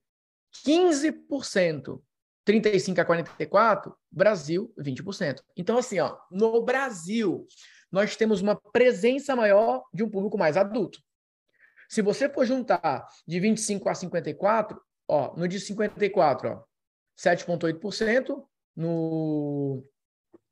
[0.65, 2.03] 15%,
[2.45, 5.43] 35 a 44, Brasil 20%.
[5.57, 7.47] Então assim, ó, no Brasil
[7.97, 11.01] nós temos uma presença maior de um público mais adulto.
[11.89, 14.79] Se você for juntar de 25 a 54,
[15.09, 16.65] ó, no de 54, ó,
[17.19, 18.47] 7,8%
[18.77, 19.83] no,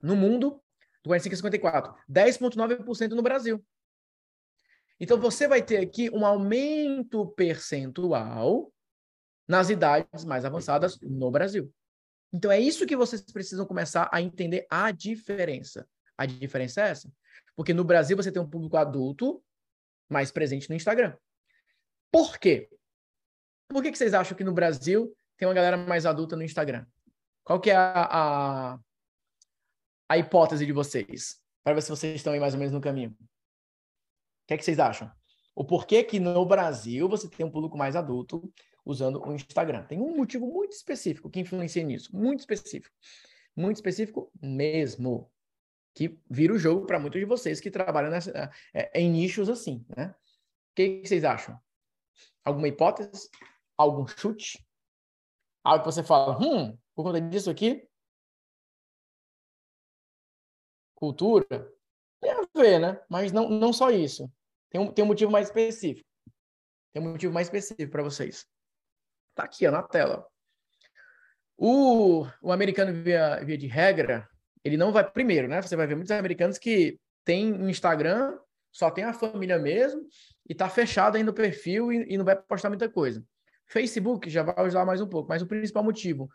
[0.01, 0.63] no mundo,
[1.03, 3.63] do 45 a 54, 10,9% no Brasil.
[4.99, 8.73] Então você vai ter aqui um aumento percentual
[9.47, 11.71] nas idades mais avançadas no Brasil.
[12.33, 15.87] Então é isso que vocês precisam começar a entender a diferença.
[16.17, 17.13] A diferença é essa.
[17.57, 19.43] Porque no Brasil você tem um público adulto
[20.09, 21.17] mais presente no Instagram.
[22.11, 22.69] Por quê?
[23.69, 26.87] Por que, que vocês acham que no Brasil tem uma galera mais adulta no Instagram?
[27.43, 28.09] Qual que é a,
[28.75, 28.79] a,
[30.09, 31.41] a hipótese de vocês?
[31.63, 33.11] Para ver se vocês estão aí mais ou menos no caminho.
[33.11, 35.11] O que, é que vocês acham?
[35.55, 38.53] O porquê que no Brasil você tem um público mais adulto
[38.85, 39.85] usando o Instagram?
[39.85, 42.15] Tem um motivo muito específico que influencia nisso.
[42.15, 42.95] Muito específico.
[43.57, 45.31] Muito específico mesmo.
[45.95, 49.85] Que vira o jogo para muitos de vocês que trabalham nessa, é, em nichos assim,
[49.97, 50.09] né?
[50.09, 51.59] O que, que vocês acham?
[52.45, 53.31] Alguma hipótese?
[53.77, 54.65] Algum chute?
[55.63, 57.89] Algo que você fala, hum, por conta disso aqui?
[60.95, 61.73] Cultura?
[62.21, 63.01] Tem a ver, né?
[63.09, 64.31] Mas não, não só isso.
[64.71, 66.09] Tem um, tem um motivo mais específico.
[66.93, 68.47] Tem um motivo mais específico para vocês.
[69.35, 70.27] Tá aqui, ó, na tela.
[71.57, 74.29] O, o americano, via, via de regra,
[74.65, 75.61] ele não vai primeiro, né?
[75.61, 78.37] Você vai ver muitos americanos que têm um Instagram,
[78.73, 80.03] só tem a família mesmo,
[80.49, 83.23] e tá fechado ainda o perfil e, e não vai postar muita coisa.
[83.67, 86.29] Facebook já vai usar mais um pouco, mas o principal motivo,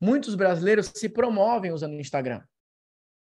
[0.00, 2.42] muitos brasileiros se promovem usando o Instagram.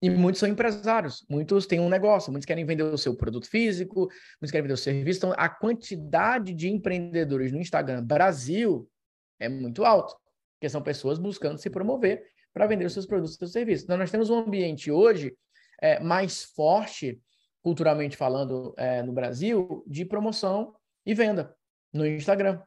[0.01, 4.01] E muitos são empresários, muitos têm um negócio, muitos querem vender o seu produto físico,
[4.39, 5.19] muitos querem vender o serviço.
[5.19, 8.89] Então, a quantidade de empreendedores no Instagram Brasil
[9.37, 10.15] é muito alta,
[10.55, 12.23] porque são pessoas buscando se promover
[12.59, 13.85] para vender os seus produtos e seus serviços.
[13.85, 15.33] Então, nós temos um ambiente hoje
[15.81, 17.17] é, mais forte
[17.61, 20.75] culturalmente falando, é, no Brasil, de promoção
[21.05, 21.55] e venda
[21.93, 22.61] no Instagram,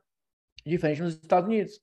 [0.64, 1.78] diferente nos Estados Unidos.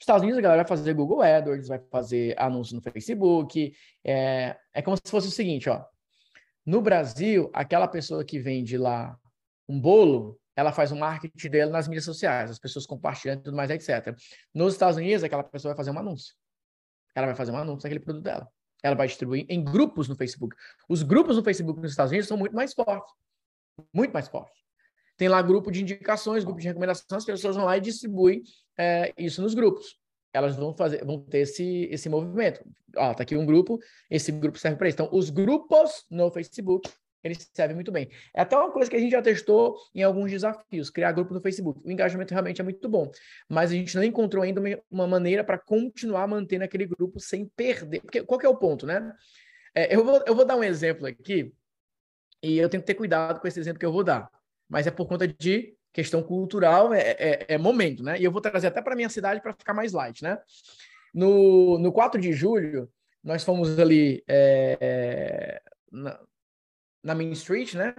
[0.00, 3.72] Estados Unidos, a galera vai fazer Google AdWords, vai fazer anúncio no Facebook.
[4.04, 5.84] É, é como se fosse o seguinte, ó.
[6.64, 9.16] No Brasil, aquela pessoa que vende lá
[9.68, 13.56] um bolo, ela faz o marketing dela nas mídias sociais, as pessoas compartilhando e tudo
[13.56, 14.16] mais, etc.
[14.52, 16.34] Nos Estados Unidos, aquela pessoa vai fazer um anúncio.
[17.16, 18.48] Ela vai fazer um anúncio daquele produto dela
[18.86, 20.56] ela vai distribuir em grupos no Facebook.
[20.88, 23.12] Os grupos no Facebook nos Estados Unidos são muito mais fortes.
[23.92, 24.56] Muito mais fortes.
[25.16, 28.42] Tem lá grupo de indicações, grupo de recomendação, as pessoas vão lá e distribuem
[28.78, 29.98] é, isso nos grupos.
[30.32, 32.62] Elas vão fazer, vão ter esse, esse movimento.
[32.96, 33.78] Ó, tá aqui um grupo,
[34.10, 34.96] esse grupo serve para isso.
[34.96, 36.90] Então, os grupos no Facebook
[37.22, 38.08] eles servem muito bem.
[38.34, 41.40] É até uma coisa que a gente já testou em alguns desafios, criar grupo no
[41.40, 41.80] Facebook.
[41.84, 43.10] O engajamento realmente é muito bom,
[43.48, 44.60] mas a gente não encontrou ainda
[44.90, 48.00] uma maneira para continuar mantendo aquele grupo sem perder.
[48.00, 49.12] Porque qual é o ponto, né?
[49.74, 51.52] É, eu, vou, eu vou dar um exemplo aqui,
[52.42, 54.30] e eu tenho que ter cuidado com esse exemplo que eu vou dar,
[54.68, 58.18] mas é por conta de questão cultural, é, é, é momento, né?
[58.18, 60.38] E eu vou trazer até para minha cidade para ficar mais light, né?
[61.12, 62.90] No, no 4 de julho,
[63.24, 65.60] nós fomos ali é,
[65.90, 66.20] na,
[67.06, 67.94] na Main Street, né?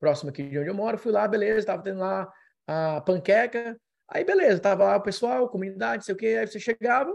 [0.00, 0.96] Próximo aqui de onde eu moro.
[0.96, 2.32] Fui lá, beleza, tava tendo lá
[2.66, 3.78] a panqueca.
[4.08, 6.38] Aí, beleza, tava lá o pessoal, comunidade, sei o quê.
[6.40, 7.14] Aí você chegava,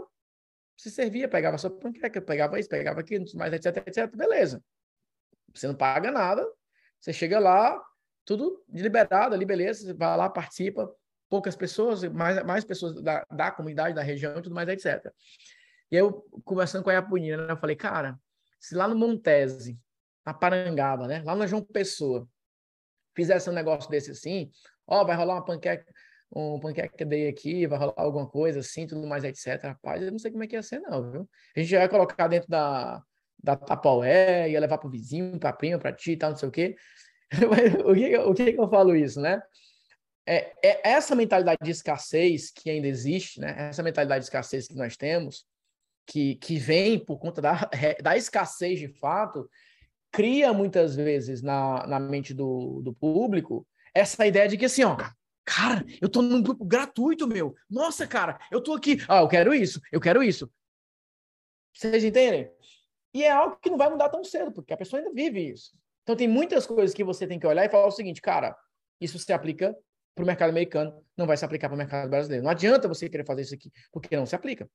[0.76, 4.14] se servia, pegava sua panqueca, pegava isso, pegava aquilo, mais, etc, etc.
[4.14, 4.62] Beleza.
[5.52, 6.46] Você não paga nada.
[7.00, 7.82] Você chega lá,
[8.24, 9.86] tudo liberado ali, beleza.
[9.86, 10.94] Você vai lá, participa.
[11.28, 15.10] Poucas pessoas, mais, mais pessoas da, da comunidade, da região tudo mais, etc.
[15.90, 18.16] E eu, conversando com a Iapunina, né, eu falei, cara,
[18.60, 19.78] se lá no Montese
[20.24, 21.22] na Parangaba, né?
[21.24, 22.28] Lá na João Pessoa,
[23.14, 24.50] fizesse um negócio desse assim,
[24.86, 25.84] ó, vai rolar uma panqueca,
[26.34, 29.62] um panqueca day aqui, vai rolar alguma coisa assim, tudo mais, etc.
[29.62, 31.30] Rapaz, eu não sei como é que ia ser, não, viu?
[31.56, 33.02] A gente ia colocar dentro da,
[33.42, 36.52] da Tapaué, ia levar pro vizinho, pra prima, pra ti e tal, não sei o
[36.52, 36.76] quê.
[37.84, 39.42] o, que, o que eu falo isso, né?
[40.26, 43.68] É, é, essa mentalidade de escassez que ainda existe, né?
[43.70, 45.44] Essa mentalidade de escassez que nós temos,
[46.06, 47.68] que, que vem por conta da,
[48.02, 49.48] da escassez de fato,
[50.12, 54.96] cria muitas vezes na, na mente do, do público essa ideia de que assim, ó,
[55.44, 57.54] cara, eu tô num grupo gratuito, meu.
[57.68, 58.98] Nossa, cara, eu tô aqui.
[59.08, 60.50] Ah, eu quero isso, eu quero isso.
[61.74, 62.50] Vocês entendem?
[63.14, 65.72] E é algo que não vai mudar tão cedo, porque a pessoa ainda vive isso.
[66.02, 68.56] Então tem muitas coisas que você tem que olhar e falar o seguinte, cara,
[69.00, 69.76] isso se aplica
[70.14, 72.44] para o mercado americano, não vai se aplicar para o mercado brasileiro.
[72.44, 74.68] Não adianta você querer fazer isso aqui, porque não se aplica.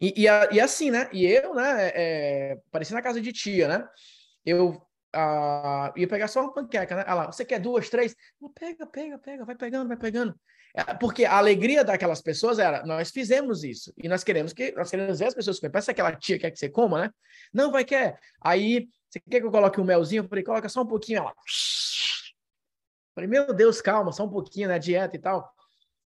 [0.00, 1.08] E, e, e assim, né?
[1.12, 1.90] E eu, né?
[1.94, 3.88] É, parecia na casa de tia, né?
[4.44, 4.80] Eu
[5.14, 7.04] ah, ia pegar só uma panqueca, né?
[7.06, 8.14] Ela, você quer duas, três?
[8.54, 10.34] Pega, pega, pega, vai pegando, vai pegando.
[10.74, 13.92] É, porque a alegria daquelas pessoas era, nós fizemos isso.
[13.96, 15.72] E nós queremos que nós queremos ver as pessoas comer.
[15.72, 17.10] Parece aquela tia que quer que você coma, né?
[17.52, 18.18] Não, vai quer.
[18.40, 20.22] Aí, você quer que eu coloque um melzinho?
[20.22, 21.18] Eu falei, coloca só um pouquinho.
[21.18, 21.34] Ela.
[23.14, 24.78] Falei, meu Deus, calma, só um pouquinho, né?
[24.78, 25.52] Dieta e tal.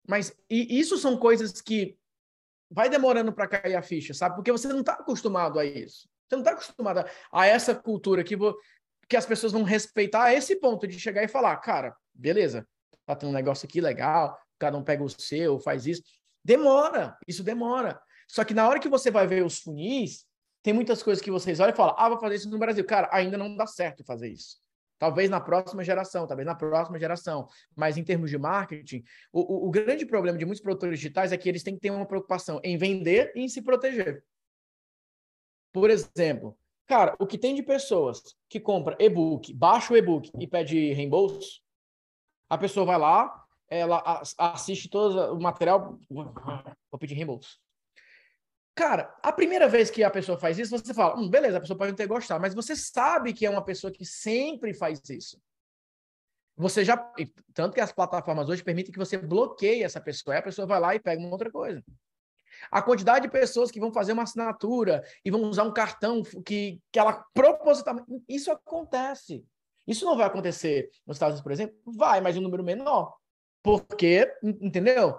[0.05, 1.97] Mas e isso são coisas que
[2.69, 4.35] vai demorando para cair a ficha, sabe?
[4.35, 6.09] Porque você não está acostumado a isso.
[6.29, 8.37] Você não está acostumado a essa cultura que,
[9.07, 12.67] que as pessoas vão respeitar esse ponto de chegar e falar, cara, beleza,
[13.03, 16.03] tá tendo um negócio aqui legal, cada um pega o seu, faz isso.
[16.45, 17.99] Demora, isso demora.
[18.27, 20.23] Só que na hora que você vai ver os funis,
[20.61, 22.85] tem muitas coisas que vocês olham e falam, ah, vou fazer isso no Brasil.
[22.85, 24.57] Cara, ainda não dá certo fazer isso.
[24.99, 27.47] Talvez na próxima geração, talvez na próxima geração.
[27.75, 31.37] Mas em termos de marketing, o, o, o grande problema de muitos produtores digitais é
[31.37, 34.23] que eles têm que ter uma preocupação em vender e em se proteger.
[35.71, 40.47] Por exemplo, cara, o que tem de pessoas que compra e-book, baixa o e-book e
[40.47, 41.61] pede reembolso,
[42.49, 47.59] a pessoa vai lá, ela assiste todo o material, vou pedir reembolso.
[48.73, 51.77] Cara, a primeira vez que a pessoa faz isso, você fala, hum, beleza, a pessoa
[51.77, 55.39] pode não ter gostado, mas você sabe que é uma pessoa que sempre faz isso.
[56.55, 56.97] Você já.
[57.53, 60.79] Tanto que as plataformas hoje permitem que você bloqueie essa pessoa, e a pessoa vai
[60.79, 61.83] lá e pega uma outra coisa.
[62.71, 66.79] A quantidade de pessoas que vão fazer uma assinatura e vão usar um cartão que,
[66.91, 68.07] que ela propositalmente.
[68.27, 69.43] Isso acontece.
[69.87, 71.75] Isso não vai acontecer nos Estados Unidos, por exemplo?
[71.85, 73.15] Vai, mas um número menor.
[73.63, 75.17] Porque, entendeu?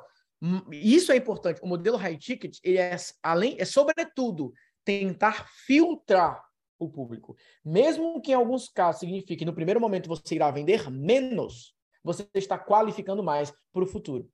[0.70, 1.60] Isso é importante.
[1.62, 4.52] O modelo high ticket, ele é além, é sobretudo
[4.84, 6.42] tentar filtrar
[6.78, 7.36] o público.
[7.64, 12.58] Mesmo que em alguns casos signifique no primeiro momento você irá vender menos, você está
[12.58, 14.30] qualificando mais para o futuro.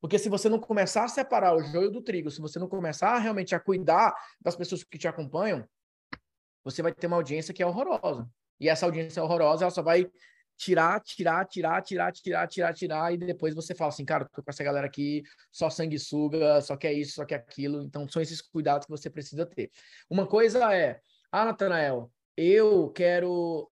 [0.00, 3.18] Porque se você não começar a separar o joio do trigo, se você não começar
[3.18, 5.68] realmente a cuidar das pessoas que te acompanham,
[6.64, 8.28] você vai ter uma audiência que é horrorosa.
[8.58, 10.10] E essa audiência horrorosa, ela só vai
[10.56, 14.50] tirar, tirar, tirar, tirar, tirar, tirar, tirar, e depois você fala assim, cara, tô com
[14.50, 17.82] essa galera aqui, só sanguessuga, só quer isso, só quer aquilo.
[17.82, 19.70] Então, são esses cuidados que você precisa ter.
[20.08, 21.00] Uma coisa é,
[21.32, 23.70] ah, Natanael, eu quero.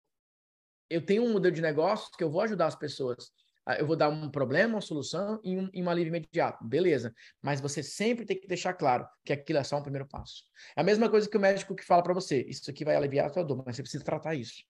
[0.89, 3.31] Eu tenho um modelo de negócio que eu vou ajudar as pessoas.
[3.69, 6.65] Ah, eu vou dar um problema, uma solução e um, e um alívio imediato.
[6.65, 7.13] Beleza.
[7.41, 10.45] Mas você sempre tem que deixar claro que aquilo é só um primeiro passo.
[10.73, 13.25] É a mesma coisa que o médico que fala para você: isso aqui vai aliviar
[13.25, 14.63] a sua dor, mas você precisa tratar isso.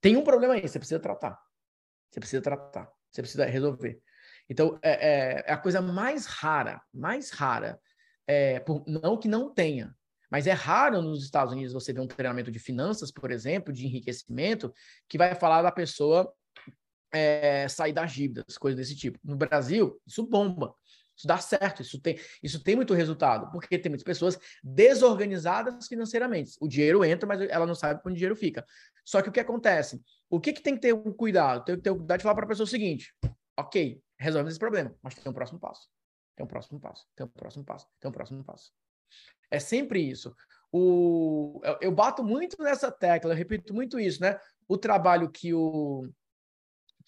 [0.00, 1.36] Tem um problema aí, você precisa tratar.
[2.08, 2.88] Você precisa tratar.
[3.10, 4.00] Você precisa resolver.
[4.48, 7.80] Então, é, é, é a coisa mais rara, mais rara.
[8.28, 9.92] É, por, não que não tenha,
[10.30, 13.84] mas é raro nos Estados Unidos você ver um treinamento de finanças, por exemplo, de
[13.84, 14.72] enriquecimento,
[15.08, 16.32] que vai falar da pessoa
[17.12, 19.18] é, sair das dívidas, coisas desse tipo.
[19.24, 20.74] No Brasil, isso bomba.
[21.20, 26.52] Isso dá certo, isso tem, isso tem muito resultado, porque tem muitas pessoas desorganizadas financeiramente.
[26.58, 28.64] O dinheiro entra, mas ela não sabe onde o dinheiro fica.
[29.04, 30.00] Só que o que acontece?
[30.30, 31.62] O que, que tem que ter um cuidado?
[31.64, 33.14] Tem que ter um cuidado de falar para a pessoa o seguinte:
[33.54, 35.88] ok, resolve esse problema, mas tem um próximo passo.
[36.34, 38.72] Tem um próximo passo, tem um próximo passo, tem um próximo passo.
[39.50, 40.34] É sempre isso.
[40.72, 44.38] O, eu, eu bato muito nessa tecla, eu repito muito isso, né?
[44.66, 46.08] O trabalho que o,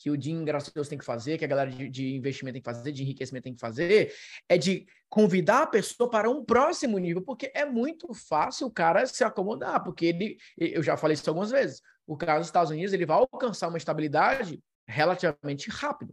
[0.03, 2.69] que o Jim Gracioso tem que fazer, que a galera de, de, investimento tem que
[2.69, 4.13] fazer, de enriquecimento tem que fazer,
[4.49, 9.07] é de convidar a pessoa para um próximo nível, porque é muito fácil o cara
[9.07, 12.93] se acomodar, porque ele, eu já falei isso algumas vezes, o cara dos Estados Unidos
[12.93, 16.13] ele vai alcançar uma estabilidade relativamente rápido.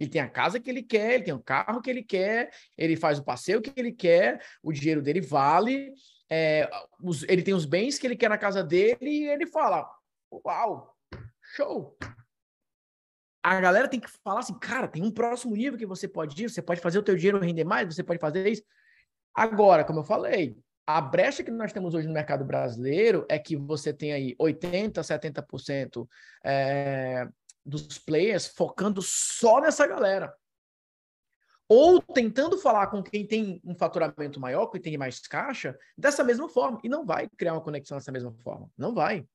[0.00, 2.96] Ele tem a casa que ele quer, ele tem o carro que ele quer, ele
[2.96, 5.92] faz o passeio que ele quer, o dinheiro dele vale,
[6.30, 6.68] é,
[7.02, 9.86] os, ele tem os bens que ele quer na casa dele e ele fala:
[10.32, 10.96] Uau,
[11.54, 11.94] show!
[13.42, 16.48] A galera tem que falar assim, cara, tem um próximo nível que você pode ir,
[16.48, 18.62] você pode fazer o teu dinheiro render mais, você pode fazer isso.
[19.34, 20.56] Agora, como eu falei,
[20.86, 25.00] a brecha que nós temos hoje no mercado brasileiro é que você tem aí 80%,
[25.00, 26.06] 70%
[26.44, 27.26] é,
[27.64, 30.32] dos players focando só nessa galera.
[31.68, 36.48] Ou tentando falar com quem tem um faturamento maior, quem tem mais caixa, dessa mesma
[36.48, 36.78] forma.
[36.84, 38.70] E não vai criar uma conexão dessa mesma forma.
[38.76, 39.26] Não vai.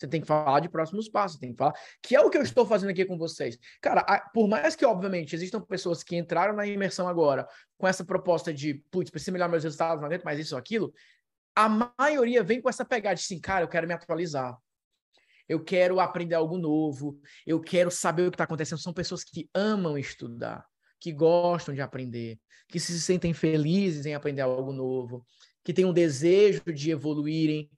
[0.00, 2.42] Você tem que falar de próximos passos, tem que falar, que é o que eu
[2.42, 3.58] estou fazendo aqui com vocês.
[3.82, 4.02] Cara,
[4.32, 7.46] por mais que, obviamente, existam pessoas que entraram na imersão agora
[7.76, 10.90] com essa proposta de, putz, preciso melhorar meus resultados, não aguento mais isso ou aquilo,
[11.54, 14.56] a maioria vem com essa pegada de assim, cara, eu quero me atualizar.
[15.46, 18.78] Eu quero aprender algo novo, eu quero saber o que está acontecendo.
[18.78, 20.64] São pessoas que amam estudar,
[20.98, 25.26] que gostam de aprender, que se sentem felizes em aprender algo novo,
[25.62, 27.68] que têm um desejo de evoluírem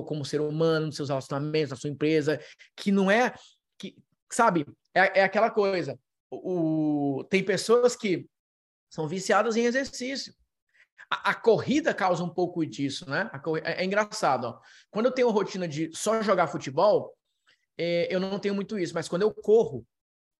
[0.00, 2.40] como ser humano, nos seus relacionamentos, na sua empresa,
[2.76, 3.34] que não é
[3.78, 3.96] que,
[4.30, 4.64] sabe,
[4.94, 5.98] é, é aquela coisa.
[6.30, 8.26] O, tem pessoas que
[8.88, 10.32] são viciadas em exercício.
[11.10, 13.30] A, a corrida causa um pouco disso, né?
[13.64, 14.60] É, é, engraçado, ó.
[14.90, 17.12] Quando eu tenho rotina de só jogar futebol,
[17.76, 19.84] é, eu não tenho muito isso, mas quando eu corro,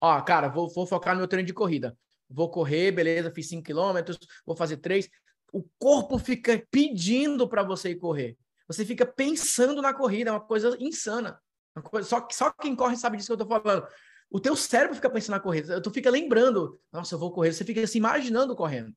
[0.01, 1.97] ó, cara, vou, vou focar no meu treino de corrida.
[2.29, 5.09] Vou correr, beleza, fiz 5 quilômetros, vou fazer 3.
[5.53, 8.37] O corpo fica pedindo para você ir correr.
[8.73, 11.41] Você fica pensando na corrida, é uma coisa insana.
[11.77, 13.87] Uma coisa, só, só quem corre sabe disso que eu tô falando.
[14.31, 15.81] O teu cérebro fica pensando na corrida.
[15.81, 17.53] Tu fica lembrando, nossa, eu vou correr.
[17.53, 18.95] Você fica se imaginando correndo.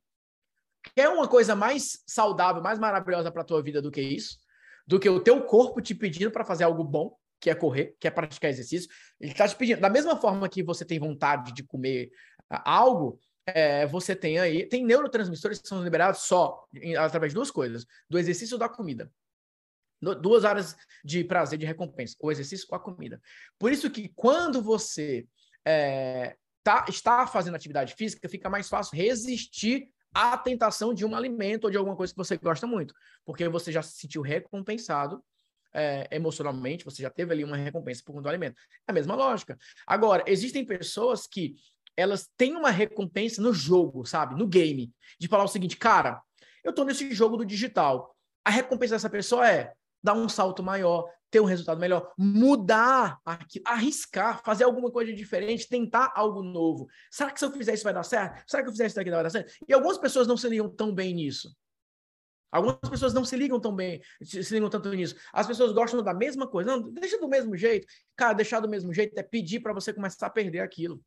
[0.95, 4.37] Quer uma coisa mais saudável, mais maravilhosa para tua vida do que isso?
[4.87, 8.07] Do que o teu corpo te pedindo para fazer algo bom, que é correr, que
[8.07, 8.89] é praticar exercício.
[9.19, 9.81] Ele está te pedindo.
[9.81, 12.11] Da mesma forma que você tem vontade de comer
[12.49, 14.67] algo, é, você tem aí.
[14.67, 18.69] Tem neurotransmissores que são liberados só em, através de duas coisas: do exercício ou da
[18.69, 19.11] comida.
[20.01, 23.21] Duas áreas de prazer, de recompensa: o exercício ou a comida.
[23.57, 25.27] Por isso que quando você
[25.65, 31.65] é, tá, está fazendo atividade física, fica mais fácil resistir à tentação de um alimento
[31.65, 32.93] ou de alguma coisa que você gosta muito,
[33.25, 35.23] porque você já se sentiu recompensado
[35.75, 38.55] é, emocionalmente, você já teve ali uma recompensa por conta do alimento.
[38.87, 39.57] É a mesma lógica.
[39.85, 41.55] Agora, existem pessoas que
[41.97, 44.35] elas têm uma recompensa no jogo, sabe?
[44.35, 44.91] No game.
[45.19, 46.21] De falar o seguinte, cara,
[46.63, 48.15] eu tô nesse jogo do digital.
[48.43, 49.73] A recompensa dessa pessoa é
[50.05, 53.19] dar um salto maior, ter um resultado melhor, mudar
[53.65, 56.87] arriscar, fazer alguma coisa diferente, tentar algo novo.
[57.11, 58.43] Será que se eu fizer isso vai dar certo?
[58.47, 59.51] Será que eu fizer isso daqui vai dar certo?
[59.67, 61.53] E algumas pessoas não se ligam tão bem nisso.
[62.51, 65.15] Algumas pessoas não se ligam tão bem, se ligam tanto nisso.
[65.33, 66.71] As pessoas gostam da mesma coisa.
[66.71, 67.85] Não, deixa do mesmo jeito.
[68.15, 71.01] Cara, deixar do mesmo jeito é pedir para você começar a perder aquilo.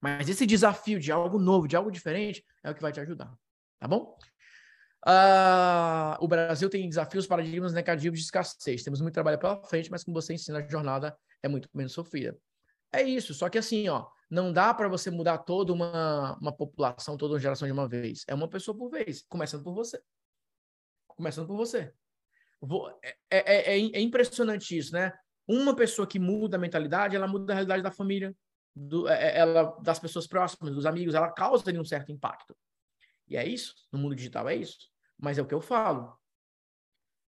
[0.00, 3.30] Mas esse desafio de algo novo, de algo diferente, é o que vai te ajudar.
[3.78, 4.16] Tá bom?
[5.08, 8.82] Uh, o Brasil tem desafios, paradigmas negativos de escassez.
[8.82, 12.36] Temos muito trabalho pela frente, mas como você ensina, a jornada é muito menos sofrida.
[12.92, 17.16] É isso, só que assim, ó, não dá para você mudar toda uma, uma população,
[17.16, 18.24] toda uma geração de uma vez.
[18.28, 19.98] É uma pessoa por vez, começando por você.
[21.06, 21.92] Começando por você.
[22.60, 25.12] Vou, é, é, é, é impressionante isso, né?
[25.46, 28.36] Uma pessoa que muda a mentalidade, ela muda a realidade da família,
[28.76, 32.54] do, é, é, ela, das pessoas próximas, dos amigos, ela causa ali um certo impacto.
[33.26, 34.90] E é isso, no mundo digital é isso.
[35.18, 36.16] Mas é o que eu falo.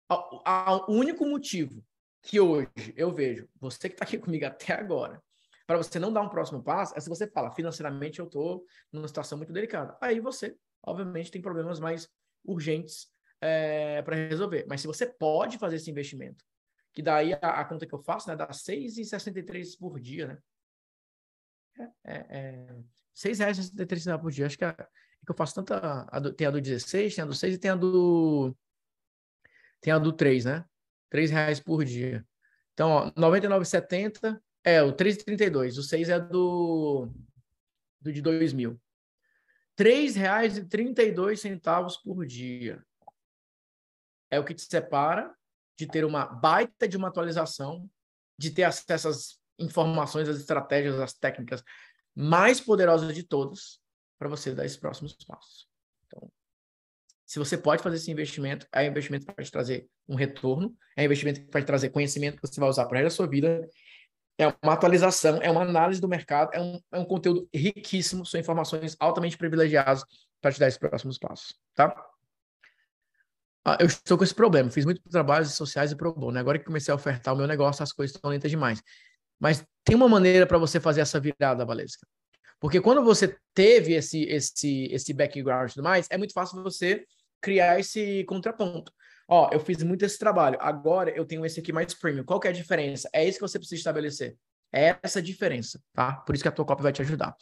[0.10, 1.84] O único motivo
[2.22, 5.22] que hoje eu vejo, você que está aqui comigo até agora,
[5.66, 9.08] para você não dar um próximo passo, é se você fala, financeiramente eu estou numa
[9.08, 9.96] situação muito delicada.
[10.02, 12.10] Aí você, obviamente, tem problemas mais
[12.44, 13.08] urgentes
[13.40, 14.66] é, para resolver.
[14.68, 16.44] Mas se você pode fazer esse investimento,
[16.92, 20.38] que daí a, a conta que eu faço né, dá 6,63 por dia, né?
[22.04, 22.68] É, é,
[23.24, 24.48] R$ por dia.
[24.48, 24.90] Acho que, a,
[25.26, 26.08] que eu faço tanta.
[26.10, 28.56] A do, tem a do 16, tem a do 6 e tem a do.
[29.82, 30.66] Tem a do 3, né?
[31.12, 32.26] R$ reais por dia.
[32.74, 35.78] Então, ó, 99,70 é o 3,32.
[35.78, 37.10] O 6 é do,
[38.00, 38.72] do de 2000.
[38.72, 38.78] R$
[39.78, 42.84] 3,32 por dia.
[44.30, 45.34] É o que te separa
[45.78, 47.90] de ter uma baita de uma atualização,
[48.38, 51.64] de ter acesso às informações, as estratégias, as técnicas
[52.16, 53.80] mais poderosas de todas
[54.20, 55.68] para você dar esses próximos passos.
[56.06, 56.30] Então,
[57.26, 60.76] se você pode fazer esse investimento, é um investimento que vai te trazer um retorno,
[60.98, 63.28] é um investimento que vai te trazer conhecimento que você vai usar para a sua
[63.28, 63.68] vida,
[64.38, 68.40] é uma atualização, é uma análise do mercado, é um, é um conteúdo riquíssimo, são
[68.40, 70.04] informações altamente privilegiadas
[70.42, 71.94] para te dar esses próximos passos, tá?
[73.66, 76.66] Ah, eu estou com esse problema, fiz muitos trabalhos sociais e pro bono, agora que
[76.66, 78.82] comecei a ofertar o meu negócio, as coisas estão lentas demais.
[79.40, 82.08] Mas tem uma maneira para você fazer essa virada, Valesca.
[82.60, 87.06] Porque quando você teve esse, esse, esse background e tudo mais, é muito fácil você
[87.42, 88.92] criar esse contraponto.
[89.28, 92.24] Ó, eu fiz muito esse trabalho, agora eu tenho esse aqui mais premium.
[92.24, 93.08] Qual que é a diferença?
[93.14, 94.36] É isso que você precisa estabelecer.
[94.74, 96.14] É essa diferença, tá?
[96.14, 97.36] Por isso que a tua copy vai te ajudar.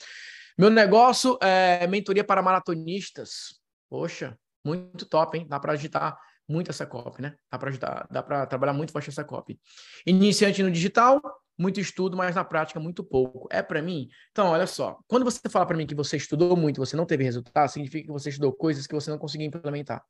[0.58, 3.60] Meu negócio é mentoria para maratonistas.
[3.90, 5.48] Poxa, muito top, hein?
[5.48, 6.18] Dá para agitar
[6.48, 7.36] muito essa copy, né?
[7.52, 9.60] Dá para ajudar, dá para trabalhar muito forte essa copy.
[10.06, 11.22] Iniciante no digital,
[11.58, 13.48] muito estudo, mas na prática muito pouco.
[13.52, 14.08] É para mim?
[14.32, 15.00] Então, olha só.
[15.08, 18.12] Quando você fala para mim que você estudou muito, você não teve resultado, significa que
[18.12, 20.04] você estudou coisas que você não conseguiu implementar.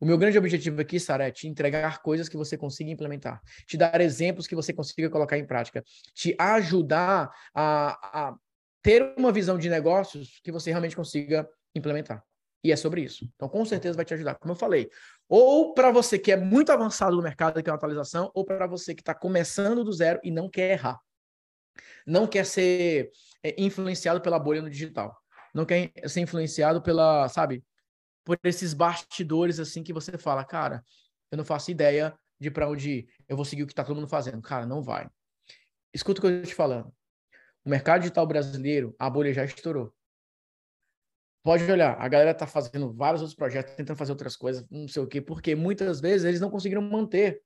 [0.00, 3.76] O meu grande objetivo aqui, Sara, é te entregar coisas que você consiga implementar, te
[3.76, 5.82] dar exemplos que você consiga colocar em prática,
[6.12, 8.34] te ajudar a, a
[8.82, 12.24] ter uma visão de negócios que você realmente consiga implementar.
[12.64, 13.28] E é sobre isso.
[13.34, 14.36] Então, com certeza vai te ajudar.
[14.36, 14.88] Como eu falei,
[15.28, 18.66] ou para você que é muito avançado no mercado e quer uma atualização, ou para
[18.66, 21.00] você que está começando do zero e não quer errar.
[22.06, 23.10] Não quer ser
[23.42, 25.16] é, influenciado pela bolha no digital.
[25.54, 27.64] Não quer ser influenciado pela, sabe,
[28.24, 30.84] por esses bastidores assim que você fala, cara,
[31.30, 33.08] eu não faço ideia de para onde ir.
[33.28, 34.40] Eu vou seguir o que está todo mundo fazendo.
[34.42, 35.08] Cara, não vai.
[35.92, 36.92] Escuta o que eu estou te falando.
[37.64, 39.94] O mercado digital brasileiro, a bolha já estourou.
[41.42, 45.02] Pode olhar, a galera está fazendo vários outros projetos, tentando fazer outras coisas, não sei
[45.02, 47.42] o quê, porque muitas vezes eles não conseguiram manter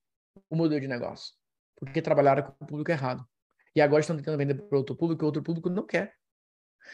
[0.50, 1.34] o modelo de negócio,
[1.76, 3.26] porque trabalharam com o público errado.
[3.74, 6.14] E agora estão tentando vender para outro público e outro público não quer.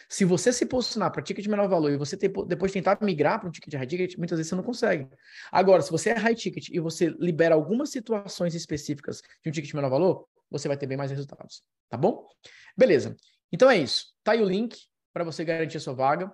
[0.09, 3.39] Se você se posicionar para ticket de menor valor e você ter, depois tentar migrar
[3.39, 5.09] para um ticket de high ticket, muitas vezes você não consegue.
[5.51, 9.69] Agora, se você é high ticket e você libera algumas situações específicas de um ticket
[9.69, 12.27] de menor valor, você vai ter bem mais resultados, tá bom?
[12.77, 13.17] Beleza.
[13.51, 14.07] Então é isso.
[14.23, 14.77] Tá aí o link
[15.13, 16.33] para você garantir a sua vaga.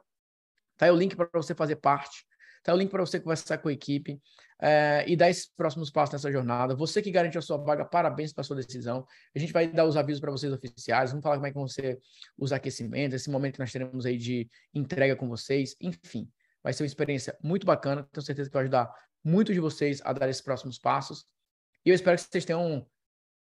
[0.78, 2.24] Tá aí o link para você fazer parte.
[2.62, 4.20] Tá aí o link para você conversar com a equipe
[4.60, 6.74] é, e dar esses próximos passos nessa jornada.
[6.74, 9.06] Você que garantiu a sua vaga, parabéns pela sua decisão.
[9.34, 11.68] A gente vai dar os avisos para vocês oficiais, vamos falar como é que vão
[11.68, 12.00] ser
[12.38, 15.76] os aquecimentos, esse momento que nós teremos aí de entrega com vocês.
[15.80, 16.30] Enfim,
[16.62, 18.08] vai ser uma experiência muito bacana.
[18.12, 18.90] Tenho certeza que vai ajudar
[19.24, 21.26] muito de vocês a dar esses próximos passos.
[21.84, 22.86] E eu espero que vocês tenham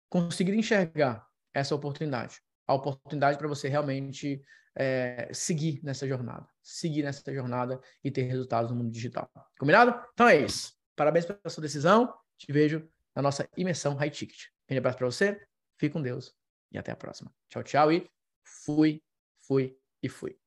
[0.08, 2.40] conseguido enxergar essa oportunidade.
[2.66, 4.42] A oportunidade para você realmente
[4.74, 9.30] é, seguir nessa jornada, seguir nessa jornada e ter resultados no mundo digital.
[9.58, 9.94] Combinado?
[10.12, 10.72] Então é isso.
[10.96, 12.12] Parabéns pela sua decisão.
[12.38, 14.46] Te vejo na nossa imersão High Ticket.
[14.70, 15.40] Um abraço para você.
[15.78, 16.34] Fique com Deus
[16.70, 17.32] e até a próxima.
[17.48, 18.08] Tchau, tchau e
[18.42, 19.02] fui,
[19.46, 20.41] fui e fui.